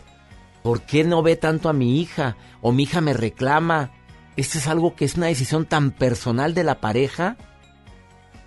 ¿por 0.62 0.82
qué 0.82 1.04
no 1.04 1.22
ve 1.22 1.36
tanto 1.36 1.68
a 1.68 1.72
mi 1.72 2.00
hija? 2.00 2.36
O 2.60 2.72
mi 2.72 2.82
hija 2.82 3.00
me 3.00 3.14
reclama. 3.14 3.92
Esto 4.38 4.58
es 4.58 4.68
algo 4.68 4.94
que 4.94 5.04
es 5.04 5.16
una 5.16 5.26
decisión 5.26 5.66
tan 5.66 5.90
personal 5.90 6.54
de 6.54 6.62
la 6.62 6.80
pareja. 6.80 7.36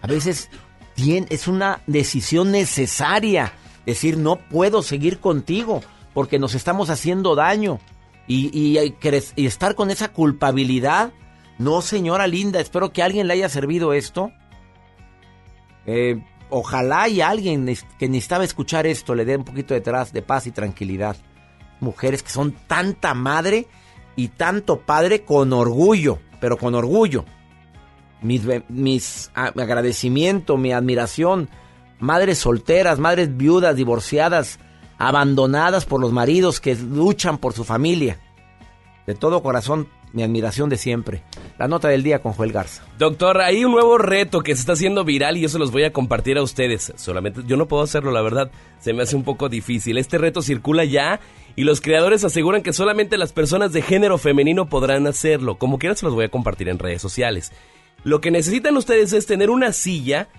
A 0.01 0.07
veces 0.07 0.49
es 0.95 1.47
una 1.49 1.81
decisión 1.85 2.49
necesaria. 2.51 3.51
Decir, 3.85 4.15
no 4.15 4.37
puedo 4.37 4.83
seguir 4.83 5.19
contigo 5.19 5.81
porque 6.13 6.39
nos 6.39 6.55
estamos 6.55 6.89
haciendo 6.89 7.35
daño. 7.35 7.81
Y, 8.25 8.77
estar 9.35 9.75
con 9.75 9.91
esa 9.91 10.13
culpabilidad. 10.13 11.11
No, 11.57 11.81
señora 11.81 12.25
linda, 12.25 12.61
espero 12.61 12.93
que 12.93 13.03
alguien 13.03 13.27
le 13.27 13.33
haya 13.33 13.49
servido 13.49 13.91
esto. 13.91 14.31
Eh, 15.85 16.23
ojalá 16.49 17.09
y 17.09 17.19
alguien 17.19 17.65
que 17.99 18.07
necesitaba 18.07 18.45
escuchar 18.45 18.87
esto 18.87 19.13
le 19.13 19.25
dé 19.25 19.35
un 19.35 19.43
poquito 19.43 19.73
detrás 19.73 20.13
de 20.13 20.21
paz 20.21 20.47
y 20.47 20.51
tranquilidad. 20.51 21.17
Mujeres 21.81 22.23
que 22.23 22.29
son 22.29 22.53
tanta 22.67 23.13
madre 23.13 23.67
y 24.15 24.29
tanto 24.29 24.79
padre 24.79 25.23
con 25.23 25.53
orgullo, 25.53 26.19
pero 26.39 26.57
con 26.57 26.75
orgullo. 26.75 27.25
Mis, 28.21 28.43
mis 28.69 29.31
agradecimiento, 29.33 30.57
mi 30.57 30.73
admiración. 30.73 31.49
Madres 31.99 32.39
solteras, 32.39 32.99
madres 32.99 33.37
viudas, 33.37 33.75
divorciadas, 33.75 34.59
abandonadas 34.97 35.85
por 35.85 36.01
los 36.01 36.11
maridos 36.11 36.59
que 36.59 36.75
luchan 36.75 37.37
por 37.37 37.53
su 37.53 37.63
familia. 37.63 38.19
De 39.05 39.15
todo 39.15 39.43
corazón, 39.43 39.87
mi 40.13 40.23
admiración 40.23 40.69
de 40.69 40.77
siempre. 40.77 41.23
La 41.57 41.67
nota 41.67 41.87
del 41.87 42.03
día 42.03 42.21
con 42.21 42.33
Joel 42.33 42.51
Garza. 42.51 42.83
Doctor, 42.97 43.41
hay 43.41 43.63
un 43.63 43.71
nuevo 43.71 43.97
reto 43.97 44.41
que 44.41 44.55
se 44.55 44.61
está 44.61 44.73
haciendo 44.73 45.03
viral 45.03 45.37
y 45.37 45.41
yo 45.41 45.49
se 45.49 45.59
los 45.59 45.71
voy 45.71 45.83
a 45.83 45.93
compartir 45.93 46.37
a 46.37 46.43
ustedes. 46.43 46.93
Solamente 46.95 47.41
yo 47.45 47.57
no 47.57 47.67
puedo 47.67 47.83
hacerlo, 47.83 48.11
la 48.11 48.21
verdad. 48.21 48.51
Se 48.79 48.93
me 48.93 49.03
hace 49.03 49.15
un 49.15 49.23
poco 49.23 49.49
difícil. 49.49 49.97
Este 49.97 50.17
reto 50.17 50.41
circula 50.41 50.85
ya 50.85 51.19
y 51.55 51.63
los 51.63 51.81
creadores 51.81 52.23
aseguran 52.23 52.63
que 52.63 52.73
solamente 52.73 53.17
las 53.17 53.33
personas 53.33 53.73
de 53.73 53.81
género 53.81 54.17
femenino 54.17 54.67
podrán 54.69 55.07
hacerlo. 55.07 55.57
Como 55.57 55.79
quiera 55.79 55.95
se 55.95 56.05
los 56.05 56.15
voy 56.15 56.25
a 56.25 56.31
compartir 56.31 56.69
en 56.69 56.79
redes 56.79 57.01
sociales. 57.01 57.51
Lo 58.03 58.21
que 58.21 58.31
necesitan 58.31 58.77
ustedes 58.77 59.13
es 59.13 59.25
tener 59.25 59.49
una 59.49 59.73
silla 59.73 60.29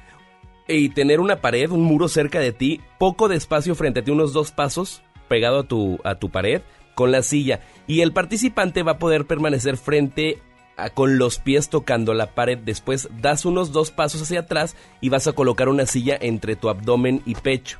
y 0.68 0.88
tener 0.90 1.20
una 1.20 1.40
pared, 1.40 1.70
un 1.70 1.82
muro 1.82 2.08
cerca 2.08 2.40
de 2.40 2.52
ti, 2.52 2.80
poco 2.98 3.28
de 3.28 3.36
espacio 3.36 3.74
frente 3.74 4.00
a 4.00 4.04
ti, 4.04 4.10
unos 4.10 4.32
dos 4.32 4.52
pasos 4.52 5.02
pegado 5.28 5.60
a 5.60 5.64
tu, 5.64 5.98
a 6.04 6.16
tu 6.16 6.30
pared 6.30 6.62
con 6.94 7.10
la 7.10 7.22
silla 7.22 7.60
y 7.86 8.00
el 8.00 8.12
participante 8.12 8.82
va 8.82 8.92
a 8.92 8.98
poder 8.98 9.26
permanecer 9.26 9.76
frente 9.76 10.42
a, 10.76 10.90
con 10.90 11.18
los 11.18 11.38
pies 11.38 11.68
tocando 11.68 12.14
la 12.14 12.34
pared. 12.34 12.58
Después 12.58 13.08
das 13.20 13.44
unos 13.44 13.72
dos 13.72 13.90
pasos 13.90 14.22
hacia 14.22 14.40
atrás 14.40 14.76
y 15.00 15.08
vas 15.08 15.26
a 15.26 15.32
colocar 15.32 15.68
una 15.68 15.86
silla 15.86 16.16
entre 16.20 16.56
tu 16.56 16.68
abdomen 16.68 17.22
y 17.26 17.34
pecho. 17.34 17.78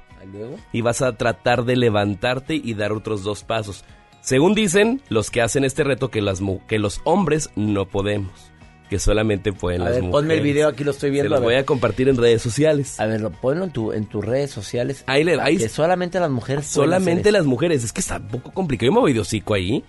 Y 0.72 0.80
vas 0.80 1.02
a 1.02 1.16
tratar 1.16 1.64
de 1.64 1.76
levantarte 1.76 2.54
y 2.54 2.74
dar 2.74 2.92
otros 2.92 3.22
dos 3.22 3.44
pasos. 3.44 3.84
Según 4.20 4.54
dicen 4.54 5.02
los 5.08 5.30
que 5.30 5.42
hacen 5.42 5.64
este 5.64 5.84
reto 5.84 6.10
que, 6.10 6.20
las, 6.22 6.40
que 6.68 6.78
los 6.78 7.00
hombres 7.04 7.50
no 7.56 7.86
podemos 7.88 8.52
que 8.92 8.98
solamente 8.98 9.54
pueden 9.54 9.80
a 9.80 9.84
las 9.84 9.94
ver, 9.94 10.02
mujeres. 10.02 10.20
Ponme 10.20 10.34
el 10.34 10.42
video, 10.42 10.68
aquí 10.68 10.84
lo 10.84 10.90
estoy 10.90 11.10
viendo. 11.10 11.30
Los 11.30 11.40
voy 11.40 11.54
a 11.54 11.64
compartir 11.64 12.10
en 12.10 12.16
redes 12.18 12.42
sociales. 12.42 13.00
A 13.00 13.06
ver, 13.06 13.26
ponlo 13.40 13.64
en, 13.64 13.70
tu, 13.70 13.90
en 13.90 14.04
tus 14.04 14.22
redes 14.22 14.50
sociales. 14.50 15.02
Ahí 15.06 15.24
le 15.24 15.40
ahí, 15.40 15.56
Que 15.56 15.70
solamente 15.70 16.20
las 16.20 16.30
mujeres 16.30 16.66
Solamente 16.66 17.32
las 17.32 17.46
mujeres. 17.46 17.84
Es 17.84 17.92
que 17.94 18.02
está 18.02 18.18
un 18.18 18.28
poco 18.28 18.52
complicado. 18.52 18.88
Yo 18.88 18.92
me 18.92 19.00
voy 19.00 19.14
de 19.14 19.20
hocico 19.20 19.54
ahí. 19.54 19.82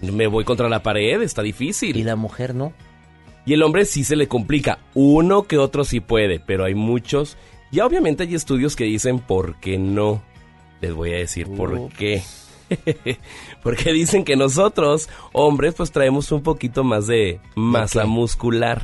Me 0.00 0.28
voy 0.28 0.44
contra 0.44 0.68
la 0.68 0.80
pared, 0.80 1.20
está 1.22 1.42
difícil. 1.42 1.96
Y 1.96 2.04
la 2.04 2.14
mujer 2.14 2.54
no. 2.54 2.72
Y 3.46 3.52
el 3.52 3.64
hombre 3.64 3.84
sí 3.84 4.04
se 4.04 4.14
le 4.14 4.28
complica. 4.28 4.78
Uno 4.94 5.42
que 5.48 5.58
otro 5.58 5.84
sí 5.84 5.98
puede, 5.98 6.38
pero 6.38 6.66
hay 6.66 6.76
muchos. 6.76 7.36
Ya 7.70 7.86
obviamente 7.86 8.22
hay 8.24 8.34
estudios 8.34 8.76
que 8.76 8.84
dicen 8.84 9.18
por 9.18 9.56
qué 9.56 9.78
no. 9.78 10.22
Les 10.80 10.94
voy 10.94 11.12
a 11.14 11.16
decir 11.16 11.48
por 11.48 11.88
qué. 11.90 12.22
Porque 13.62 13.92
dicen 13.92 14.24
que 14.24 14.36
nosotros, 14.36 15.08
hombres, 15.32 15.74
pues 15.74 15.90
traemos 15.92 16.32
un 16.32 16.42
poquito 16.42 16.84
más 16.84 17.06
de 17.06 17.40
masa 17.54 18.06
muscular. 18.06 18.82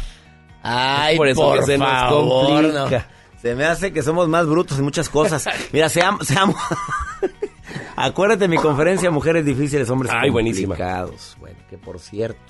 Ay, 0.63 1.17
por 1.17 1.29
eso 1.29 1.53
que 1.55 1.63
se 1.63 1.79
nos 1.79 1.89
favor, 1.89 2.63
no. 2.65 2.81
complica. 2.81 3.09
Se 3.41 3.57
me 3.57 3.65
hace 3.65 3.93
que 3.93 4.03
somos 4.03 4.29
más 4.29 4.47
brutos 4.47 4.79
en 4.79 4.85
muchas 4.85 5.09
cosas. 5.09 5.49
Mira, 5.73 5.89
seamos... 5.89 6.27
seamos 6.27 6.57
Acuérdate 7.97 8.41
de 8.41 8.49
mi 8.49 8.57
conferencia 8.57 9.11
Mujeres 9.11 9.45
Difíciles, 9.45 9.89
Hombres 9.91 10.13
Ay, 10.15 10.31
buenísima. 10.31 10.77
Complicados. 10.77 11.37
Bueno, 11.41 11.59
que 11.69 11.79
por 11.79 11.99
cierto, 11.99 12.41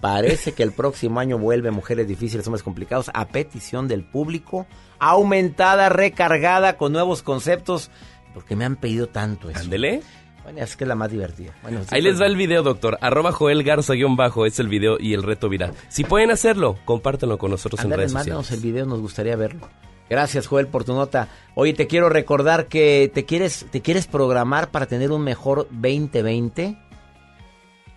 parece 0.00 0.52
que 0.52 0.62
el 0.62 0.72
próximo 0.72 1.20
año 1.20 1.38
vuelve 1.38 1.70
Mujeres 1.70 2.06
Difíciles, 2.08 2.46
Hombres 2.46 2.62
Complicados 2.62 3.10
a 3.14 3.28
petición 3.28 3.88
del 3.88 4.04
público, 4.04 4.66
aumentada, 4.98 5.88
recargada, 5.88 6.76
con 6.76 6.92
nuevos 6.92 7.22
conceptos, 7.22 7.90
porque 8.34 8.56
me 8.56 8.64
han 8.64 8.76
pedido 8.76 9.08
tanto 9.08 9.50
eso. 9.50 9.60
Ándele. 9.60 10.02
Bueno, 10.42 10.60
es 10.60 10.76
que 10.76 10.84
es 10.84 10.88
la 10.88 10.94
más 10.94 11.10
divertida. 11.10 11.52
Bueno, 11.62 11.80
sí, 11.82 11.88
Ahí 11.90 12.02
les 12.02 12.12
pues, 12.12 12.22
va 12.22 12.26
el 12.26 12.36
video, 12.36 12.62
doctor. 12.62 12.98
Arroba 13.00 13.32
Joel 13.32 13.64
Garza 13.64 13.94
guion 13.94 14.14
bajo 14.14 14.46
es 14.46 14.60
el 14.60 14.68
video 14.68 14.96
y 15.00 15.12
el 15.12 15.24
reto 15.24 15.48
viral. 15.48 15.72
Si 15.88 16.04
pueden 16.04 16.30
hacerlo, 16.30 16.78
compártanlo 16.84 17.36
con 17.36 17.50
nosotros 17.50 17.80
en 17.80 17.86
Ándale, 17.86 18.02
redes 18.02 18.12
mándanos 18.12 18.46
sociales. 18.46 18.64
el 18.64 18.72
video, 18.72 18.86
nos 18.86 19.00
gustaría 19.00 19.34
verlo. 19.34 19.68
Gracias, 20.08 20.46
Joel, 20.46 20.68
por 20.68 20.84
tu 20.84 20.94
nota. 20.94 21.28
Oye, 21.56 21.72
te 21.72 21.88
quiero 21.88 22.08
recordar 22.08 22.66
que 22.68 23.10
te 23.12 23.24
quieres, 23.24 23.66
te 23.72 23.80
quieres 23.80 24.06
programar 24.06 24.70
para 24.70 24.86
tener 24.86 25.10
un 25.10 25.22
mejor 25.24 25.66
2020, 25.72 26.78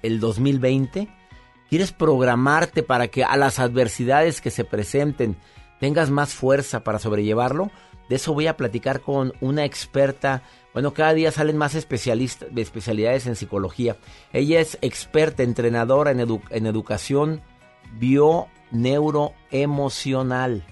el 0.01 0.19
2020. 0.19 1.07
¿Quieres 1.69 1.91
programarte 1.91 2.81
para 2.83 3.07
que 3.09 3.23
a 3.23 3.35
las 3.37 3.59
adversidades 3.59 4.41
que 4.41 4.49
se 4.51 4.63
presenten 4.65 5.37
tengas 5.79 6.09
más 6.09 6.33
fuerza 6.33 6.83
para 6.83 6.97
sobrellevarlo? 6.99 7.69
De 8.09 8.15
eso 8.15 8.33
voy 8.33 8.47
a 8.47 8.57
platicar 8.57 9.01
con 9.01 9.33
una 9.39 9.65
experta. 9.65 10.41
Bueno, 10.73 10.95
cada 10.95 11.13
día 11.13 11.31
salen 11.31 11.57
más 11.57 11.75
especialistas 11.75 12.49
de 12.51 12.63
especialidades 12.63 13.27
en 13.27 13.35
psicología. 13.35 13.97
Ella 14.33 14.59
es 14.59 14.79
experta, 14.81 15.43
entrenadora 15.43 16.09
en, 16.09 16.21
edu- 16.21 16.41
en 16.49 16.65
educación 16.65 17.41
bio-neuroemocional. 17.99 20.65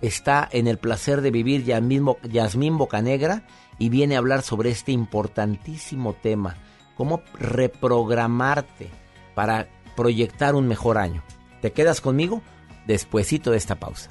Está 0.00 0.48
en 0.50 0.66
el 0.68 0.78
placer 0.78 1.20
de 1.20 1.30
vivir 1.30 1.64
Yasmín, 1.64 2.06
Bo- 2.06 2.18
Yasmín 2.22 2.78
Bocanegra 2.78 3.42
y 3.78 3.90
viene 3.90 4.14
a 4.14 4.18
hablar 4.18 4.40
sobre 4.42 4.70
este 4.70 4.92
importantísimo 4.92 6.14
tema. 6.14 6.56
cómo 6.96 7.22
reprogramarte 7.38 8.88
para 9.36 9.68
proyectar 9.98 10.54
un 10.54 10.68
mejor 10.68 10.96
año. 10.96 11.24
¿Te 11.60 11.72
quedas 11.72 12.00
conmigo? 12.00 12.40
Despuésito 12.86 13.50
de 13.50 13.56
esta 13.56 13.80
pausa. 13.80 14.10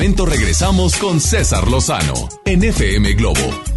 momento 0.00 0.24
regresamos 0.24 0.96
con 0.96 1.20
César 1.20 1.68
Lozano 1.68 2.14
en 2.46 2.64
FM 2.64 3.12
Globo. 3.12 3.70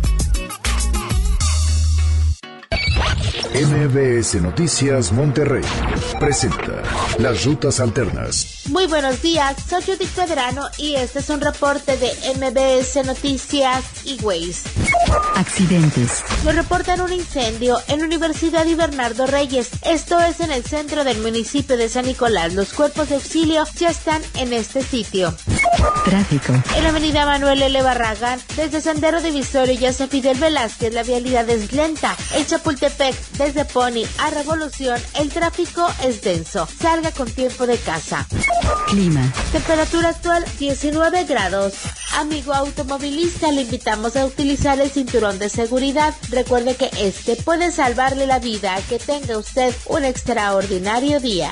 MBS 3.54 4.42
Noticias 4.42 5.12
Monterrey 5.12 5.66
presenta 6.22 6.82
Las 7.20 7.44
Rutas 7.44 7.82
Alternas. 7.82 8.64
Muy 8.70 8.88
buenos 8.88 9.22
días, 9.22 9.58
soy 9.70 9.84
Judith 9.84 10.10
Pedrano 10.16 10.70
y 10.78 10.96
este 10.96 11.20
es 11.20 11.30
un 11.30 11.42
reporte 11.42 11.98
de 11.98 12.10
MBS 12.36 13.06
Noticias 13.06 13.84
y 14.06 14.18
Waze. 14.24 14.70
Accidentes. 15.36 16.24
Nos 16.46 16.56
reportan 16.56 17.02
un 17.02 17.12
incendio 17.12 17.78
en 17.90 18.02
Universidad 18.02 18.66
y 18.66 18.76
Bernardo 18.76 19.28
Reyes. 19.28 19.70
Esto 19.84 20.20
es 20.22 20.40
en 20.40 20.52
el 20.52 20.64
centro 20.64 21.04
del 21.04 21.20
municipio 21.20 21.76
de 21.76 21.90
San 21.90 22.06
Nicolás. 22.06 22.54
Los 22.54 22.74
cuerpos 22.74 23.10
de 23.10 23.16
auxilio 23.16 23.66
ya 23.78 23.90
están 23.90 24.22
en 24.38 24.54
este 24.54 24.82
sitio. 24.82 25.36
Tráfico. 26.06 26.54
En 26.76 26.84
la 26.84 26.90
avenida 26.90 27.26
Manuel 27.26 27.62
L. 27.62 27.82
Barragán, 27.82 28.40
desde 28.56 28.82
Sendero 28.82 29.22
Divisorio 29.22 29.80
y 29.80 29.86
hasta 29.86 30.08
Fidel 30.08 30.38
Velázquez, 30.38 30.94
la 30.94 31.04
vialidad 31.04 31.50
es 31.50 31.72
lenta. 31.72 32.16
En 32.36 32.46
Chapultepec, 32.46 33.16
desde 33.38 33.66
Pony 33.66 34.04
a 34.20 34.30
Revolución, 34.30 35.02
el 35.20 35.30
tráfico 35.30 35.88
es 36.04 36.22
denso. 36.22 36.68
Salga 36.80 37.12
con 37.12 37.30
tiempo 37.32 37.66
de 37.66 37.78
casa. 37.78 38.28
Clima. 38.88 39.32
Temperatura 39.52 40.10
actual 40.10 40.46
19 40.60 41.24
grados. 41.24 41.74
Amigo 42.18 42.54
automovilista, 42.54 43.52
le 43.52 43.62
invitamos 43.62 44.16
a 44.16 44.26
utilizar 44.26 44.80
el 44.80 44.92
cinturón 44.92 45.40
de 45.40 45.50
seguridad. 45.50 46.14
Recuerde 46.30 46.76
que 46.76 46.92
este 47.00 47.36
puede 47.36 47.72
salvarle 47.72 48.28
la 48.28 48.40
vida. 48.40 48.76
Que 48.90 49.00
tenga 49.00 49.38
usted 49.38 49.74
un 49.88 50.04
extraordinario 50.04 51.20
día. 51.20 51.52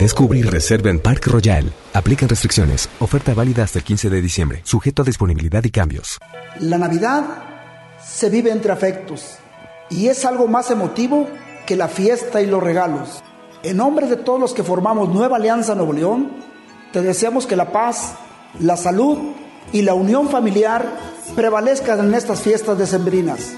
Descubre 0.00 0.38
y 0.38 0.42
reserva 0.42 0.90
en 0.90 1.00
Park 1.00 1.26
Royal. 1.26 1.72
Aplican 1.94 2.28
restricciones. 2.28 2.90
Oferta 3.00 3.32
válida 3.32 3.62
hasta 3.64 3.78
el 3.78 3.84
15 3.84 4.10
de 4.10 4.20
diciembre. 4.20 4.60
Sujeto 4.62 5.00
a 5.00 5.04
disponibilidad 5.06 5.64
y 5.64 5.70
cambios. 5.70 6.18
La 6.60 6.76
Navidad 6.76 7.24
se 8.04 8.28
vive 8.28 8.50
entre 8.50 8.72
afectos 8.72 9.38
y 9.88 10.08
es 10.08 10.26
algo 10.26 10.48
más 10.48 10.70
emotivo 10.70 11.26
que 11.66 11.76
la 11.76 11.88
fiesta 11.88 12.42
y 12.42 12.46
los 12.46 12.62
regalos. 12.62 13.22
En 13.62 13.78
nombre 13.78 14.06
de 14.06 14.16
todos 14.16 14.38
los 14.38 14.52
que 14.52 14.62
formamos 14.62 15.08
Nueva 15.08 15.38
Alianza 15.38 15.74
Nuevo 15.74 15.94
León, 15.94 16.30
te 16.92 17.00
deseamos 17.00 17.46
que 17.46 17.56
la 17.56 17.72
paz, 17.72 18.16
la 18.60 18.76
salud 18.76 19.16
y 19.72 19.80
la 19.80 19.94
unión 19.94 20.28
familiar 20.28 20.86
prevalezcan 21.34 22.00
en 22.00 22.14
estas 22.14 22.42
fiestas 22.42 22.76
decembrinas 22.76 23.54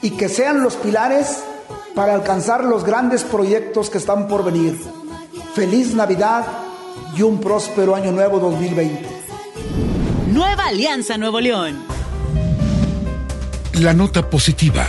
y 0.00 0.12
que 0.12 0.30
sean 0.30 0.62
los 0.62 0.76
pilares 0.76 1.42
para 1.94 2.14
alcanzar 2.14 2.64
los 2.64 2.84
grandes 2.84 3.22
proyectos 3.22 3.90
que 3.90 3.98
están 3.98 4.28
por 4.28 4.44
venir. 4.44 4.78
Feliz 5.54 5.94
Navidad 5.94 6.46
y 7.16 7.22
un 7.22 7.40
próspero 7.40 7.94
año 7.94 8.12
nuevo 8.12 8.38
2020. 8.38 9.06
Nueva 10.32 10.66
Alianza 10.66 11.16
Nuevo 11.16 11.40
León. 11.40 11.82
La 13.74 13.94
nota 13.94 14.28
positiva. 14.28 14.86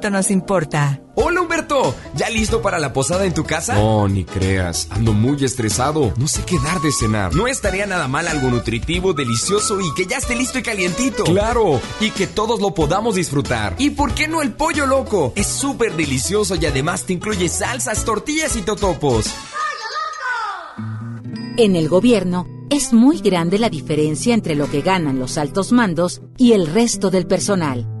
nos 0.09 0.31
importa. 0.31 1.01
Hola 1.15 1.41
Humberto, 1.41 1.93
¿ya 2.15 2.29
listo 2.29 2.61
para 2.61 2.79
la 2.79 2.93
posada 2.93 3.25
en 3.25 3.33
tu 3.33 3.43
casa? 3.43 3.75
No, 3.75 4.07
ni 4.07 4.23
creas, 4.23 4.87
ando 4.89 5.13
muy 5.13 5.43
estresado, 5.43 6.13
no 6.17 6.27
sé 6.27 6.43
qué 6.43 6.57
dar 6.59 6.79
de 6.81 6.91
cenar. 6.91 7.35
No 7.35 7.47
estaría 7.47 7.85
nada 7.85 8.07
mal 8.07 8.27
algo 8.27 8.49
nutritivo, 8.49 9.13
delicioso 9.13 9.79
y 9.81 9.93
que 9.93 10.05
ya 10.05 10.17
esté 10.17 10.35
listo 10.35 10.59
y 10.59 10.63
calientito. 10.63 11.25
Claro, 11.25 11.79
y 11.99 12.11
que 12.11 12.27
todos 12.27 12.61
lo 12.61 12.73
podamos 12.73 13.15
disfrutar. 13.15 13.75
¿Y 13.77 13.91
por 13.91 14.13
qué 14.13 14.27
no 14.27 14.41
el 14.41 14.53
pollo 14.53 14.85
loco? 14.85 15.33
Es 15.35 15.47
súper 15.47 15.95
delicioso 15.95 16.55
y 16.55 16.65
además 16.65 17.03
te 17.03 17.13
incluye 17.13 17.49
salsas, 17.49 18.03
tortillas 18.05 18.55
y 18.55 18.61
totopos. 18.61 19.25
En 21.57 21.75
el 21.75 21.89
gobierno 21.89 22.47
es 22.69 22.93
muy 22.93 23.19
grande 23.19 23.59
la 23.59 23.69
diferencia 23.69 24.33
entre 24.33 24.55
lo 24.55 24.69
que 24.71 24.81
ganan 24.81 25.19
los 25.19 25.37
altos 25.37 25.73
mandos 25.73 26.21
y 26.37 26.53
el 26.53 26.67
resto 26.67 27.11
del 27.11 27.27
personal. 27.27 28.00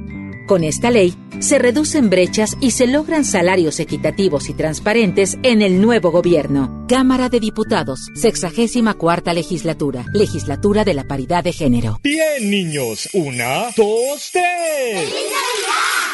Con 0.51 0.65
esta 0.65 0.91
ley, 0.91 1.15
se 1.39 1.59
reducen 1.59 2.09
brechas 2.09 2.57
y 2.59 2.71
se 2.71 2.85
logran 2.85 3.23
salarios 3.23 3.79
equitativos 3.79 4.49
y 4.49 4.53
transparentes 4.53 5.37
en 5.43 5.61
el 5.61 5.79
nuevo 5.79 6.11
gobierno. 6.11 6.85
Cámara 6.89 7.29
de 7.29 7.39
Diputados, 7.39 8.09
64 8.15 8.97
cuarta 8.97 9.33
legislatura, 9.33 10.03
legislatura 10.11 10.83
de 10.83 10.93
la 10.93 11.05
paridad 11.05 11.41
de 11.45 11.53
género. 11.53 12.01
Bien, 12.03 12.49
niños. 12.49 13.07
Una, 13.13 13.67
dos, 13.77 14.29
tres. 14.33 15.09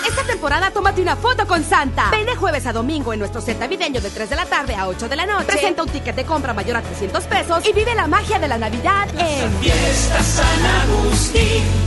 Esta 0.07 0.23
temporada 0.27 0.69
tómate 0.69 1.01
una 1.01 1.15
foto 1.15 1.47
con 1.47 1.63
Santa. 1.63 2.11
Ven 2.11 2.27
de 2.27 2.35
jueves 2.35 2.67
a 2.67 2.73
domingo 2.73 3.13
en 3.13 3.19
nuestro 3.21 3.41
set 3.41 3.57
navideño 3.57 4.01
de 4.01 4.11
3 4.11 4.29
de 4.29 4.35
la 4.35 4.45
tarde 4.45 4.75
a 4.75 4.87
8 4.87 5.09
de 5.09 5.15
la 5.15 5.25
noche. 5.25 5.47
Presenta 5.47 5.81
un 5.81 5.89
ticket 5.89 6.15
de 6.15 6.25
compra 6.25 6.53
mayor 6.53 6.77
a 6.77 6.83
300 6.83 7.23
pesos 7.23 7.67
y 7.67 7.73
vive 7.73 7.95
la 7.95 8.05
magia 8.05 8.37
de 8.37 8.47
la 8.47 8.59
Navidad 8.59 9.09
en 9.17 9.51
Fiesta 9.61 10.21
San 10.21 10.63
Agustín. 10.63 11.86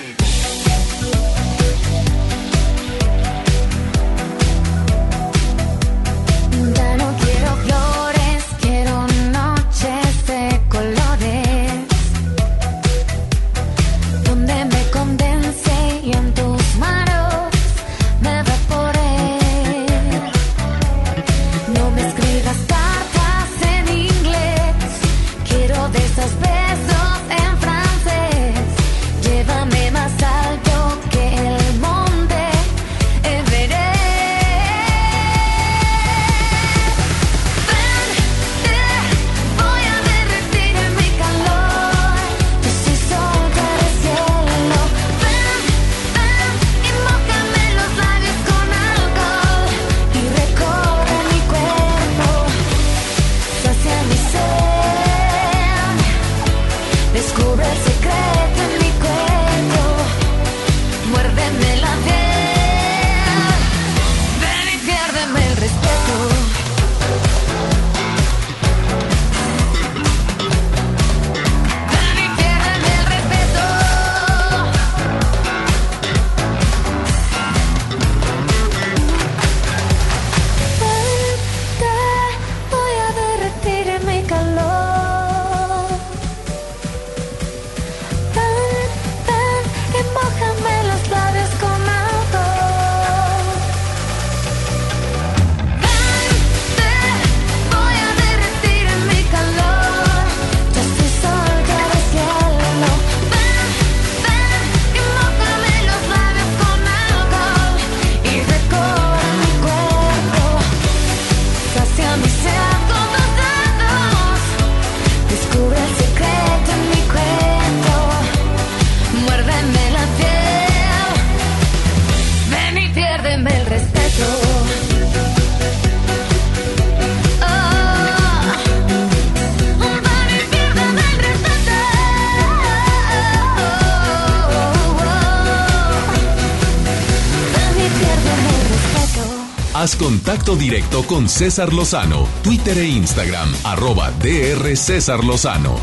Contacto 140.31 140.55
directo 140.55 141.03
con 141.07 141.27
César 141.27 141.73
Lozano, 141.73 142.25
Twitter 142.41 142.77
e 142.77 142.85
Instagram, 142.85 143.49
arroba 143.65 144.11
DR 144.11 144.77
César 144.77 145.25
Lozano. 145.25 145.75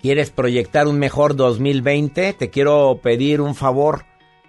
¿Quieres 0.00 0.30
proyectar 0.30 0.88
un 0.88 0.98
mejor 0.98 1.36
2020? 1.36 2.32
Te 2.32 2.48
quiero 2.48 2.98
pedir 3.02 3.42
un 3.42 3.54
favor. 3.54 4.06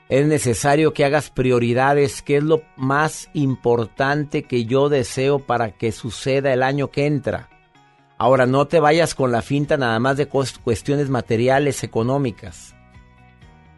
Es 0.08 0.26
necesario 0.26 0.94
que 0.94 1.04
hagas 1.04 1.30
prioridades, 1.32 2.22
que 2.22 2.38
es 2.38 2.44
lo 2.44 2.62
más 2.78 3.30
importante 3.34 4.44
que 4.44 4.64
yo 4.64 4.88
deseo 4.88 5.40
para 5.40 5.72
que 5.72 5.92
suceda 5.92 6.54
el 6.54 6.64
año 6.64 6.92
que 6.92 7.08
entra. 7.08 7.50
Ahora, 8.18 8.46
no 8.46 8.68
te 8.68 8.80
vayas 8.80 9.16
con 9.16 9.34
la 9.34 9.42
finta 9.42 9.76
nada 9.76 10.00
más 10.00 10.16
de 10.16 10.30
cuestiones 10.30 11.10
materiales, 11.10 11.84
económicas. 11.84 12.74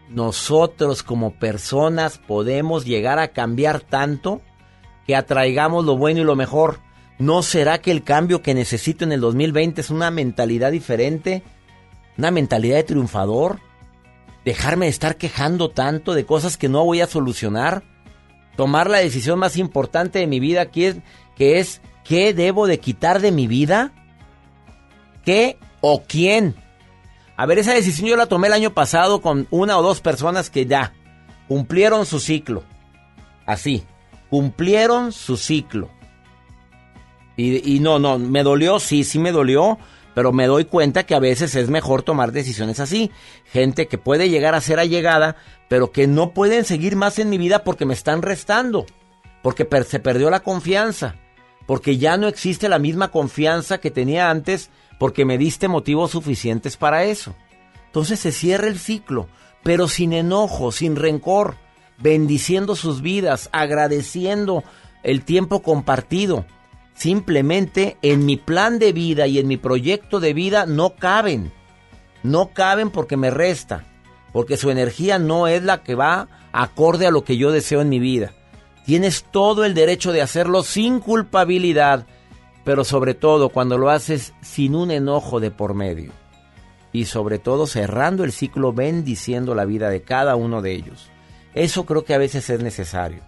Nosotros 0.08 1.02
como 1.02 1.32
personas 1.32 2.20
podemos 2.20 2.86
llegar 2.86 3.18
a 3.18 3.30
cambiar 3.30 3.80
tanto 3.80 4.40
que 5.06 5.16
atraigamos 5.16 5.86
lo 5.86 5.98
bueno 5.98 6.22
y 6.22 6.24
lo 6.24 6.36
mejor. 6.36 6.80
¿No 7.20 7.44
será 7.44 7.82
que 7.82 7.92
el 7.92 8.04
cambio 8.04 8.42
que 8.42 8.54
necesito 8.54 9.06
en 9.06 9.12
el 9.12 9.22
2020 9.22 9.82
es 9.82 9.90
una 9.90 10.10
mentalidad 10.10 10.72
diferente? 10.72 11.44
¿Una 12.18 12.32
mentalidad 12.32 12.78
de 12.78 12.84
triunfador? 12.84 13.60
¿Dejarme 14.44 14.86
de 14.86 14.92
estar 14.92 15.18
quejando 15.18 15.70
tanto 15.70 16.14
de 16.14 16.26
cosas 16.26 16.58
que 16.58 16.68
no 16.68 16.84
voy 16.84 17.02
a 17.02 17.08
solucionar? 17.08 17.84
¿Tomar 18.56 18.90
la 18.90 18.98
decisión 18.98 19.40
más 19.40 19.58
importante 19.58 20.20
de 20.20 20.28
mi 20.28 20.40
vida 20.40 20.72
que 20.72 20.88
es, 20.88 20.98
que 21.36 21.60
es 21.60 21.82
qué 22.04 22.34
debo 22.34 22.68
de 22.68 22.80
quitar 22.80 23.22
de 23.22 23.32
mi 23.32 23.48
vida? 23.48 23.92
¿Qué 25.24 25.58
o 25.80 26.04
quién? 26.08 26.56
A 27.38 27.46
ver, 27.46 27.60
esa 27.60 27.74
decisión 27.74 28.10
yo 28.10 28.18
la 28.18 28.26
tomé 28.26 28.48
el 28.48 28.54
año 28.54 28.74
pasado 28.74 29.22
con 29.22 29.48
una 29.52 29.78
o 29.78 29.84
dos 29.84 30.02
personas 30.02 30.50
que 30.50 30.66
ya 30.66 30.94
cumplieron 31.48 32.06
su 32.06 32.20
ciclo. 32.20 32.64
Así, 33.46 33.84
cumplieron 34.32 35.12
su 35.12 35.36
ciclo. 35.36 35.90
Y, 37.36 37.80
no, 37.80 38.00
no, 38.00 38.18
me 38.18 38.44
dolió, 38.44 38.80
sí, 38.80 39.04
sí 39.04 39.20
me 39.20 39.32
dolió, 39.32 39.78
pero 40.14 40.32
me 40.32 40.48
doy 40.48 40.66
cuenta 40.66 41.06
que 41.06 41.16
a 41.16 41.20
veces 41.20 41.56
es 41.56 41.70
mejor 41.70 42.04
tomar 42.04 42.32
decisiones 42.32 42.80
así. 42.80 43.12
Gente 43.46 43.88
que 43.88 43.98
puede 43.98 44.30
llegar 44.30 44.56
a 44.56 44.62
ser 44.62 44.80
allegada, 44.80 45.36
pero 45.68 45.92
que 45.92 46.08
no 46.08 46.34
pueden 46.34 46.64
seguir 46.64 46.96
más 46.96 47.20
en 47.20 47.30
mi 47.30 47.38
vida 47.38 47.64
porque 47.64 47.86
me 47.86 47.94
están 47.94 48.22
restando, 48.22 48.86
porque 49.42 49.68
se 49.86 50.00
perdió 50.00 50.30
la 50.30 50.42
confianza, 50.42 51.16
porque 51.66 51.98
ya 51.98 52.16
no 52.16 52.28
existe 52.28 52.70
la 52.70 52.80
misma 52.80 53.10
confianza 53.12 53.80
que 53.80 53.92
tenía 53.92 54.30
antes, 54.30 54.70
porque 54.98 55.26
me 55.26 55.38
diste 55.38 55.68
motivos 55.68 56.12
suficientes 56.12 56.78
para 56.78 57.04
eso. 57.04 57.36
Entonces 57.88 58.20
se 58.20 58.32
cierra 58.32 58.68
el 58.68 58.80
ciclo, 58.80 59.28
pero 59.64 59.90
sin 59.90 60.14
enojo, 60.14 60.72
sin 60.72 60.96
rencor, 60.96 61.56
bendiciendo 62.02 62.76
sus 62.76 63.02
vidas, 63.02 63.50
agradeciendo 63.52 64.64
el 65.04 65.24
tiempo 65.24 65.62
compartido. 65.62 66.46
Simplemente 66.94 67.98
en 68.02 68.26
mi 68.26 68.38
plan 68.38 68.80
de 68.80 68.94
vida 68.94 69.28
y 69.28 69.40
en 69.40 69.48
mi 69.48 69.58
proyecto 69.58 70.20
de 70.20 70.34
vida 70.34 70.66
no 70.66 70.96
caben. 70.96 71.52
No 72.24 72.50
caben 72.54 72.92
porque 72.92 73.18
me 73.18 73.32
resta, 73.32 73.86
porque 74.32 74.58
su 74.58 74.70
energía 74.70 75.18
no 75.18 75.48
es 75.48 75.64
la 75.64 75.82
que 75.84 75.96
va 75.96 76.28
acorde 76.52 77.08
a 77.08 77.12
lo 77.12 77.24
que 77.24 77.38
yo 77.38 77.52
deseo 77.52 77.82
en 77.82 77.90
mi 77.90 78.00
vida. 78.00 78.34
Tienes 78.86 79.26
todo 79.32 79.64
el 79.66 79.74
derecho 79.74 80.12
de 80.12 80.22
hacerlo 80.22 80.64
sin 80.64 81.00
culpabilidad, 81.00 82.06
pero 82.64 82.84
sobre 82.84 83.14
todo 83.14 83.50
cuando 83.50 83.78
lo 83.78 83.90
haces 83.90 84.34
sin 84.42 84.76
un 84.76 84.92
enojo 84.92 85.40
de 85.40 85.52
por 85.52 85.74
medio. 85.74 86.12
Y 86.92 87.06
sobre 87.06 87.40
todo 87.40 87.68
cerrando 87.68 88.24
el 88.24 88.32
ciclo 88.32 88.74
bendiciendo 88.74 89.56
la 89.56 89.66
vida 89.66 89.90
de 89.90 90.02
cada 90.02 90.36
uno 90.36 90.62
de 90.62 90.74
ellos. 90.74 91.10
Eso 91.54 91.86
creo 91.86 92.04
que 92.06 92.14
a 92.14 92.20
veces 92.20 92.50
es 92.50 92.62
necesario. 92.62 93.22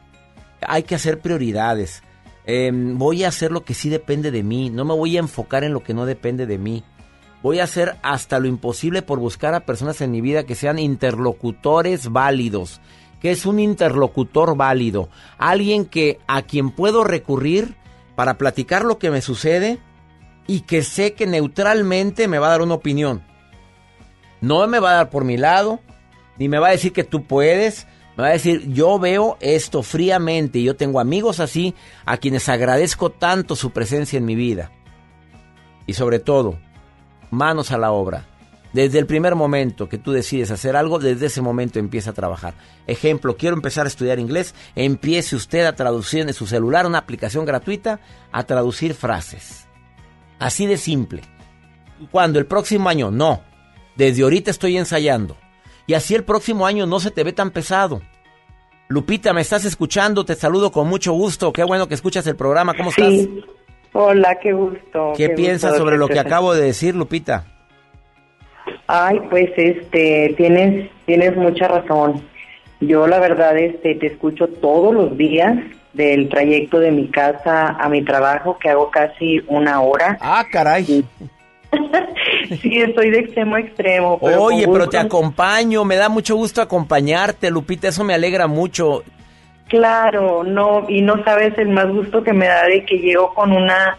Hay 0.62 0.84
que 0.84 0.96
hacer 0.96 1.20
prioridades. 1.20 2.04
Em, 2.46 2.98
voy 2.98 3.24
a 3.24 3.30
hacer 3.30 3.52
lo 3.52 3.64
que 3.64 3.74
sí 3.74 3.90
depende 3.90 4.32
de 4.32 4.44
mí. 4.44 4.70
No 4.70 4.86
me 4.86 4.94
voy 4.94 5.18
a 5.18 5.22
enfocar 5.22 5.64
en 5.64 5.74
lo 5.74 5.84
que 5.84 5.94
no 5.94 6.06
depende 6.06 6.46
de 6.46 6.58
mí. 6.58 6.84
Voy 7.42 7.60
a 7.60 7.66
hacer 7.66 7.98
hasta 8.04 8.40
lo 8.40 8.48
imposible 8.48 9.02
por 9.02 9.20
buscar 9.20 9.54
a 9.54 9.66
personas 9.66 10.00
en 10.00 10.12
mi 10.12 10.22
vida 10.22 10.46
que 10.46 10.56
sean 10.56 10.80
interlocutores 10.80 12.10
válidos. 12.10 12.80
¿Qué 13.20 13.32
es 13.32 13.46
un 13.46 13.60
interlocutor 13.60 14.56
válido? 14.56 15.10
Alguien 15.38 15.86
que 15.86 16.20
a 16.28 16.42
quien 16.44 16.72
puedo 16.72 17.04
recurrir 17.04 17.76
para 18.16 18.38
platicar 18.38 18.86
lo 18.86 18.98
que 18.98 19.12
me 19.12 19.22
sucede 19.22 19.80
y 20.48 20.62
que 20.62 20.84
sé 20.84 21.14
que 21.14 21.26
neutralmente 21.26 22.28
me 22.28 22.40
va 22.40 22.48
a 22.48 22.52
dar 22.52 22.62
una 22.62 22.76
opinión. 22.76 23.24
No 24.42 24.66
me 24.68 24.80
va 24.80 24.92
a 24.92 24.96
dar 24.96 25.10
por 25.10 25.24
mi 25.24 25.38
lado, 25.38 25.80
ni 26.38 26.50
me 26.50 26.60
va 26.60 26.68
a 26.68 26.72
decir 26.72 26.92
que 26.92 27.04
tú 27.04 27.24
puedes, 27.24 27.88
me 28.16 28.24
va 28.24 28.30
a 28.30 28.34
decir, 28.34 28.72
yo 28.72 29.00
veo 29.00 29.38
esto 29.40 29.82
fríamente 29.82 30.60
y 30.60 30.64
yo 30.64 30.76
tengo 30.76 31.00
amigos 31.00 31.40
así 31.40 31.74
a 32.06 32.18
quienes 32.18 32.48
agradezco 32.48 33.10
tanto 33.10 33.56
su 33.56 33.72
presencia 33.72 34.18
en 34.18 34.26
mi 34.26 34.36
vida. 34.36 34.72
Y 35.88 35.94
sobre 35.94 36.20
todo, 36.20 36.60
manos 37.32 37.72
a 37.72 37.78
la 37.78 37.92
obra. 37.92 38.28
Desde 38.72 38.98
el 38.98 39.06
primer 39.06 39.36
momento 39.36 39.88
que 39.88 40.00
tú 40.00 40.12
decides 40.12 40.50
hacer 40.50 40.76
algo, 40.76 40.98
desde 40.98 41.28
ese 41.28 41.42
momento 41.42 41.78
empieza 41.78 42.12
a 42.12 42.14
trabajar. 42.14 42.56
Ejemplo, 42.88 43.38
quiero 43.38 43.56
empezar 43.56 43.86
a 43.86 43.90
estudiar 43.90 44.20
inglés, 44.20 44.56
empiece 44.76 45.36
usted 45.36 45.66
a 45.66 45.76
traducir 45.76 46.22
en 46.22 46.34
su 46.34 46.48
celular 46.48 46.88
una 46.88 46.98
aplicación 47.00 47.46
gratuita 47.46 48.00
a 48.32 48.44
traducir 48.46 48.96
frases. 48.96 49.68
Así 50.40 50.66
de 50.66 50.78
simple. 50.78 51.22
Cuando 52.12 52.40
el 52.40 52.46
próximo 52.46 52.90
año, 52.90 53.12
no. 53.12 53.42
Desde 53.96 54.24
ahorita 54.24 54.50
estoy 54.50 54.78
ensayando. 54.78 55.38
Y 55.86 55.94
así 55.94 56.16
el 56.16 56.24
próximo 56.24 56.66
año 56.66 56.86
no 56.86 57.00
se 57.00 57.12
te 57.12 57.24
ve 57.24 57.34
tan 57.34 57.52
pesado. 57.52 58.02
Lupita, 58.88 59.34
¿me 59.34 59.42
estás 59.42 59.66
escuchando? 59.66 60.26
Te 60.26 60.36
saludo 60.36 60.72
con 60.72 60.88
mucho 60.88 61.14
gusto. 61.14 61.52
Qué 61.52 61.64
bueno 61.64 61.88
que 61.88 61.96
escuchas 61.96 62.28
el 62.28 62.36
programa. 62.36 62.74
¿Cómo 62.74 62.90
estás? 62.90 63.28
Hola, 63.94 64.38
qué 64.42 64.54
gusto. 64.54 65.14
¿Qué, 65.16 65.30
piensas 65.30 65.78
sobre 65.78 65.98
lo 65.98 66.08
que 66.08 66.20
acabo 66.20 66.54
de 66.54 66.64
decir, 66.64 66.96
Lupita? 66.96 67.46
Ay, 68.88 69.20
pues 69.30 69.52
este, 69.56 70.34
tienes 70.38 70.90
tienes 71.06 71.36
mucha 71.36 71.68
razón. 71.68 72.22
Yo 72.80 73.08
la 73.08 73.20
verdad 73.20 73.58
este 73.58 73.96
te 73.96 74.08
escucho 74.08 74.48
todos 74.48 74.94
los 74.94 75.18
días 75.18 75.56
del 75.94 76.28
trayecto 76.28 76.80
de 76.80 76.92
mi 76.92 77.08
casa 77.08 77.70
a 77.70 77.88
mi 77.88 78.04
trabajo 78.04 78.58
que 78.60 78.70
hago 78.70 78.90
casi 78.90 79.42
una 79.48 79.82
hora. 79.82 80.18
Ah, 80.20 80.46
caray. 80.52 81.06
sí, 82.62 82.78
estoy 82.78 83.10
de 83.10 83.20
extremo 83.20 83.56
a 83.56 83.60
extremo. 83.60 84.20
Oye, 84.22 84.68
pero 84.68 84.90
te 84.90 84.98
acompaño, 84.98 85.86
me 85.86 85.96
da 85.96 86.10
mucho 86.10 86.36
gusto 86.36 86.62
acompañarte, 86.62 87.50
Lupita, 87.50 87.88
eso 87.88 88.04
me 88.04 88.14
alegra 88.14 88.48
mucho. 88.48 89.04
Claro, 89.68 90.44
no, 90.44 90.86
y 90.90 91.02
no 91.02 91.24
sabes 91.24 91.58
el 91.58 91.70
más 91.70 91.88
gusto 91.88 92.24
que 92.24 92.34
me 92.34 92.48
da 92.48 92.64
de 92.66 92.86
que 92.86 92.98
llego 92.98 93.34
con 93.34 93.52
una 93.52 93.98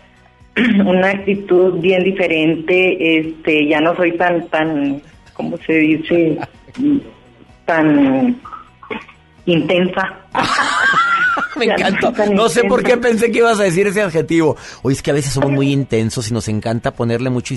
una 0.87 1.11
actitud 1.11 1.81
bien 1.81 2.05
diferente, 2.05 3.19
este, 3.19 3.67
ya 3.67 3.81
no 3.81 3.95
soy 3.97 4.17
tan, 4.17 4.47
tan, 4.49 5.03
¿cómo 5.33 5.57
se 5.59 5.73
dice? 5.73 6.39
tan 7.65 8.41
intensa. 9.47 10.17
Me 11.57 11.67
encanta. 11.67 12.13
No 12.27 12.49
sé 12.49 12.65
por 12.65 12.83
qué 12.83 12.97
pensé 12.97 13.31
que 13.31 13.39
ibas 13.39 13.61
a 13.61 13.65
decir 13.65 13.87
ese 13.87 14.03
adjetivo. 14.03 14.57
Oye, 14.83 14.97
es 14.97 15.03
que 15.03 15.11
a 15.11 15.15
veces 15.15 15.33
somos 15.33 15.51
muy 15.51 15.73
intensos 15.73 16.31
y 16.31 16.35
nos 16.35 16.49
encanta 16.49 16.93
ponerle 16.93 17.31
mucho... 17.31 17.55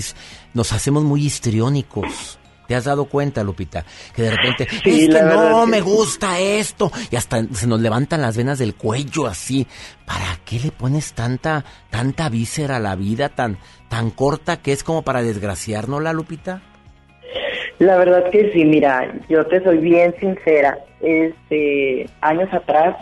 Nos 0.54 0.72
hacemos 0.72 1.04
muy 1.04 1.24
histriónicos. 1.24 2.38
¿Te 2.68 2.74
has 2.74 2.84
dado 2.84 3.06
cuenta, 3.06 3.42
Lupita? 3.42 3.82
Que 4.14 4.22
de 4.22 4.30
repente, 4.30 4.68
es 4.84 5.08
que 5.08 5.22
no 5.22 5.66
me 5.66 5.80
gusta 5.80 6.38
esto. 6.38 6.92
Y 7.10 7.16
hasta 7.16 7.42
se 7.54 7.66
nos 7.66 7.80
levantan 7.80 8.20
las 8.20 8.36
venas 8.36 8.58
del 8.58 8.74
cuello 8.74 9.26
así. 9.26 9.66
¿Para 10.04 10.38
qué 10.44 10.60
le 10.60 10.70
pones 10.70 11.14
tanta, 11.14 11.64
tanta 11.88 12.28
víscera 12.28 12.76
a 12.76 12.80
la 12.80 12.94
vida 12.94 13.30
tan, 13.30 13.56
tan 13.88 14.10
corta 14.10 14.58
que 14.58 14.72
es 14.72 14.84
como 14.84 15.00
para 15.00 15.22
desgraciarnos, 15.22 16.02
la 16.02 16.12
Lupita? 16.12 16.60
La 17.78 17.96
verdad 17.96 18.28
que 18.30 18.52
sí, 18.52 18.66
mira, 18.66 19.14
yo 19.30 19.46
te 19.46 19.64
soy 19.64 19.78
bien 19.78 20.14
sincera. 20.20 20.78
Este, 21.00 22.06
años 22.20 22.52
atrás, 22.52 22.96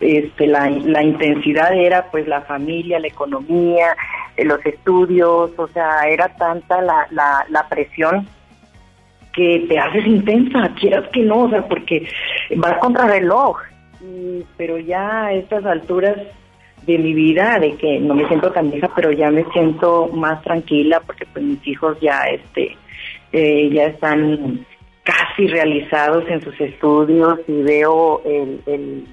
este, 0.00 0.46
la, 0.46 0.70
la 0.70 1.02
intensidad 1.02 1.74
era 1.74 2.10
pues 2.10 2.26
la 2.26 2.40
familia, 2.42 2.98
la 2.98 3.08
economía, 3.08 3.96
eh, 4.36 4.44
los 4.44 4.64
estudios, 4.64 5.52
o 5.56 5.68
sea, 5.68 6.08
era 6.08 6.28
tanta 6.36 6.80
la, 6.80 7.06
la, 7.10 7.44
la 7.48 7.68
presión 7.68 8.26
que 9.32 9.66
te 9.68 9.78
haces 9.78 10.06
intensa, 10.06 10.72
quieras 10.80 11.08
que 11.12 11.22
no, 11.22 11.42
o 11.42 11.50
sea, 11.50 11.66
porque 11.68 12.08
vas 12.56 12.78
contra 12.78 13.06
reloj. 13.06 13.58
pero 14.56 14.78
ya 14.78 15.26
a 15.26 15.32
estas 15.34 15.64
alturas 15.64 16.16
de 16.86 16.98
mi 16.98 17.12
vida, 17.12 17.58
de 17.58 17.74
que 17.76 18.00
no 18.00 18.14
me 18.14 18.26
siento 18.26 18.50
tan 18.50 18.70
vieja, 18.70 18.90
pero 18.96 19.12
ya 19.12 19.30
me 19.30 19.44
siento 19.52 20.08
más 20.08 20.42
tranquila 20.42 21.00
porque 21.00 21.26
pues 21.26 21.44
mis 21.44 21.66
hijos 21.68 21.98
ya 22.00 22.22
este 22.24 22.76
eh, 23.32 23.70
ya 23.72 23.84
están 23.84 24.66
casi 25.04 25.46
realizados 25.46 26.24
en 26.28 26.42
sus 26.42 26.60
estudios 26.60 27.38
y 27.48 27.62
veo 27.62 28.22
el, 28.24 28.60
el, 28.66 29.06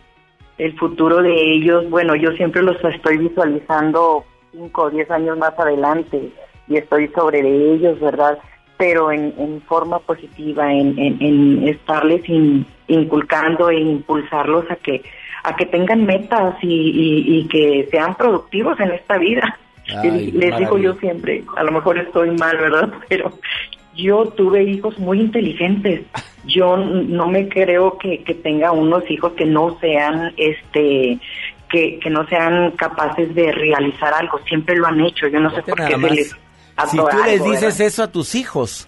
el 0.57 0.77
futuro 0.77 1.21
de 1.21 1.33
ellos. 1.33 1.89
Bueno, 1.89 2.15
yo 2.15 2.31
siempre 2.33 2.61
los 2.61 2.83
estoy 2.83 3.17
visualizando 3.17 4.25
cinco 4.51 4.83
o 4.83 4.89
diez 4.89 5.09
años 5.11 5.37
más 5.37 5.57
adelante 5.57 6.29
y 6.67 6.77
estoy 6.77 7.07
sobre 7.09 7.41
de 7.41 7.73
ellos, 7.73 7.99
¿verdad? 7.99 8.37
pero 8.77 9.11
en, 9.11 9.61
forma 9.67 9.99
positiva, 9.99 10.71
en, 10.71 10.97
en, 10.97 11.67
estarles 11.67 12.21
inculcando 12.87 13.69
e 13.69 13.79
impulsarlos 13.79 14.69
a 14.69 14.75
que 14.75 15.03
a 15.43 15.55
que 15.55 15.65
tengan 15.65 16.05
metas 16.05 16.55
y, 16.61 17.47
que 17.49 17.87
sean 17.89 18.15
productivos 18.15 18.79
en 18.79 18.91
esta 18.91 19.17
vida. 19.17 19.57
Les 20.03 20.57
digo 20.57 20.77
yo 20.77 20.93
siempre, 20.95 21.43
a 21.55 21.63
lo 21.63 21.71
mejor 21.71 21.97
estoy 21.97 22.31
mal, 22.31 22.57
¿verdad? 22.57 22.93
Pero 23.09 23.31
yo 23.97 24.27
tuve 24.27 24.63
hijos 24.63 24.97
muy 24.99 25.19
inteligentes. 25.19 26.03
Yo 26.45 26.77
no 26.77 27.27
me 27.27 27.49
creo 27.49 27.97
que, 27.97 28.23
que 28.23 28.33
tenga 28.33 28.71
unos 28.71 29.09
hijos 29.11 29.33
que 29.33 29.45
no 29.45 29.77
sean, 29.81 30.33
este, 30.37 31.19
que, 31.69 31.99
que 31.99 32.09
no 32.09 32.25
sean 32.27 32.71
capaces 32.71 33.35
de 33.35 33.51
realizar 33.51 34.13
algo. 34.13 34.39
Siempre 34.47 34.77
lo 34.77 34.87
han 34.87 35.01
hecho. 35.01 35.27
Yo 35.27 35.41
no 35.41 35.53
sé 35.53 35.61
por 35.63 35.75
qué 35.75 35.97
se 35.97 36.09
les 36.09 36.35
si 36.85 36.97
tú 36.97 37.05
les 37.25 37.43
dices 37.43 37.79
eso 37.79 38.03
a 38.03 38.11
tus 38.11 38.35
hijos, 38.35 38.87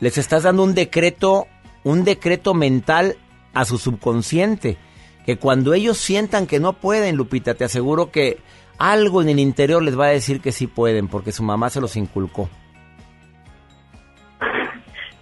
les 0.00 0.18
estás 0.18 0.42
dando 0.42 0.62
un 0.62 0.74
decreto, 0.74 1.46
un 1.84 2.04
decreto 2.04 2.54
mental 2.54 3.16
a 3.54 3.64
su 3.64 3.78
subconsciente, 3.78 4.76
que 5.24 5.38
cuando 5.38 5.72
ellos 5.72 5.96
sientan 5.96 6.46
que 6.46 6.60
no 6.60 6.74
pueden, 6.74 7.16
Lupita, 7.16 7.54
te 7.54 7.64
aseguro 7.64 8.10
que 8.10 8.38
algo 8.78 9.22
en 9.22 9.28
el 9.30 9.38
interior 9.38 9.82
les 9.82 9.98
va 9.98 10.06
a 10.06 10.10
decir 10.10 10.40
que 10.40 10.52
sí 10.52 10.66
pueden, 10.66 11.08
porque 11.08 11.32
su 11.32 11.42
mamá 11.42 11.70
se 11.70 11.80
los 11.80 11.96
inculcó. 11.96 12.48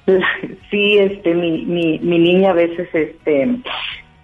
Sí, 0.70 0.98
este, 0.98 1.34
mi, 1.34 1.64
mi, 1.66 1.98
mi 1.98 2.18
niña 2.18 2.50
a 2.50 2.54
veces, 2.54 2.88
este, 2.92 3.56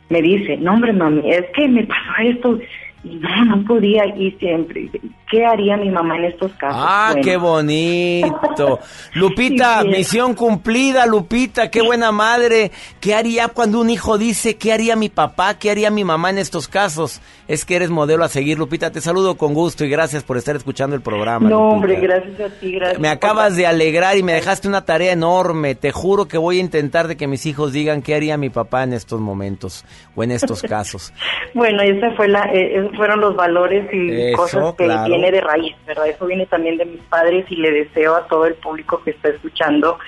me 0.09 0.23
dice, 0.23 0.57
no 0.59 0.75
hombre 0.75 0.93
mami, 0.93 1.29
es 1.31 1.45
que 1.55 1.69
me 1.69 1.85
pasó 1.85 2.13
esto, 2.23 2.61
no, 3.05 3.45
no 3.45 3.65
podía 3.65 4.07
ir 4.17 4.37
siempre. 4.39 4.89
¿Qué 5.29 5.45
haría 5.45 5.77
mi 5.77 5.91
mamá 5.91 6.17
en 6.19 6.27
estos 6.27 6.53
casos? 6.53 6.81
Ah, 6.87 7.15
qué 7.21 7.37
bonito. 7.37 8.79
Lupita, 9.15 9.83
misión 9.83 10.35
cumplida, 10.35 11.05
Lupita, 11.05 11.69
qué 11.69 11.83
buena 11.83 12.13
madre. 12.13 12.71
¿Qué 13.01 13.13
haría 13.13 13.49
cuando 13.49 13.81
un 13.81 13.91
hijo 13.91 14.19
dice, 14.19 14.57
qué 14.57 14.73
haría 14.73 14.95
mi 14.95 15.09
papá, 15.09 15.59
qué 15.59 15.73
haría 15.73 15.91
mi 15.91 16.05
mamá 16.05 16.31
en 16.31 16.39
estos 16.39 16.69
casos? 16.69 17.21
Es 17.49 17.65
que 17.65 17.75
eres 17.75 17.91
modelo 17.91 18.23
a 18.25 18.29
seguir, 18.29 18.57
Lupita. 18.57 18.93
Te 18.93 19.01
saludo 19.01 19.37
con 19.37 19.53
gusto 19.53 19.85
y 19.85 19.89
gracias 19.89 20.23
por 20.23 20.37
estar 20.37 20.55
escuchando 20.55 20.95
el 20.95 21.03
programa. 21.03 21.49
No, 21.49 21.71
hombre, 21.71 21.97
gracias 21.97 22.41
a 22.41 22.61
ti, 22.61 22.73
gracias. 22.73 23.01
Me 23.01 23.09
acabas 23.09 23.57
de 23.57 23.67
alegrar 23.67 24.17
y 24.17 24.23
me 24.23 24.33
dejaste 24.33 24.69
una 24.69 24.85
tarea 24.85 25.13
enorme. 25.13 25.75
Te 25.75 25.91
juro 25.91 26.29
que 26.29 26.39
voy 26.39 26.59
a 26.59 26.61
intentar 26.61 27.09
de 27.09 27.17
que 27.17 27.27
mis 27.27 27.47
hijos 27.47 27.73
digan 27.73 28.01
qué 28.01 28.15
haría 28.15 28.37
mi 28.37 28.51
papá 28.51 28.85
en 28.85 28.93
estos 28.93 29.21
momentos 29.21 29.85
o 30.15 30.23
en 30.23 30.31
estos 30.31 30.63
casos. 30.69 31.13
bueno, 31.53 31.83
esa 31.83 32.13
fue 32.13 32.29
la, 32.29 32.49
eh, 32.53 32.91
fueron 32.97 33.21
los 33.21 33.35
valores 33.35 33.89
y 33.93 34.33
cosas 34.33 34.75
que 34.77 34.87
viene 35.17 35.33
de 35.33 35.41
raíz, 35.41 35.75
¿verdad? 35.87 36.09
Eso 36.09 36.27
viene 36.27 36.47
también 36.47 36.77
de 36.77 36.85
mis 36.85 37.01
padres 37.03 37.45
y 37.51 37.57
le 37.57 37.71
deseo 37.71 38.15
a 38.15 38.27
todo 38.27 38.47
el 38.47 38.55
público 38.55 39.03
que 39.03 39.11
está 39.11 39.29
escuchando 39.29 39.99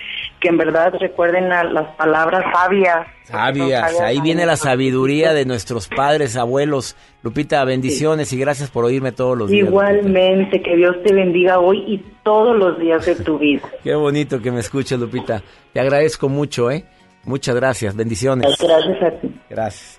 que 0.40 0.48
en 0.48 0.56
verdad 0.56 0.92
recuerden 0.98 1.48
las 1.48 1.94
palabras 1.96 2.44
sabias. 2.52 3.06
Sabias, 3.24 4.00
ahí 4.00 4.20
viene 4.20 4.46
la 4.46 4.56
sabiduría 4.56 5.34
de 5.34 5.44
nuestros 5.44 5.88
padres, 5.88 6.36
abuelos. 6.36 6.96
Lupita, 7.22 7.64
bendiciones 7.64 8.32
y 8.32 8.38
gracias 8.38 8.70
por 8.70 8.84
oírme 8.84 9.12
todos 9.12 9.36
los 9.36 9.50
días. 9.50 9.66
Igualmente, 9.66 10.62
que 10.62 10.76
Dios 10.76 10.96
te 11.02 11.12
bendiga 11.12 11.58
hoy 11.58 11.84
y 11.86 11.98
todos 12.22 12.56
los 12.56 12.78
días 12.78 13.04
de 13.04 13.16
tu 13.16 13.38
vida. 13.38 13.68
Qué 13.82 13.94
bonito 13.94 14.40
que 14.40 14.50
me 14.50 14.60
escuches, 14.60 14.98
Lupita. 14.98 15.42
Te 15.72 15.80
agradezco 15.80 16.28
mucho, 16.28 16.70
¿eh? 16.70 16.84
Muchas 17.24 17.54
gracias, 17.56 17.94
bendiciones. 17.94 18.56
Gracias 18.58 19.02
a 19.02 19.10
ti. 19.20 19.34
Gracias. 19.50 19.97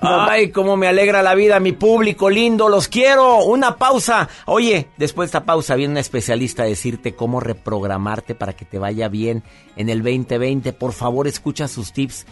Ay, 0.00 0.50
cómo 0.50 0.76
me 0.76 0.86
alegra 0.86 1.22
la 1.22 1.34
vida, 1.34 1.60
mi 1.60 1.72
público 1.72 2.28
lindo, 2.28 2.68
los 2.68 2.88
quiero. 2.88 3.44
Una 3.44 3.76
pausa. 3.76 4.28
Oye, 4.46 4.88
después 4.96 5.26
de 5.26 5.28
esta 5.38 5.44
pausa 5.44 5.76
viene 5.76 5.92
una 5.92 6.00
especialista 6.00 6.62
a 6.62 6.66
decirte 6.66 7.14
cómo 7.14 7.40
reprogramarte 7.40 8.34
para 8.34 8.52
que 8.52 8.64
te 8.64 8.78
vaya 8.78 9.08
bien 9.08 9.42
en 9.76 9.88
el 9.88 10.02
2020. 10.02 10.72
Por 10.74 10.92
favor, 10.92 11.26
escucha 11.26 11.68
sus 11.68 11.92
tips. 11.92 12.26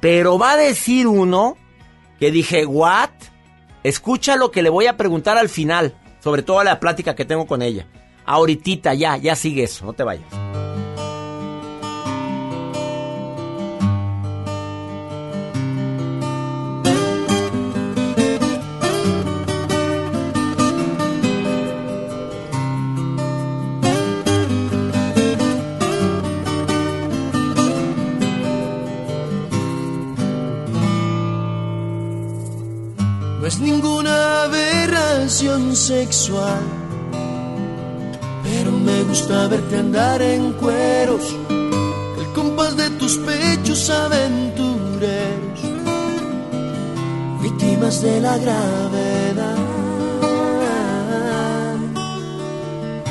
Pero 0.00 0.38
va 0.38 0.52
a 0.52 0.56
decir 0.56 1.06
uno 1.06 1.56
que 2.18 2.30
dije, 2.30 2.64
¿what? 2.64 3.10
Escucha 3.82 4.36
lo 4.36 4.50
que 4.50 4.62
le 4.62 4.70
voy 4.70 4.86
a 4.86 4.96
preguntar 4.96 5.36
al 5.36 5.48
final, 5.48 5.94
sobre 6.20 6.42
todo 6.42 6.62
la 6.64 6.80
plática 6.80 7.14
que 7.14 7.24
tengo 7.24 7.46
con 7.46 7.60
ella. 7.62 7.86
Ahorita, 8.24 8.94
ya, 8.94 9.16
ya 9.16 9.34
sigue 9.34 9.64
eso, 9.64 9.84
no 9.84 9.92
te 9.92 10.04
vayas. 10.04 10.69
Sexual, 35.30 36.60
pero 38.42 38.72
me 38.72 39.04
gusta 39.04 39.46
verte 39.46 39.78
andar 39.78 40.20
en 40.20 40.52
cueros, 40.54 41.36
el 42.18 42.32
compás 42.34 42.76
de 42.76 42.90
tus 42.90 43.16
pechos 43.18 43.88
aventureros, 43.90 45.60
víctimas 47.42 48.02
de 48.02 48.20
la 48.20 48.38
gravedad. 48.38 49.56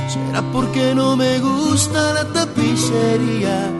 Será 0.09 0.41
porque 0.51 0.93
no 0.93 1.15
me 1.15 1.39
gusta 1.39 2.13
la 2.15 2.25
tapicería. 2.33 3.71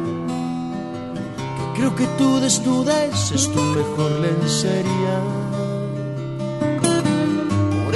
que 1.58 1.80
Creo 1.80 1.94
que 1.94 2.08
tu 2.18 2.40
desnudez 2.40 3.32
es 3.34 3.52
tu 3.52 3.62
mejor 3.62 4.12
lencería. 4.22 5.39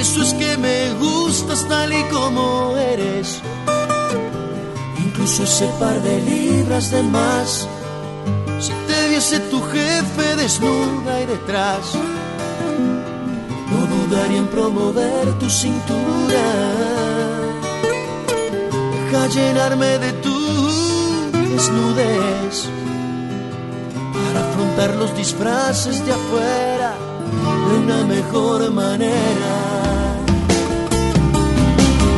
Eso 0.04 0.22
es 0.22 0.34
que 0.34 0.58
me 0.58 0.94
gustas 0.96 1.66
tal 1.70 1.94
y 1.94 2.04
como 2.12 2.76
eres. 2.76 3.42
Incluso 5.00 5.44
ese 5.44 5.66
par 5.80 6.02
de 6.02 6.20
libras 6.20 6.92
de 6.92 7.02
más. 7.04 7.66
Si 8.60 8.74
te 8.86 9.08
viese 9.08 9.40
tu 9.40 9.62
jefe 9.62 10.36
desnuda 10.36 11.22
y 11.22 11.26
detrás, 11.26 11.96
no 13.72 13.80
dudaría 13.96 14.40
en 14.40 14.48
promover 14.48 15.40
tu 15.40 15.50
cintura. 15.50 16.46
Deja 18.92 19.28
llenarme 19.28 20.00
de 20.00 20.12
tu 20.26 20.38
desnudez 21.32 22.68
para 24.14 24.50
afrontar 24.50 24.96
los 24.96 25.16
disfraces 25.16 26.06
de 26.06 26.12
afuera 26.12 26.94
de 27.70 27.78
una 27.78 28.04
mejor 28.04 28.70
manera. 28.70 29.83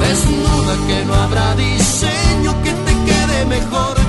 Desnuda 0.07 0.75
que 0.87 1.05
no 1.05 1.13
habrá 1.15 1.55
diseño 1.55 2.51
que 2.63 2.71
te 2.71 2.93
quede 3.05 3.45
mejor 3.45 4.04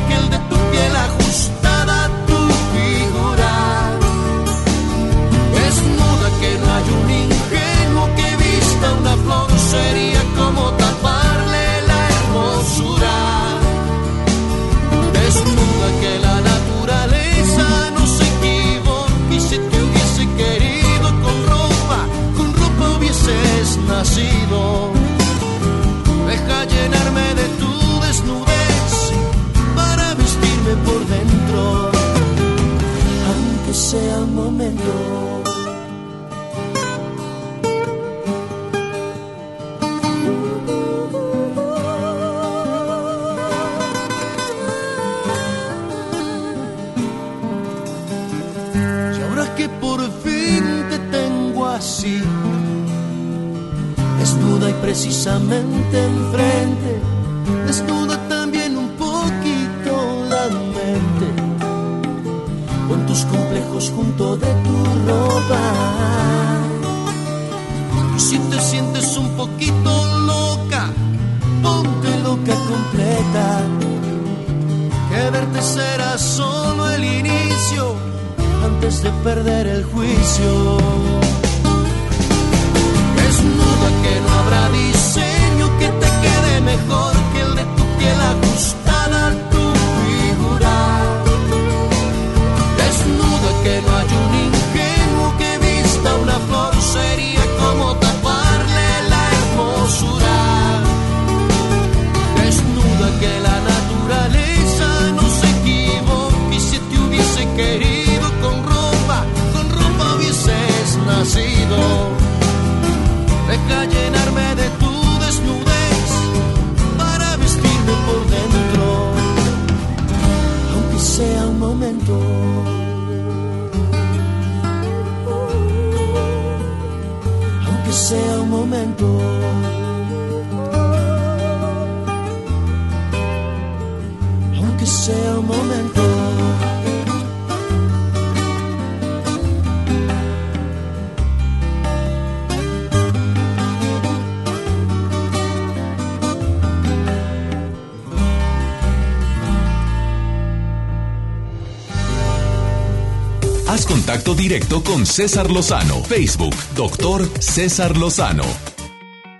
con 154.65 155.05
César 155.05 155.51
Lozano. 155.51 156.03
Facebook, 156.05 156.55
doctor 156.75 157.29
César 157.41 157.95
Lozano. 157.97 158.45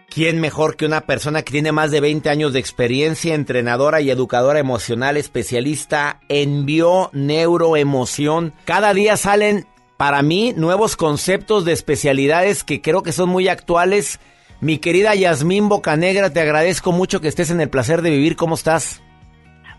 ¿Quién 0.09 0.41
mejor 0.41 0.77
que 0.77 0.85
una 0.85 1.03
persona 1.03 1.43
que 1.43 1.53
tiene 1.53 1.73
más 1.73 1.91
de 1.91 2.01
20 2.01 2.29
años 2.29 2.53
de 2.53 2.59
experiencia, 2.59 3.35
entrenadora 3.35 4.03
y 4.03 4.11
educadora 4.11 4.59
emocional, 4.59 5.17
especialista 5.17 6.21
en 6.29 6.67
bio-neuroemoción? 6.67 8.53
Cada 8.67 8.93
día 8.93 9.17
salen, 9.17 9.67
para 9.97 10.21
mí, 10.21 10.53
nuevos 10.55 10.97
conceptos 10.97 11.65
de 11.65 11.73
especialidades 11.73 12.63
que 12.63 12.83
creo 12.83 13.03
que 13.03 13.13
son 13.13 13.31
muy 13.31 13.49
actuales. 13.49 14.21
Mi 14.61 14.77
querida 14.79 15.15
Yasmín 15.15 15.71
Bocanegra, 15.71 16.29
te 16.31 16.41
agradezco 16.41 16.93
mucho 16.93 17.23
que 17.23 17.29
estés 17.29 17.51
en 17.51 17.63
el 17.63 17.71
placer 17.71 18.03
de 18.03 18.11
vivir. 18.11 18.37
¿Cómo 18.37 18.55
estás? 18.55 19.01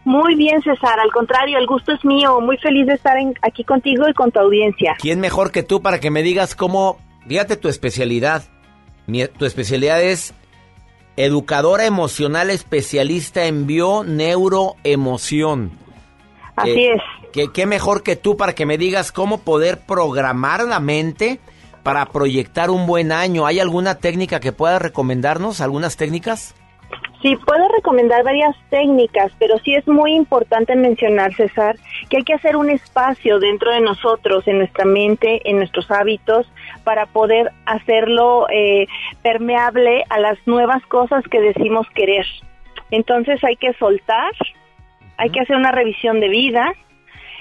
Muy 0.07 0.35
bien, 0.35 0.61
César. 0.61 1.01
Al 1.01 1.11
contrario, 1.11 1.57
el 1.57 1.67
gusto 1.67 1.91
es 1.91 2.05
mío. 2.05 2.39
Muy 2.39 2.57
feliz 2.59 2.87
de 2.87 2.93
estar 2.93 3.17
en- 3.17 3.33
aquí 3.41 3.65
contigo 3.65 4.07
y 4.07 4.13
con 4.13 4.31
tu 4.31 4.39
audiencia. 4.39 4.95
¿Quién 4.99 5.19
mejor 5.19 5.51
que 5.51 5.63
tú 5.63 5.81
para 5.81 5.99
que 5.99 6.09
me 6.11 6.23
digas 6.23 6.55
cómo, 6.55 6.97
fíjate 7.27 7.57
tu 7.57 7.67
especialidad? 7.67 8.43
Mi- 9.05 9.27
tu 9.27 9.43
especialidad 9.43 10.01
es 10.01 10.33
educadora 11.17 11.85
emocional 11.85 12.49
especialista 12.51 13.47
en 13.47 13.67
bio-neuroemoción. 13.67 15.71
Así 16.55 16.69
Eh, 16.71 16.93
es. 16.93 17.01
que- 17.33 17.51
¿Qué 17.51 17.65
mejor 17.65 18.01
que 18.01 18.15
tú 18.15 18.37
para 18.37 18.55
que 18.55 18.65
me 18.65 18.77
digas 18.77 19.11
cómo 19.11 19.39
poder 19.41 19.79
programar 19.85 20.63
la 20.63 20.79
mente 20.79 21.41
para 21.83 22.05
proyectar 22.05 22.69
un 22.69 22.87
buen 22.87 23.11
año? 23.11 23.45
¿Hay 23.45 23.59
alguna 23.59 23.95
técnica 23.95 24.39
que 24.39 24.53
puedas 24.53 24.81
recomendarnos? 24.81 25.59
¿Algunas 25.59 25.97
técnicas? 25.97 26.55
Sí, 27.21 27.35
puedo 27.35 27.67
recomendar 27.69 28.23
varias 28.23 28.55
técnicas, 28.69 29.31
pero 29.39 29.57
sí 29.59 29.73
es 29.73 29.87
muy 29.87 30.13
importante 30.13 30.75
mencionar, 30.75 31.33
César, 31.33 31.75
que 32.09 32.17
hay 32.17 32.23
que 32.23 32.33
hacer 32.35 32.55
un 32.55 32.69
espacio 32.69 33.39
dentro 33.39 33.71
de 33.71 33.81
nosotros, 33.81 34.47
en 34.47 34.59
nuestra 34.59 34.85
mente, 34.85 35.41
en 35.49 35.57
nuestros 35.57 35.89
hábitos, 35.89 36.45
para 36.83 37.07
poder 37.07 37.51
hacerlo 37.65 38.47
eh, 38.53 38.85
permeable 39.23 40.03
a 40.09 40.19
las 40.19 40.37
nuevas 40.45 40.85
cosas 40.85 41.23
que 41.29 41.41
decimos 41.41 41.87
querer. 41.95 42.25
Entonces 42.91 43.43
hay 43.43 43.55
que 43.57 43.73
soltar, 43.73 44.31
hay 45.17 45.29
que 45.31 45.39
hacer 45.41 45.55
una 45.55 45.71
revisión 45.71 46.19
de 46.19 46.29
vida 46.29 46.71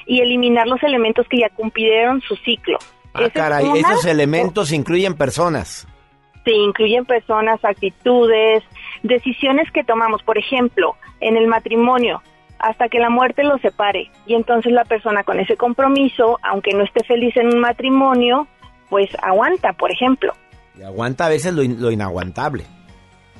y 0.06 0.20
eliminar 0.23 0.66
los 0.66 0.82
elementos 0.82 1.27
que 1.28 1.39
ya 1.40 1.51
cumplieron 1.51 2.23
su 2.23 2.35
ciclo. 2.36 2.78
Ah, 3.12 3.18
Esa 3.20 3.27
es 3.27 3.32
caray, 3.32 3.64
una- 3.66 3.78
esos 3.78 4.06
elementos 4.06 4.73
incluyen 4.81 5.14
personas. 5.14 5.86
Se 6.47 6.52
incluyen 6.52 7.05
personas, 7.05 7.62
actitudes, 7.64 8.62
decisiones 9.02 9.70
que 9.73 9.82
tomamos. 9.82 10.23
Por 10.23 10.39
ejemplo, 10.39 10.94
en 11.20 11.36
el 11.36 11.48
matrimonio, 11.48 12.23
hasta 12.60 12.89
que 12.89 13.01
la 13.01 13.10
muerte 13.10 13.43
los 13.43 13.60
separe. 13.60 14.10
Y 14.27 14.35
entonces 14.35 14.73
la 14.73 14.85
persona 14.85 15.24
con 15.24 15.40
ese 15.40 15.56
compromiso, 15.56 16.39
aunque 16.43 16.73
no 16.73 16.85
esté 16.85 17.02
feliz 17.05 17.36
en 17.36 17.48
un 17.48 17.59
matrimonio, 17.59 18.47
pues 18.89 19.10
aguanta, 19.23 19.73
por 19.73 19.90
ejemplo. 19.90 20.32
Y 20.78 20.85
aguanta 20.85 21.27
a 21.27 21.31
veces 21.31 21.52
lo, 21.52 21.64
in- 21.64 21.82
lo 21.82 21.90
inaguantable. 21.90 22.64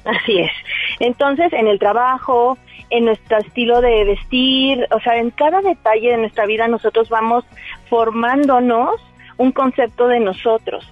Así 0.05 0.41
es. 0.41 0.51
Entonces, 0.99 1.53
en 1.53 1.69
el 1.69 1.79
trabajo, 1.79 2.59
en 2.91 3.05
nuestro 3.05 3.39
estilo 3.39 3.81
de 3.81 4.05
vestir, 4.05 4.85
o 4.91 5.01
sea, 5.01 5.17
en 5.17 5.31
cada 5.31 5.61
detalle 5.61 6.11
de 6.11 6.17
nuestra 6.17 6.45
vida 6.47 6.67
nosotros 6.67 7.09
vamos 7.09 7.45
formándonos 7.89 9.01
un 9.37 9.53
concepto 9.53 10.09
de 10.09 10.19
nosotros. 10.21 10.89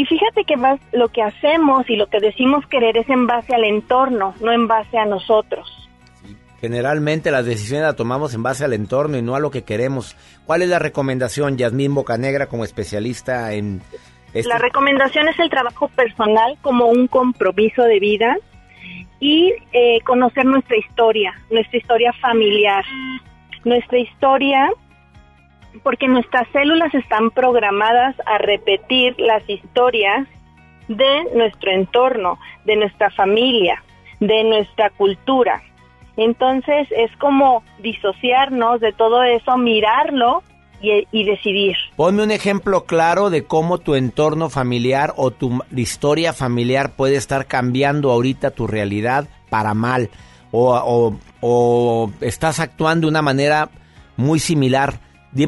Y 0.00 0.06
fíjate 0.06 0.44
que 0.44 0.56
más 0.56 0.80
lo 0.92 1.08
que 1.08 1.20
hacemos 1.20 1.84
y 1.90 1.96
lo 1.96 2.06
que 2.06 2.20
decimos 2.20 2.64
querer 2.68 2.96
es 2.96 3.06
en 3.10 3.26
base 3.26 3.54
al 3.54 3.64
entorno, 3.64 4.34
no 4.40 4.50
en 4.50 4.66
base 4.66 4.96
a 4.96 5.04
nosotros. 5.04 5.68
Generalmente 6.58 7.30
las 7.30 7.44
decisiones 7.44 7.84
las 7.84 7.96
tomamos 7.96 8.32
en 8.32 8.42
base 8.42 8.64
al 8.64 8.72
entorno 8.72 9.18
y 9.18 9.22
no 9.22 9.34
a 9.34 9.40
lo 9.40 9.50
que 9.50 9.62
queremos. 9.62 10.16
¿Cuál 10.46 10.62
es 10.62 10.70
la 10.70 10.78
recomendación, 10.78 11.58
Yasmín 11.58 11.94
Bocanegra, 11.94 12.46
como 12.46 12.64
especialista 12.64 13.52
en 13.52 13.82
este? 14.32 14.48
La 14.48 14.56
recomendación 14.56 15.28
es 15.28 15.38
el 15.38 15.50
trabajo 15.50 15.88
personal 15.88 16.56
como 16.62 16.86
un 16.86 17.06
compromiso 17.06 17.82
de 17.82 18.00
vida 18.00 18.38
y 19.20 19.52
eh, 19.74 20.00
conocer 20.06 20.46
nuestra 20.46 20.78
historia, 20.78 21.34
nuestra 21.50 21.76
historia 21.76 22.14
familiar, 22.22 22.86
nuestra 23.66 23.98
historia, 23.98 24.70
porque 25.82 26.08
nuestras 26.08 26.46
células 26.52 26.92
están 26.94 27.30
programadas 27.30 28.14
a 28.26 28.38
repetir 28.38 29.14
las 29.18 29.42
historias 29.48 30.26
de 30.88 31.24
nuestro 31.34 31.70
entorno, 31.70 32.38
de 32.64 32.76
nuestra 32.76 33.10
familia, 33.10 33.82
de 34.18 34.44
nuestra 34.44 34.90
cultura. 34.90 35.62
Entonces 36.16 36.88
es 36.90 37.10
como 37.18 37.62
disociarnos 37.78 38.80
de 38.80 38.92
todo 38.92 39.22
eso, 39.22 39.56
mirarlo 39.56 40.42
y, 40.82 41.24
decidir. 41.24 41.76
Ponme 41.94 42.22
un 42.22 42.30
ejemplo 42.30 42.84
claro 42.84 43.28
de 43.28 43.44
cómo 43.44 43.78
tu 43.78 43.94
entorno 43.94 44.48
familiar 44.48 45.12
o 45.16 45.30
tu 45.30 45.60
historia 45.76 46.32
familiar 46.32 46.96
puede 46.96 47.16
estar 47.16 47.46
cambiando 47.46 48.10
ahorita 48.10 48.50
tu 48.52 48.66
realidad 48.66 49.28
para 49.50 49.74
mal 49.74 50.08
o- 50.52 51.14
o 51.42 52.10
estás 52.22 52.60
actuando 52.60 53.06
de 53.06 53.10
una 53.10 53.22
manera 53.22 53.68
muy 54.16 54.38
similar. 54.38 54.94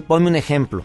Ponme 0.06 0.28
un 0.28 0.36
ejemplo. 0.36 0.82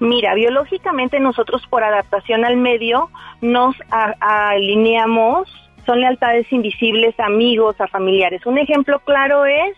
Mira, 0.00 0.34
biológicamente 0.34 1.20
nosotros 1.20 1.62
por 1.68 1.84
adaptación 1.84 2.44
al 2.44 2.56
medio 2.56 3.10
nos 3.40 3.76
alineamos, 4.20 5.48
son 5.86 6.00
lealtades 6.00 6.50
invisibles 6.52 7.18
a 7.20 7.26
amigos, 7.26 7.80
a 7.80 7.86
familiares. 7.86 8.44
Un 8.46 8.58
ejemplo 8.58 9.00
claro 9.00 9.44
es, 9.46 9.76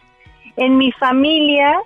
en 0.57 0.79
mi 0.79 0.93
familia 0.93 1.79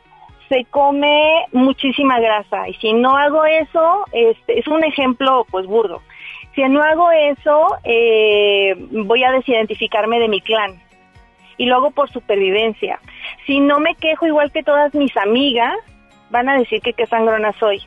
se 0.49 0.65
come 0.71 1.47
muchísima 1.53 2.19
grasa 2.19 2.69
y 2.69 2.75
si 2.75 2.93
no 2.93 3.17
hago 3.17 3.45
eso, 3.45 4.05
este, 4.13 4.59
es 4.59 4.67
un 4.67 4.85
ejemplo 4.85 5.47
pues 5.51 5.67
burdo. 5.67 6.03
Si 6.55 6.63
no 6.63 6.83
hago 6.83 7.11
eso, 7.13 7.69
eh, 7.85 8.75
voy 8.91 9.23
a 9.23 9.31
desidentificarme 9.31 10.19
de 10.19 10.29
mi 10.29 10.41
clan 10.41 10.81
y 11.57 11.67
lo 11.67 11.77
hago 11.77 11.91
por 11.93 12.11
supervivencia. 12.11 12.99
Si 13.47 13.61
no 13.61 13.79
me 13.79 13.95
quejo 13.95 14.27
igual 14.27 14.51
que 14.51 14.63
todas 14.63 14.93
mis 14.95 15.17
amigas, 15.17 15.77
van 16.31 16.49
a 16.49 16.59
decir 16.59 16.81
que 16.81 16.93
qué 16.93 17.07
sangrona 17.07 17.53
soy. 17.59 17.83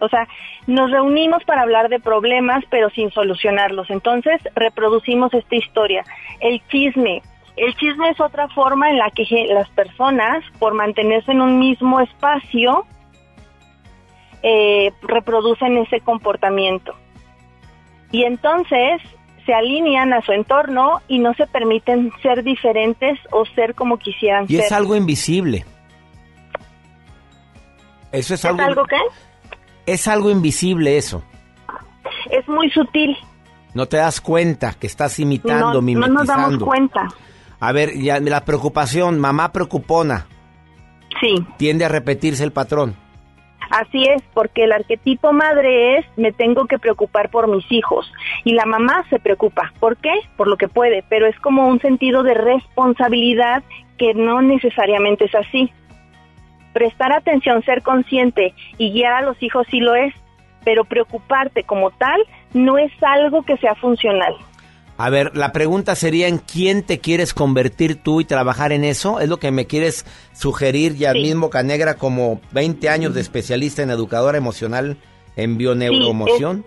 O 0.00 0.08
sea, 0.08 0.26
nos 0.66 0.90
reunimos 0.90 1.44
para 1.44 1.62
hablar 1.62 1.88
de 1.88 2.00
problemas, 2.00 2.64
pero 2.70 2.90
sin 2.90 3.10
solucionarlos. 3.10 3.90
Entonces, 3.90 4.40
reproducimos 4.54 5.32
esta 5.32 5.56
historia. 5.56 6.04
El 6.40 6.60
chisme. 6.68 7.22
El 7.56 7.74
chisme 7.76 8.10
es 8.10 8.20
otra 8.20 8.48
forma 8.48 8.90
en 8.90 8.98
la 8.98 9.10
que 9.10 9.24
las 9.48 9.68
personas, 9.70 10.44
por 10.58 10.74
mantenerse 10.74 11.30
en 11.32 11.40
un 11.40 11.58
mismo 11.58 12.00
espacio, 12.00 12.84
eh, 14.42 14.92
reproducen 15.02 15.78
ese 15.78 16.00
comportamiento. 16.00 16.94
Y 18.10 18.24
entonces 18.24 19.00
se 19.46 19.54
alinean 19.54 20.12
a 20.12 20.22
su 20.22 20.32
entorno 20.32 21.00
y 21.08 21.18
no 21.18 21.34
se 21.34 21.46
permiten 21.46 22.10
ser 22.22 22.42
diferentes 22.42 23.18
o 23.30 23.44
ser 23.46 23.74
como 23.74 23.98
quisieran 23.98 24.44
Y 24.48 24.56
ser. 24.56 24.66
es 24.66 24.72
algo 24.72 24.96
invisible. 24.96 25.64
Eso 28.14 28.34
es, 28.34 28.44
¿Es 28.44 28.44
algo 28.44 28.84
qué? 28.84 28.96
Es 29.86 30.08
algo 30.08 30.30
invisible 30.30 30.96
eso. 30.96 31.22
Es 32.30 32.46
muy 32.48 32.70
sutil. 32.70 33.16
No 33.74 33.86
te 33.86 33.96
das 33.96 34.20
cuenta 34.20 34.72
que 34.74 34.86
estás 34.86 35.18
imitando, 35.18 35.66
no, 35.66 35.74
no 35.74 35.82
mimetizando. 35.82 36.20
nos 36.20 36.26
damos 36.28 36.62
cuenta. 36.62 37.08
A 37.58 37.72
ver, 37.72 37.98
ya 37.98 38.20
la 38.20 38.44
preocupación, 38.44 39.18
mamá 39.18 39.52
preocupona. 39.52 40.26
Sí. 41.20 41.34
Tiende 41.56 41.84
a 41.84 41.88
repetirse 41.88 42.44
el 42.44 42.52
patrón. 42.52 42.96
Así 43.70 44.04
es, 44.04 44.22
porque 44.34 44.64
el 44.64 44.72
arquetipo 44.72 45.32
madre 45.32 45.98
es 45.98 46.06
me 46.16 46.32
tengo 46.32 46.66
que 46.66 46.78
preocupar 46.78 47.30
por 47.30 47.48
mis 47.48 47.64
hijos 47.72 48.12
y 48.44 48.52
la 48.52 48.66
mamá 48.66 49.04
se 49.10 49.18
preocupa. 49.18 49.72
¿Por 49.80 49.96
qué? 49.96 50.12
Por 50.36 50.46
lo 50.46 50.56
que 50.56 50.68
puede, 50.68 51.02
pero 51.08 51.26
es 51.26 51.38
como 51.40 51.66
un 51.66 51.80
sentido 51.80 52.22
de 52.22 52.34
responsabilidad 52.34 53.64
que 53.98 54.14
no 54.14 54.42
necesariamente 54.42 55.24
es 55.24 55.34
así. 55.34 55.72
Prestar 56.74 57.12
atención, 57.12 57.62
ser 57.62 57.80
consciente 57.80 58.52
y 58.76 58.92
guiar 58.92 59.14
a 59.14 59.22
los 59.22 59.42
hijos 59.42 59.66
sí 59.70 59.80
lo 59.80 59.94
es, 59.94 60.12
pero 60.64 60.84
preocuparte 60.84 61.64
como 61.64 61.90
tal 61.92 62.20
no 62.52 62.76
es 62.76 62.92
algo 63.02 63.42
que 63.44 63.56
sea 63.56 63.74
funcional. 63.76 64.34
A 64.96 65.10
ver, 65.10 65.36
la 65.36 65.52
pregunta 65.52 65.96
sería 65.96 66.28
en 66.28 66.38
quién 66.38 66.84
te 66.84 67.00
quieres 67.00 67.34
convertir 67.34 67.96
tú 67.96 68.20
y 68.20 68.24
trabajar 68.24 68.70
en 68.72 68.84
eso. 68.84 69.18
¿Es 69.18 69.28
lo 69.28 69.38
que 69.38 69.50
me 69.50 69.66
quieres 69.66 70.04
sugerir 70.32 70.94
ya 70.94 71.14
mismo 71.14 71.50
Canegra 71.50 71.94
como 71.94 72.40
20 72.52 72.88
años 72.90 73.14
de 73.14 73.20
especialista 73.22 73.82
en 73.82 73.90
educadora 73.90 74.38
emocional 74.38 74.98
en 75.36 75.58
bioneuromoción? 75.58 76.64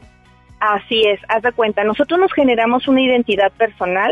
Así 0.59 1.03
es, 1.07 1.19
haz 1.29 1.43
de 1.43 1.51
cuenta, 1.51 1.84
nosotros 1.84 2.19
nos 2.19 2.34
generamos 2.34 2.88
una 2.88 3.01
identidad 3.01 3.51
personal, 3.51 4.11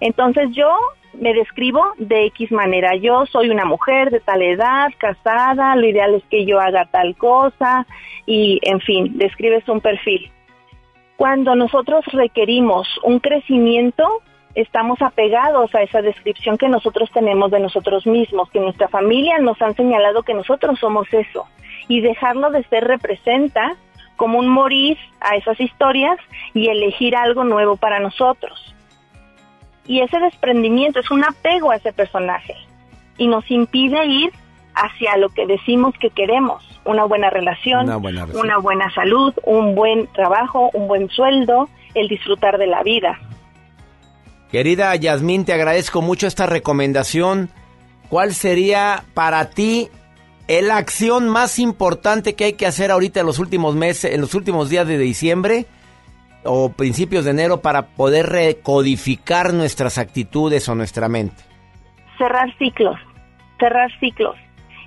entonces 0.00 0.48
yo 0.52 0.74
me 1.20 1.34
describo 1.34 1.82
de 1.98 2.26
X 2.26 2.52
manera, 2.52 2.94
yo 2.96 3.26
soy 3.26 3.50
una 3.50 3.64
mujer 3.64 4.10
de 4.10 4.20
tal 4.20 4.42
edad, 4.42 4.88
casada, 4.98 5.76
lo 5.76 5.86
ideal 5.86 6.14
es 6.14 6.22
que 6.30 6.44
yo 6.44 6.60
haga 6.60 6.86
tal 6.86 7.16
cosa 7.16 7.86
y 8.26 8.60
en 8.62 8.80
fin, 8.80 9.18
describes 9.18 9.68
un 9.68 9.80
perfil. 9.80 10.30
Cuando 11.16 11.54
nosotros 11.56 12.04
requerimos 12.12 12.86
un 13.02 13.18
crecimiento, 13.18 14.22
estamos 14.54 15.02
apegados 15.02 15.74
a 15.74 15.82
esa 15.82 16.00
descripción 16.00 16.56
que 16.56 16.68
nosotros 16.68 17.10
tenemos 17.12 17.50
de 17.50 17.60
nosotros 17.60 18.06
mismos, 18.06 18.50
que 18.50 18.60
nuestra 18.60 18.88
familia 18.88 19.38
nos 19.38 19.60
han 19.60 19.74
señalado 19.74 20.22
que 20.22 20.34
nosotros 20.34 20.78
somos 20.78 21.12
eso. 21.12 21.46
Y 21.88 22.00
dejarlo 22.00 22.50
de 22.50 22.62
ser 22.64 22.84
representa 22.84 23.76
como 24.16 24.38
un 24.38 24.48
morir 24.48 24.98
a 25.20 25.36
esas 25.36 25.60
historias 25.60 26.18
y 26.54 26.68
elegir 26.68 27.16
algo 27.16 27.44
nuevo 27.44 27.76
para 27.76 27.98
nosotros. 27.98 28.74
Y 29.88 30.00
ese 30.02 30.18
desprendimiento 30.20 31.00
es 31.00 31.10
un 31.10 31.24
apego 31.24 31.70
a 31.72 31.76
ese 31.76 31.92
personaje 31.92 32.54
y 33.16 33.26
nos 33.26 33.50
impide 33.50 34.06
ir 34.06 34.30
hacia 34.74 35.16
lo 35.16 35.30
que 35.30 35.46
decimos 35.46 35.94
que 35.98 36.10
queremos, 36.10 36.62
una 36.84 37.04
buena 37.04 37.30
relación, 37.30 37.86
Una 37.86 37.96
buena 37.96 38.20
relación. 38.26 38.46
una 38.46 38.58
buena 38.58 38.94
salud, 38.94 39.34
un 39.44 39.74
buen 39.74 40.06
trabajo, 40.08 40.70
un 40.74 40.86
buen 40.86 41.08
sueldo, 41.08 41.68
el 41.94 42.06
disfrutar 42.06 42.58
de 42.58 42.66
la 42.68 42.82
vida. 42.82 43.18
Querida 44.52 44.94
Yasmín, 44.94 45.44
te 45.44 45.52
agradezco 45.52 46.00
mucho 46.00 46.26
esta 46.26 46.46
recomendación. 46.46 47.50
¿Cuál 48.08 48.34
sería 48.34 49.04
para 49.14 49.50
ti 49.50 49.88
la 50.48 50.76
acción 50.76 51.28
más 51.28 51.58
importante 51.58 52.34
que 52.34 52.44
hay 52.44 52.52
que 52.52 52.66
hacer 52.66 52.90
ahorita 52.90 53.20
en 53.20 53.26
los 53.26 53.38
últimos 53.38 53.74
meses, 53.74 54.14
en 54.14 54.20
los 54.20 54.34
últimos 54.34 54.68
días 54.70 54.86
de 54.86 54.96
diciembre 54.98 55.66
o 56.44 56.70
principios 56.70 57.24
de 57.24 57.32
enero 57.32 57.60
para 57.60 57.88
poder 57.88 58.26
recodificar 58.26 59.52
nuestras 59.52 59.98
actitudes 59.98 60.68
o 60.68 60.74
nuestra 60.74 61.08
mente? 61.08 61.48
cerrar 62.18 62.52
ciclos, 62.58 62.98
cerrar 63.58 63.90
ciclos. 64.00 64.36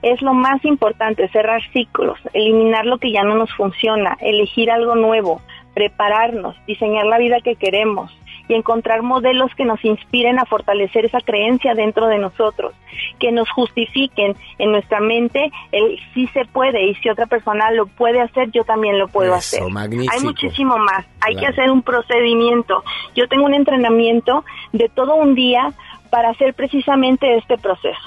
es 0.04 0.22
lo 0.22 0.34
más 0.34 0.64
importante, 0.66 1.30
cerrar 1.30 1.62
ciclos, 1.72 2.20
eliminar 2.34 2.86
lo 2.86 2.98
que 2.98 3.12
ya 3.12 3.24
no 3.24 3.36
nos 3.36 3.54
funciona, 3.54 4.18
elegir 4.20 4.72
algo 4.72 4.96
nuevo, 4.96 5.42
prepararnos, 5.76 6.56
diseñar 6.66 7.06
la 7.06 7.20
vida 7.20 7.38
que 7.44 7.56
queremos 7.56 8.12
y 8.52 8.54
encontrar 8.54 9.02
modelos 9.02 9.50
que 9.56 9.64
nos 9.64 9.84
inspiren 9.86 10.38
a 10.38 10.46
fortalecer 10.46 11.06
esa 11.06 11.20
creencia 11.22 11.74
dentro 11.74 12.08
de 12.08 12.18
nosotros, 12.18 12.74
que 13.18 13.32
nos 13.32 13.50
justifiquen 13.50 14.36
en 14.58 14.72
nuestra 14.74 15.00
mente 15.00 15.50
el 15.72 15.98
sí 16.14 16.28
se 16.34 16.44
puede 16.44 16.90
y 16.90 16.96
si 16.96 17.10
otra 17.10 17.28
persona 17.28 17.72
lo 17.72 17.86
puede 17.88 18.20
hacer, 18.20 18.52
yo 18.52 18.66
también 18.66 19.00
lo 19.00 19.08
puedo 19.08 19.30
Eso, 19.36 19.58
hacer. 19.58 19.72
magnífico. 19.72 20.14
Hay 20.14 20.24
muchísimo 20.24 20.78
más, 20.78 21.06
hay 21.22 21.38
que 21.38 21.48
hacer 21.48 21.72
un 21.72 21.82
procedimiento. 21.82 22.84
Yo 23.16 23.28
tengo 23.30 23.46
un 23.46 23.54
entrenamiento 23.54 24.44
de 24.74 24.90
todo 24.90 25.16
un 25.16 25.34
día 25.34 25.72
para 26.10 26.32
hacer 26.32 26.54
precisamente 26.54 27.38
este 27.38 27.58
proceso. 27.58 28.02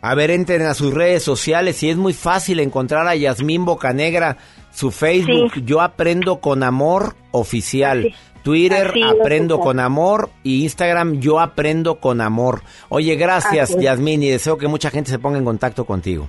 A 0.00 0.14
ver, 0.14 0.30
entren 0.30 0.62
a 0.62 0.72
sus 0.72 0.94
redes 0.94 1.22
sociales 1.22 1.82
y 1.82 1.90
es 1.90 1.98
muy 1.98 2.14
fácil 2.14 2.60
encontrar 2.60 3.06
a 3.06 3.16
Yasmín 3.16 3.66
Bocanegra, 3.66 4.38
su 4.70 4.90
Facebook, 4.90 5.52
Yo 5.64 5.82
Aprendo 5.82 6.40
con 6.40 6.62
Amor 6.62 7.16
Oficial. 7.32 8.14
Twitter, 8.44 8.88
Así 8.88 9.02
Aprendo 9.02 9.58
con 9.58 9.80
Amor 9.80 10.30
y 10.44 10.62
Instagram, 10.62 11.18
Yo 11.18 11.40
Aprendo 11.40 11.98
con 11.98 12.20
Amor. 12.20 12.62
Oye, 12.90 13.16
gracias. 13.16 13.76
Yasmín, 13.76 14.22
y 14.22 14.28
deseo 14.28 14.58
que 14.58 14.68
mucha 14.68 14.90
gente 14.90 15.10
se 15.10 15.18
ponga 15.18 15.38
en 15.38 15.44
contacto 15.44 15.84
contigo. 15.86 16.28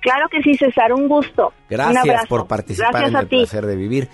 Claro 0.00 0.28
que 0.30 0.40
sí, 0.42 0.56
César, 0.56 0.92
un 0.94 1.08
gusto. 1.08 1.52
Gracias 1.68 2.26
por 2.26 2.46
participar 2.46 2.92
Gracias 2.92 3.10
en 3.10 3.16
a 3.16 3.20
el 3.20 3.28
ti. 3.28 3.36
placer 3.36 3.66
de 3.66 3.76
vivir. 3.76 4.08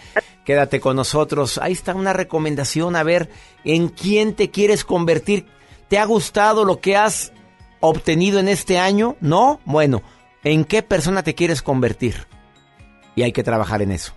Quédate 0.44 0.80
con 0.80 0.96
nosotros. 0.96 1.58
Ahí 1.58 1.72
está 1.72 1.94
una 1.94 2.12
recomendación. 2.12 2.96
A 2.96 3.02
ver, 3.04 3.28
¿en 3.64 3.88
quién 3.90 4.34
te 4.34 4.50
quieres 4.50 4.84
convertir? 4.84 5.46
¿Te 5.88 5.98
ha 5.98 6.04
gustado 6.06 6.64
lo 6.64 6.80
que 6.80 6.96
has 6.96 7.32
obtenido 7.80 8.40
en 8.40 8.48
este 8.48 8.78
año? 8.78 9.14
¿No? 9.20 9.60
Bueno, 9.64 10.02
¿en 10.42 10.64
qué 10.64 10.82
persona 10.82 11.22
te 11.22 11.34
quieres 11.34 11.62
convertir? 11.62 12.26
Y 13.14 13.22
hay 13.22 13.32
que 13.32 13.44
trabajar 13.44 13.82
en 13.82 13.92
eso. 13.92 14.15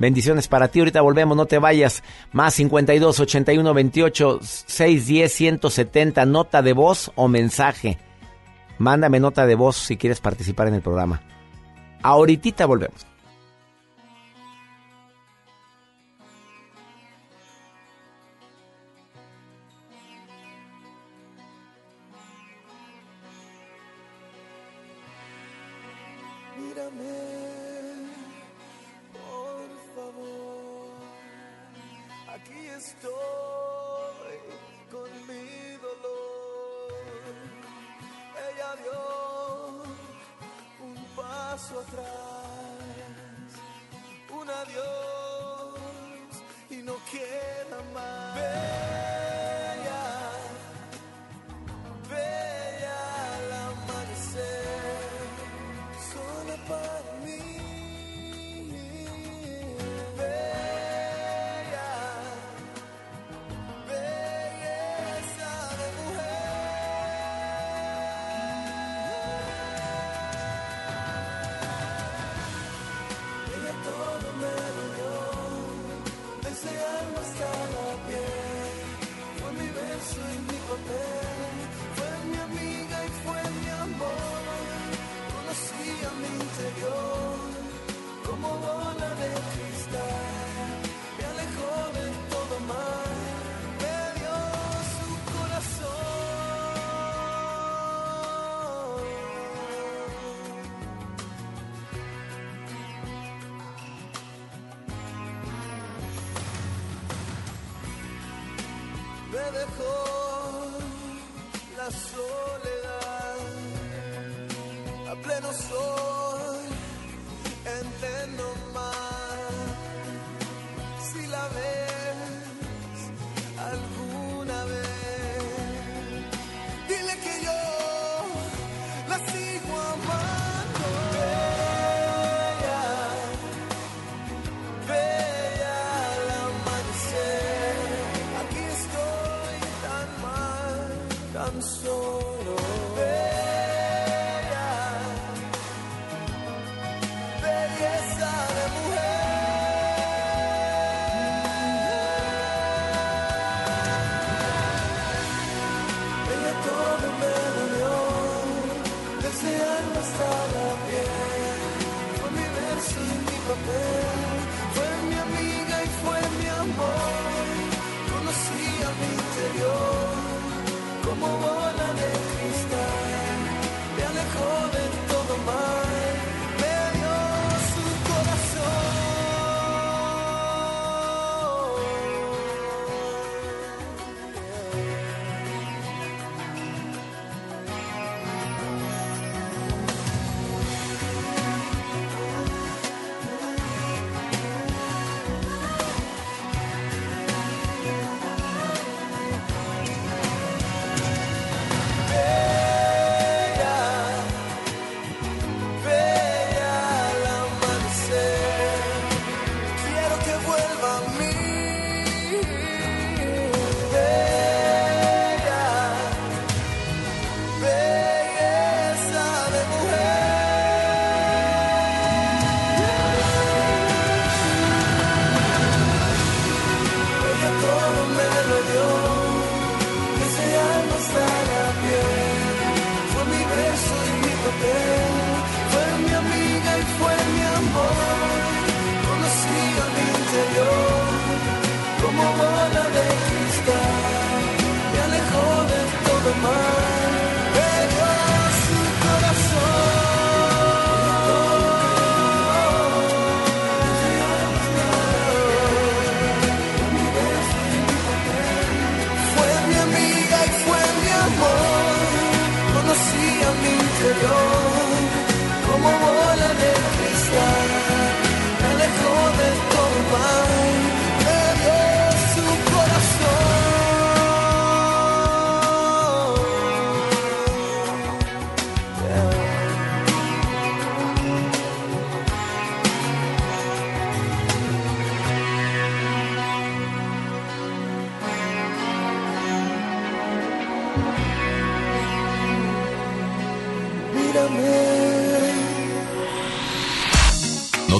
Bendiciones 0.00 0.48
para 0.48 0.68
ti. 0.68 0.80
Ahorita 0.80 1.02
volvemos, 1.02 1.36
no 1.36 1.44
te 1.46 1.58
vayas. 1.58 2.02
Más 2.32 2.54
52 2.54 3.20
81 3.20 3.74
28 3.74 4.40
610 4.42 5.32
170. 5.32 6.24
Nota 6.24 6.62
de 6.62 6.72
voz 6.72 7.12
o 7.14 7.28
mensaje. 7.28 7.98
Mándame 8.78 9.20
nota 9.20 9.46
de 9.46 9.54
voz 9.54 9.76
si 9.76 9.98
quieres 9.98 10.20
participar 10.20 10.68
en 10.68 10.74
el 10.74 10.80
programa. 10.80 11.20
Ahorita 12.02 12.64
volvemos. 12.64 13.09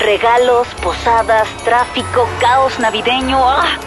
Regalos, 0.00 0.66
posadas, 0.82 1.46
tráfico, 1.62 2.26
caos 2.40 2.78
navideño. 2.80 3.38
¡Ah! 3.38 3.78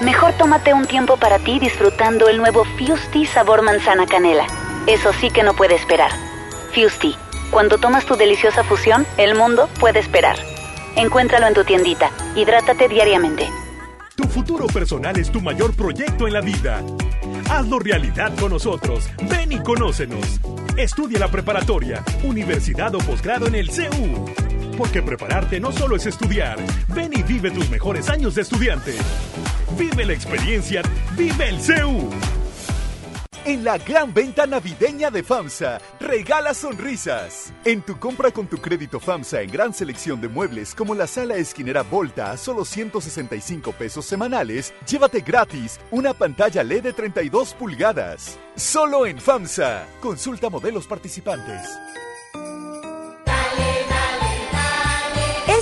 Mejor 0.00 0.32
tómate 0.38 0.72
un 0.72 0.86
tiempo 0.86 1.18
para 1.18 1.38
ti 1.38 1.58
disfrutando 1.58 2.28
el 2.28 2.38
nuevo 2.38 2.64
Fusti 2.64 3.26
sabor 3.26 3.60
manzana 3.60 4.06
canela. 4.06 4.46
Eso 4.86 5.12
sí 5.12 5.30
que 5.30 5.42
no 5.42 5.52
puede 5.52 5.74
esperar. 5.74 6.12
Fusti, 6.74 7.14
cuando 7.50 7.76
tomas 7.76 8.06
tu 8.06 8.16
deliciosa 8.16 8.64
fusión, 8.64 9.06
el 9.18 9.34
mundo 9.34 9.68
puede 9.78 9.98
esperar. 9.98 10.36
Encuéntralo 10.96 11.46
en 11.46 11.54
tu 11.54 11.62
tiendita. 11.62 12.10
Hidrátate 12.34 12.88
diariamente. 12.88 13.46
Tu 14.14 14.24
futuro 14.24 14.66
personal 14.66 15.18
es 15.18 15.30
tu 15.30 15.42
mayor 15.42 15.76
proyecto 15.76 16.26
en 16.26 16.32
la 16.32 16.40
vida. 16.40 16.82
Hazlo 17.50 17.80
realidad 17.80 18.32
con 18.40 18.52
nosotros. 18.52 19.10
Ven 19.28 19.52
y 19.52 19.62
conócenos. 19.62 20.40
Estudia 20.78 21.18
la 21.18 21.28
preparatoria, 21.28 22.02
universidad 22.22 22.94
o 22.94 22.98
posgrado 22.98 23.46
en 23.46 23.56
el 23.56 23.70
CEU. 23.70 24.49
Porque 24.80 25.02
prepararte 25.02 25.60
no 25.60 25.72
solo 25.72 25.96
es 25.96 26.06
estudiar. 26.06 26.56
Ven 26.94 27.12
y 27.12 27.22
vive 27.22 27.50
tus 27.50 27.68
mejores 27.68 28.08
años 28.08 28.34
de 28.34 28.40
estudiante. 28.40 28.94
Vive 29.78 30.06
la 30.06 30.14
experiencia. 30.14 30.80
Vive 31.18 31.50
el 31.50 31.60
CEU. 31.60 32.08
En 33.44 33.62
la 33.62 33.76
gran 33.76 34.14
venta 34.14 34.46
navideña 34.46 35.10
de 35.10 35.22
FAMSA, 35.22 35.82
regala 36.00 36.54
sonrisas. 36.54 37.52
En 37.66 37.82
tu 37.82 37.98
compra 37.98 38.30
con 38.30 38.46
tu 38.46 38.56
crédito 38.56 38.98
FAMSA 39.00 39.42
en 39.42 39.50
gran 39.50 39.74
selección 39.74 40.18
de 40.18 40.28
muebles 40.28 40.74
como 40.74 40.94
la 40.94 41.06
sala 41.06 41.36
esquinera 41.36 41.82
Volta 41.82 42.30
a 42.30 42.38
solo 42.38 42.64
165 42.64 43.72
pesos 43.72 44.06
semanales, 44.06 44.72
llévate 44.86 45.20
gratis 45.20 45.78
una 45.90 46.14
pantalla 46.14 46.64
LED 46.64 46.84
de 46.84 46.92
32 46.94 47.52
pulgadas. 47.52 48.38
Solo 48.56 49.04
en 49.04 49.20
FAMSA. 49.20 49.86
Consulta 50.00 50.48
modelos 50.48 50.86
participantes. 50.86 51.68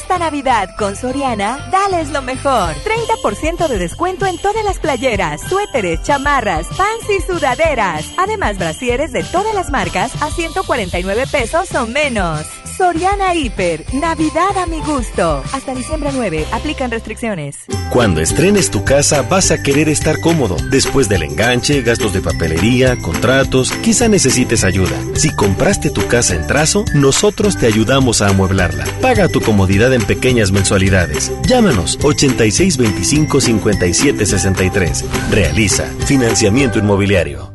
Esta 0.09 0.21
Navidad 0.21 0.71
con 0.79 0.97
Soriana, 0.97 1.69
dales 1.71 2.09
lo 2.09 2.23
mejor. 2.23 2.75
30% 2.77 3.69
de 3.69 3.77
descuento 3.77 4.25
en 4.25 4.39
todas 4.39 4.65
las 4.65 4.79
playeras, 4.79 5.43
suéteres, 5.43 6.03
chamarras, 6.03 6.67
pants 6.79 7.11
y 7.11 7.21
sudaderas. 7.21 8.07
Además, 8.17 8.57
brasieres 8.57 9.13
de 9.13 9.23
todas 9.23 9.55
las 9.55 9.71
marcas 9.71 10.11
a 10.23 10.31
149 10.31 11.27
pesos 11.31 11.75
o 11.75 11.87
menos. 11.87 12.47
Soriana 12.79 13.35
Hiper, 13.35 13.93
Navidad 13.93 14.57
a 14.57 14.65
mi 14.67 14.79
gusto. 14.79 15.43
Hasta 15.53 15.75
diciembre 15.75 16.11
9, 16.15 16.47
aplican 16.53 16.93
restricciones. 16.93 17.57
Cuando 17.91 18.21
estrenes 18.21 18.71
tu 18.71 18.85
casa 18.85 19.23
vas 19.23 19.51
a 19.51 19.61
querer 19.65 19.89
estar 19.89 20.21
cómodo. 20.21 20.55
Después 20.71 21.09
del 21.09 21.25
enganche, 21.25 21.83
gastos 21.83 22.13
de 22.13 22.21
papelería, 22.21 22.97
contratos, 23.03 23.73
quizá 23.83 24.07
necesites 24.07 24.63
ayuda. 24.63 24.97
Si 25.15 25.35
compraste 25.35 25.91
tu 25.91 26.07
casa 26.07 26.37
en 26.37 26.47
trazo, 26.47 26.85
nosotros 26.95 27.59
te 27.59 27.67
ayudamos 27.67 28.23
a 28.23 28.29
amueblarla. 28.29 28.85
Paga 29.03 29.27
tu 29.27 29.41
comodidad 29.41 29.93
en 29.93 30.03
pequeñas 30.03 30.53
mensualidades. 30.53 31.33
Llámanos 31.49 31.99
8625 32.05 33.41
5763. 33.41 35.05
Realiza 35.33 35.85
financiamiento 36.07 36.79
inmobiliario. 36.79 37.53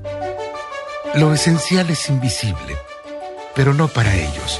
Lo 1.16 1.34
esencial 1.34 1.90
es 1.90 2.10
invisible, 2.10 2.76
pero 3.56 3.74
no 3.74 3.88
para 3.88 4.14
ellos. 4.18 4.60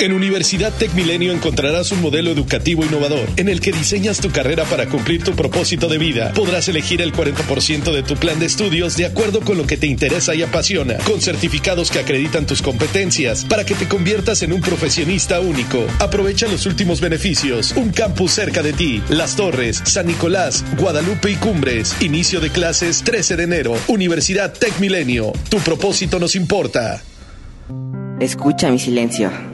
En 0.00 0.12
Universidad 0.12 0.72
Tech 0.72 0.92
Milenio 0.92 1.32
encontrarás 1.32 1.92
un 1.92 2.02
modelo 2.02 2.30
educativo 2.30 2.84
innovador 2.84 3.28
en 3.36 3.48
el 3.48 3.60
que 3.60 3.70
diseñas 3.70 4.20
tu 4.20 4.30
carrera 4.30 4.64
para 4.64 4.86
cumplir 4.86 5.22
tu 5.22 5.32
propósito 5.32 5.88
de 5.88 5.98
vida. 5.98 6.32
Podrás 6.32 6.68
elegir 6.68 7.00
el 7.00 7.12
40% 7.12 7.92
de 7.92 8.02
tu 8.02 8.16
plan 8.16 8.40
de 8.40 8.46
estudios 8.46 8.96
de 8.96 9.06
acuerdo 9.06 9.40
con 9.40 9.56
lo 9.56 9.66
que 9.66 9.76
te 9.76 9.86
interesa 9.86 10.34
y 10.34 10.42
apasiona, 10.42 10.98
con 10.98 11.20
certificados 11.20 11.90
que 11.90 12.00
acreditan 12.00 12.44
tus 12.44 12.60
competencias 12.60 13.44
para 13.44 13.64
que 13.64 13.76
te 13.76 13.86
conviertas 13.86 14.42
en 14.42 14.52
un 14.52 14.60
profesionista 14.60 15.40
único. 15.40 15.86
Aprovecha 16.00 16.48
los 16.48 16.66
últimos 16.66 17.00
beneficios. 17.00 17.72
Un 17.76 17.90
campus 17.90 18.32
cerca 18.32 18.62
de 18.62 18.72
ti. 18.72 19.00
Las 19.08 19.36
Torres, 19.36 19.80
San 19.84 20.08
Nicolás, 20.08 20.64
Guadalupe 20.76 21.30
y 21.30 21.36
Cumbres. 21.36 21.94
Inicio 22.00 22.40
de 22.40 22.50
clases 22.50 23.04
13 23.04 23.36
de 23.36 23.44
enero. 23.44 23.74
Universidad 23.86 24.52
Tech 24.52 24.76
Milenio. 24.80 25.32
Tu 25.48 25.58
propósito 25.58 26.18
nos 26.18 26.34
importa. 26.34 27.02
Escucha 28.20 28.70
mi 28.70 28.78
silencio. 28.78 29.53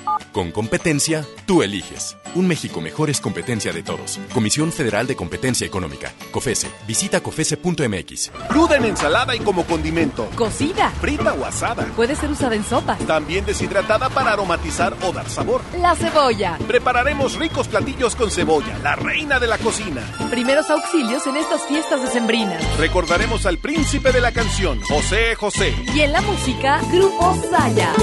Con 0.31 0.51
competencia, 0.51 1.25
tú 1.45 1.61
eliges. 1.61 2.15
Un 2.35 2.47
México 2.47 2.79
mejor 2.79 3.09
es 3.09 3.19
competencia 3.19 3.73
de 3.73 3.83
todos. 3.83 4.17
Comisión 4.33 4.71
Federal 4.71 5.05
de 5.05 5.17
Competencia 5.17 5.67
Económica. 5.67 6.13
COFESE. 6.31 6.69
Visita 6.87 7.19
COFESE.mx. 7.19 8.31
Cruda 8.47 8.77
en 8.77 8.85
ensalada 8.85 9.35
y 9.35 9.39
como 9.39 9.65
condimento. 9.65 10.29
Cocida. 10.37 10.89
Frita 11.01 11.33
o 11.33 11.45
asada. 11.45 11.85
Puede 11.97 12.15
ser 12.15 12.31
usada 12.31 12.55
en 12.55 12.63
sopa. 12.63 12.95
También 13.05 13.45
deshidratada 13.45 14.09
para 14.09 14.31
aromatizar 14.31 14.95
o 15.03 15.11
dar 15.11 15.29
sabor. 15.29 15.61
La 15.77 15.95
cebolla. 15.95 16.57
Prepararemos 16.65 17.37
ricos 17.37 17.67
platillos 17.67 18.15
con 18.15 18.31
cebolla, 18.31 18.79
la 18.81 18.95
reina 18.95 19.37
de 19.37 19.47
la 19.47 19.57
cocina. 19.57 20.01
Primeros 20.29 20.69
auxilios 20.69 21.27
en 21.27 21.35
estas 21.35 21.67
fiestas 21.67 22.01
decembrinas. 22.01 22.63
Recordaremos 22.77 23.45
al 23.45 23.57
príncipe 23.57 24.13
de 24.13 24.21
la 24.21 24.31
canción, 24.31 24.79
José 24.81 25.35
José. 25.35 25.75
Y 25.93 25.99
en 25.99 26.13
la 26.13 26.21
música, 26.21 26.79
Grupo 26.89 27.37
Saya. 27.51 27.93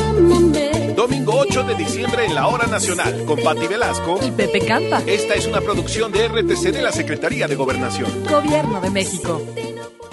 Domingo 0.98 1.32
8 1.36 1.62
de 1.62 1.76
diciembre 1.76 2.24
en 2.24 2.34
la 2.34 2.48
Hora 2.48 2.66
Nacional, 2.66 3.24
con 3.24 3.40
Patti 3.40 3.68
Velasco 3.68 4.18
y 4.20 4.32
Pepe 4.32 4.58
Campa. 4.66 5.00
Esta 5.06 5.34
es 5.34 5.46
una 5.46 5.60
producción 5.60 6.10
de 6.10 6.26
RTC 6.26 6.72
de 6.72 6.82
la 6.82 6.90
Secretaría 6.90 7.46
de 7.46 7.54
Gobernación. 7.54 8.10
Gobierno 8.28 8.80
de 8.80 8.90
México. 8.90 9.40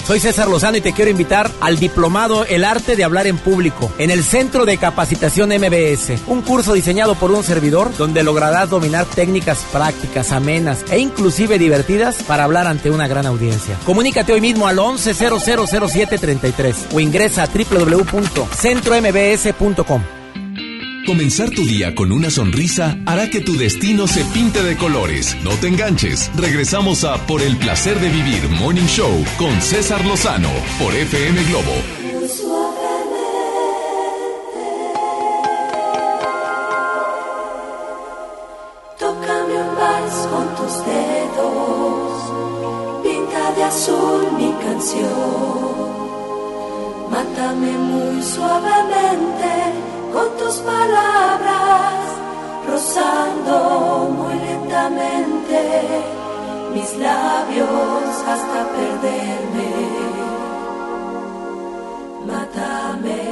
Soy 0.06 0.20
César 0.20 0.48
Lozano 0.48 0.78
y 0.78 0.82
te 0.82 0.94
quiero 0.94 1.10
invitar 1.10 1.50
al 1.60 1.80
diplomado 1.80 2.46
El 2.46 2.64
arte 2.64 2.96
de 2.96 3.04
hablar 3.04 3.26
en 3.26 3.40
público 3.40 3.92
en 3.98 4.12
el 4.12 4.24
Centro 4.24 4.64
de 4.64 4.78
Capacitación 4.78 5.50
MBS, 5.50 6.22
un 6.28 6.44
curso 6.44 6.74
diseñado 6.74 7.16
por 7.16 7.32
un 7.32 7.44
servidor 7.44 7.90
donde 7.98 8.22
lograrás 8.22 8.70
dominar 8.70 9.08
técnicas 9.08 9.66
prácticas, 9.72 10.32
amenas 10.32 10.86
e 10.92 11.00
inclusive 11.00 11.58
divertidas 11.58 12.22
para 12.22 12.44
hablar 12.44 12.68
ante 12.68 12.92
una 12.92 13.08
gran 13.08 13.26
audiencia. 13.26 13.76
Comunícate 13.88 14.34
hoy 14.34 14.42
mismo 14.42 14.68
al 14.68 14.78
11000733 14.78 16.94
o 16.94 17.00
ingresa 17.00 17.42
a 17.42 17.48
www.centrombs.com. 17.48 20.25
Comenzar 21.06 21.52
tu 21.52 21.64
día 21.66 21.94
con 21.94 22.12
una 22.12 22.32
sonrisa 22.32 22.98
hará 23.06 23.30
que 23.30 23.40
tu 23.40 23.56
destino 23.56 24.08
se 24.08 24.26
pinte 24.26 24.64
de 24.64 24.76
colores. 24.76 25.38
No 25.44 25.52
te 25.52 25.68
enganches. 25.68 26.32
Regresamos 26.36 27.04
a 27.04 27.28
Por 27.28 27.44
el 27.44 27.58
placer 27.58 28.00
de 28.00 28.10
vivir 28.10 28.50
Morning 28.50 28.88
Show 28.88 29.24
con 29.38 29.62
César 29.62 30.04
Lozano 30.04 30.50
por 30.80 30.96
FM 30.96 31.44
Globo. 31.44 31.74
Tócame 38.98 39.54
un 39.62 39.76
vals 39.76 40.28
con 40.32 40.56
tus 40.56 40.86
dedos, 40.86 42.32
pinta 43.04 43.52
de 43.56 43.64
azul 43.64 44.32
mi 44.40 44.52
canción, 44.64 45.10
mátame 47.12 47.72
muy 47.78 48.24
con 48.24 48.75
tus 50.56 50.64
palabras, 50.64 52.06
rozando 52.68 54.10
muy 54.18 54.36
lentamente 54.36 55.60
mis 56.74 56.98
labios 56.98 58.24
hasta 58.28 58.60
perderme. 58.76 59.72
Mátame. 62.26 63.24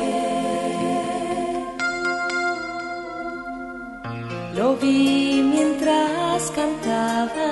Lo 4.56 4.76
vi 4.76 5.42
mientras 5.54 6.52
cantaba 6.52 7.52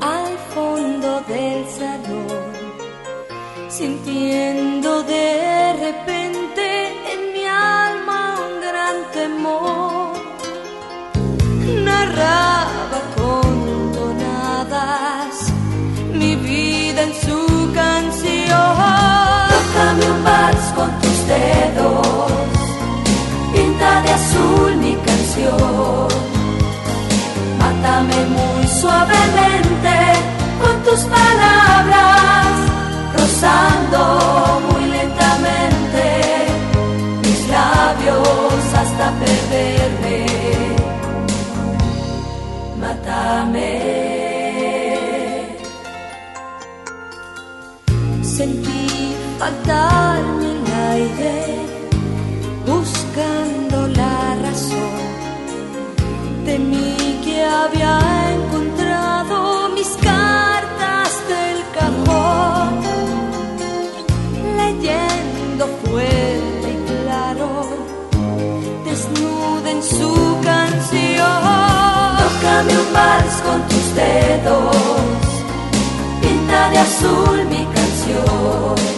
al 0.00 0.38
fondo 0.54 1.20
del 1.28 1.68
salón, 1.68 2.52
sintiendo 3.68 5.02
de 5.02 5.37
dedos, 21.28 22.32
pinta 23.52 24.02
de 24.02 24.10
azul 24.18 24.76
mi 24.76 24.94
canción. 25.06 26.08
Mátame 27.58 28.18
muy 28.36 28.66
suavemente 28.80 29.96
con 30.60 30.74
tus 30.86 31.00
palabras, 31.16 32.46
rozando 33.16 34.60
muy 34.68 34.84
lentamente 34.96 36.04
mis 37.22 37.40
labios 37.48 38.62
hasta 38.80 39.06
perderme. 39.20 40.26
Mátame. 42.80 43.98
Sentí 48.22 49.16
faltarme 49.38 50.47
buscando 52.66 53.86
la 53.88 54.36
razón. 54.42 55.00
Temí 56.44 57.20
que 57.24 57.44
había 57.44 57.98
encontrado 58.34 59.68
mis 59.70 59.88
cartas 60.10 61.10
del 61.28 61.58
cajón, 61.76 62.80
leyendo 64.56 65.66
fue 65.84 66.38
en 69.66 69.82
su 69.82 70.36
canción. 70.42 71.42
Tócame 72.22 72.72
un 72.78 72.92
vals 72.92 73.34
con 73.46 73.60
tus 73.68 73.94
dedos, 73.94 74.76
pinta 76.20 76.70
de 76.70 76.78
azul 76.78 77.44
mi 77.50 77.64
canción. 77.76 78.97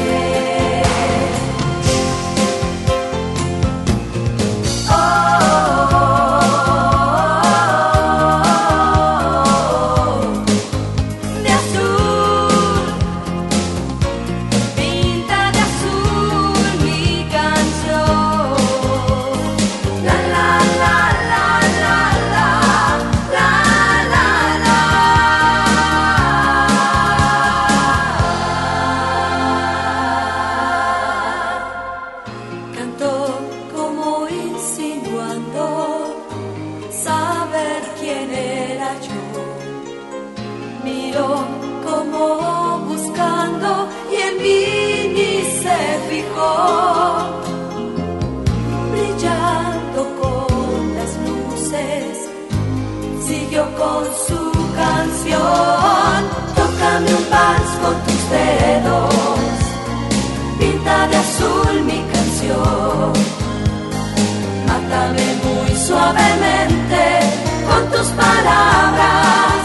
muy 65.09 65.75
suavemente 65.75 67.19
con 67.67 67.91
tus 67.91 68.07
palabras, 68.09 69.61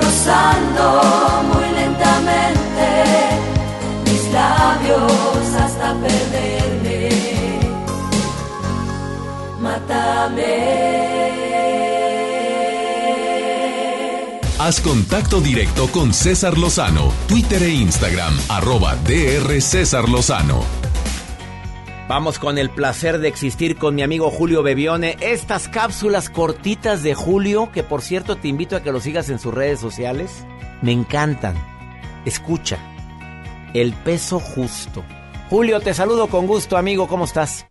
rozando 0.00 1.02
muy 1.52 1.68
lentamente 1.80 2.88
mis 4.04 4.32
labios 4.32 5.54
hasta 5.60 5.94
perderme. 5.94 7.08
Mátame. 9.60 10.88
Haz 14.58 14.80
contacto 14.80 15.40
directo 15.40 15.88
con 15.88 16.12
César 16.12 16.58
Lozano, 16.58 17.12
Twitter 17.26 17.62
e 17.62 17.70
Instagram, 17.70 18.36
arroba 18.48 18.96
DR 18.96 19.60
César 19.62 20.08
Lozano. 20.08 20.87
Vamos 22.08 22.38
con 22.38 22.56
el 22.56 22.70
placer 22.70 23.18
de 23.18 23.28
existir 23.28 23.76
con 23.76 23.94
mi 23.94 24.02
amigo 24.02 24.30
Julio 24.30 24.62
Bebione. 24.62 25.18
Estas 25.20 25.68
cápsulas 25.68 26.30
cortitas 26.30 27.02
de 27.02 27.12
Julio, 27.12 27.70
que 27.70 27.82
por 27.82 28.00
cierto 28.00 28.36
te 28.36 28.48
invito 28.48 28.76
a 28.76 28.82
que 28.82 28.92
lo 28.92 29.00
sigas 29.00 29.28
en 29.28 29.38
sus 29.38 29.52
redes 29.52 29.78
sociales, 29.78 30.46
me 30.80 30.90
encantan. 30.90 31.54
Escucha, 32.24 32.78
el 33.74 33.92
peso 33.92 34.40
justo. 34.40 35.04
Julio, 35.50 35.80
te 35.80 35.92
saludo 35.92 36.28
con 36.28 36.46
gusto, 36.46 36.78
amigo, 36.78 37.08
¿cómo 37.08 37.26
estás? 37.26 37.66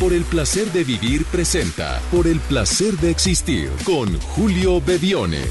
Por 0.00 0.14
el 0.14 0.24
placer 0.24 0.72
de 0.72 0.84
vivir 0.84 1.26
presenta 1.26 2.00
Por 2.10 2.26
el 2.26 2.40
placer 2.40 2.94
de 2.94 3.10
existir 3.10 3.70
con 3.84 4.18
Julio 4.20 4.80
Bebione. 4.80 5.42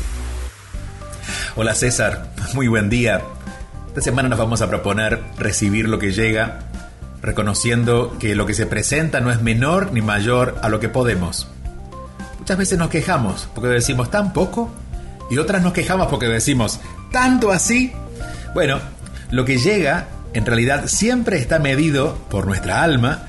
Hola 1.55 1.75
César, 1.75 2.33
muy 2.55 2.67
buen 2.67 2.89
día. 2.89 3.21
Esta 3.89 4.01
semana 4.01 4.29
nos 4.29 4.39
vamos 4.39 4.63
a 4.63 4.67
proponer 4.67 5.21
recibir 5.37 5.87
lo 5.87 5.99
que 5.99 6.11
llega 6.11 6.70
reconociendo 7.21 8.17
que 8.19 8.35
lo 8.35 8.45
que 8.45 8.53
se 8.53 8.65
presenta 8.65 9.21
no 9.21 9.31
es 9.31 9.41
menor 9.41 9.91
ni 9.91 10.01
mayor 10.01 10.57
a 10.61 10.69
lo 10.69 10.79
que 10.79 10.89
podemos. 10.89 11.47
Muchas 12.39 12.57
veces 12.57 12.77
nos 12.77 12.89
quejamos 12.89 13.47
porque 13.53 13.69
decimos 13.69 14.09
tan 14.09 14.33
poco 14.33 14.71
y 15.29 15.37
otras 15.37 15.61
nos 15.61 15.73
quejamos 15.73 16.07
porque 16.07 16.27
decimos 16.27 16.79
tanto 17.11 17.51
así. 17.51 17.93
Bueno, 18.53 18.79
lo 19.29 19.45
que 19.45 19.57
llega 19.57 20.07
en 20.33 20.45
realidad 20.45 20.87
siempre 20.87 21.37
está 21.37 21.59
medido 21.59 22.15
por 22.29 22.47
nuestra 22.47 22.83
alma 22.83 23.27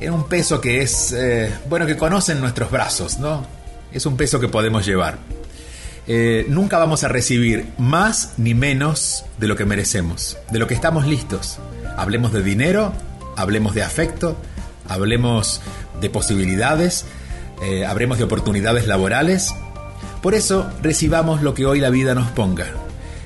en 0.00 0.12
un 0.12 0.28
peso 0.28 0.60
que 0.60 0.82
es, 0.82 1.12
eh, 1.12 1.52
bueno, 1.68 1.86
que 1.86 1.96
conocen 1.96 2.40
nuestros 2.40 2.70
brazos, 2.70 3.18
¿no? 3.18 3.46
Es 3.92 4.06
un 4.06 4.16
peso 4.16 4.40
que 4.40 4.48
podemos 4.48 4.86
llevar. 4.86 5.18
Eh, 6.06 6.46
nunca 6.48 6.78
vamos 6.78 7.04
a 7.04 7.08
recibir 7.08 7.66
más 7.78 8.34
ni 8.36 8.54
menos 8.54 9.24
de 9.38 9.46
lo 9.46 9.56
que 9.56 9.64
merecemos, 9.64 10.38
de 10.50 10.58
lo 10.58 10.66
que 10.66 10.74
estamos 10.74 11.06
listos. 11.06 11.58
Hablemos 11.96 12.32
de 12.32 12.42
dinero, 12.42 12.92
hablemos 13.40 13.74
de 13.74 13.82
afecto, 13.82 14.36
hablemos 14.88 15.60
de 16.00 16.10
posibilidades, 16.10 17.06
eh, 17.62 17.86
hablemos 17.86 18.18
de 18.18 18.24
oportunidades 18.24 18.86
laborales. 18.86 19.54
Por 20.22 20.34
eso 20.34 20.70
recibamos 20.82 21.42
lo 21.42 21.54
que 21.54 21.66
hoy 21.66 21.80
la 21.80 21.90
vida 21.90 22.14
nos 22.14 22.28
ponga. 22.30 22.66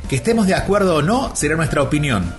Que 0.09 0.17
estemos 0.17 0.47
de 0.47 0.55
acuerdo 0.55 0.97
o 0.97 1.03
no 1.03 1.35
será 1.35 1.57
nuestra 1.57 1.83
opinión, 1.83 2.33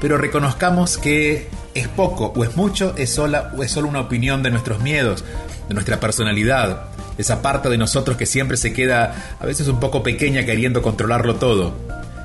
pero 0.00 0.18
reconozcamos 0.18 0.98
que 0.98 1.48
es 1.74 1.88
poco 1.88 2.32
o 2.36 2.44
es 2.44 2.56
mucho, 2.56 2.94
es, 2.96 3.10
sola, 3.10 3.52
o 3.56 3.62
es 3.62 3.70
solo 3.70 3.88
una 3.88 4.00
opinión 4.00 4.42
de 4.42 4.50
nuestros 4.50 4.80
miedos, 4.80 5.24
de 5.68 5.74
nuestra 5.74 5.98
personalidad, 5.98 6.84
esa 7.18 7.42
parte 7.42 7.68
de 7.68 7.78
nosotros 7.78 8.16
que 8.16 8.26
siempre 8.26 8.56
se 8.56 8.72
queda 8.72 9.36
a 9.40 9.46
veces 9.46 9.68
un 9.68 9.80
poco 9.80 10.02
pequeña 10.02 10.44
queriendo 10.44 10.82
controlarlo 10.82 11.36
todo. 11.36 11.74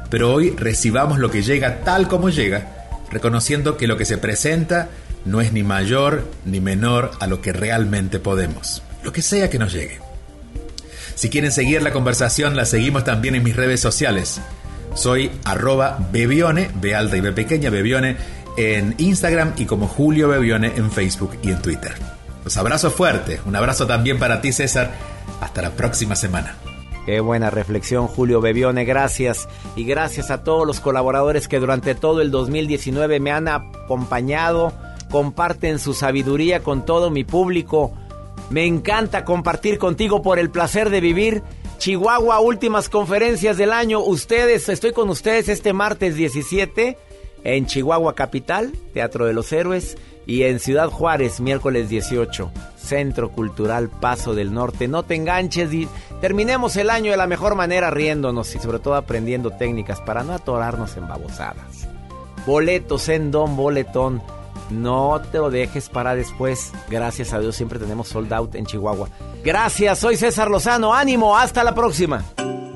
Pero 0.09 0.33
hoy 0.33 0.51
recibamos 0.51 1.19
lo 1.19 1.31
que 1.31 1.41
llega 1.41 1.79
tal 1.85 2.07
como 2.07 2.29
llega 2.29 2.80
reconociendo 3.11 3.77
que 3.77 3.87
lo 3.87 3.97
que 3.97 4.05
se 4.05 4.17
presenta 4.17 4.89
no 5.25 5.41
es 5.41 5.53
ni 5.53 5.63
mayor 5.63 6.25
ni 6.45 6.59
menor 6.59 7.11
a 7.19 7.27
lo 7.27 7.41
que 7.41 7.53
realmente 7.53 8.19
podemos, 8.19 8.81
lo 9.03 9.11
que 9.11 9.21
sea 9.21 9.49
que 9.49 9.59
nos 9.59 9.73
llegue. 9.73 9.99
Si 11.15 11.29
quieren 11.29 11.51
seguir 11.51 11.81
la 11.81 11.91
conversación, 11.91 12.55
la 12.55 12.65
seguimos 12.65 13.03
también 13.03 13.35
en 13.35 13.43
mis 13.43 13.55
redes 13.55 13.79
sociales. 13.79 14.41
Soy 14.95 15.31
arroba 15.45 15.99
bebione, 16.11 16.71
B 16.81 16.89
y 16.89 17.19
B 17.21 17.69
bebione, 17.69 18.17
en 18.57 18.95
Instagram 18.97 19.53
y 19.57 19.65
como 19.65 19.87
Julio 19.87 20.27
Bebione 20.27 20.73
en 20.75 20.91
Facebook 20.91 21.37
y 21.41 21.51
en 21.51 21.61
Twitter. 21.61 21.93
Los 22.43 22.57
abrazo 22.57 22.91
fuerte, 22.91 23.39
un 23.45 23.55
abrazo 23.55 23.85
también 23.85 24.19
para 24.19 24.41
ti 24.41 24.51
César, 24.51 24.91
hasta 25.41 25.61
la 25.61 25.71
próxima 25.71 26.15
semana. 26.15 26.55
Qué 27.05 27.19
buena 27.19 27.49
reflexión, 27.49 28.07
Julio 28.07 28.41
Bebione. 28.41 28.85
Gracias. 28.85 29.47
Y 29.75 29.85
gracias 29.85 30.29
a 30.29 30.43
todos 30.43 30.67
los 30.67 30.79
colaboradores 30.79 31.47
que 31.47 31.59
durante 31.59 31.95
todo 31.95 32.21
el 32.21 32.29
2019 32.29 33.19
me 33.19 33.31
han 33.31 33.47
acompañado, 33.47 34.71
comparten 35.09 35.79
su 35.79 35.93
sabiduría 35.93 36.61
con 36.61 36.85
todo 36.85 37.09
mi 37.09 37.23
público. 37.23 37.93
Me 38.49 38.65
encanta 38.65 39.25
compartir 39.25 39.77
contigo 39.77 40.21
por 40.21 40.37
el 40.37 40.51
placer 40.51 40.89
de 40.89 41.01
vivir. 41.01 41.43
Chihuahua, 41.79 42.39
últimas 42.39 42.89
conferencias 42.89 43.57
del 43.57 43.73
año. 43.73 43.99
Ustedes, 44.01 44.69
estoy 44.69 44.91
con 44.91 45.09
ustedes 45.09 45.49
este 45.49 45.73
martes 45.73 46.15
17 46.15 46.97
en 47.43 47.65
Chihuahua 47.65 48.15
Capital, 48.15 48.73
Teatro 48.93 49.25
de 49.25 49.33
los 49.33 49.51
Héroes, 49.51 49.97
y 50.25 50.43
en 50.43 50.59
Ciudad 50.59 50.89
Juárez, 50.89 51.39
miércoles 51.39 51.89
18. 51.89 52.51
Centro 52.77 53.31
Cultural 53.31 53.89
Paso 53.89 54.35
del 54.35 54.53
Norte. 54.53 54.87
No 54.87 55.03
te 55.03 55.15
enganches 55.15 55.73
y 55.73 55.87
terminemos 56.19 56.75
el 56.75 56.89
año 56.89 57.11
de 57.11 57.17
la 57.17 57.27
mejor 57.27 57.55
manera 57.55 57.89
riéndonos 57.89 58.53
y 58.55 58.59
sobre 58.59 58.79
todo 58.79 58.95
aprendiendo 58.95 59.51
técnicas 59.51 60.01
para 60.01 60.23
no 60.23 60.33
atorarnos 60.33 60.97
en 60.97 61.07
babosadas. 61.07 61.87
Boletos 62.45 63.07
en 63.09 63.31
Don 63.31 63.55
Boletón. 63.55 64.21
No 64.69 65.21
te 65.31 65.37
lo 65.37 65.49
dejes 65.49 65.89
para 65.89 66.15
después. 66.15 66.71
Gracias 66.89 67.33
a 67.33 67.39
Dios 67.39 67.55
siempre 67.55 67.79
tenemos 67.79 68.07
sold 68.07 68.33
out 68.33 68.55
en 68.55 68.65
Chihuahua. 68.65 69.09
Gracias, 69.43 69.99
soy 69.99 70.15
César 70.15 70.49
Lozano. 70.49 70.93
Ánimo, 70.93 71.37
hasta 71.37 71.63
la 71.63 71.75
próxima. 71.75 72.23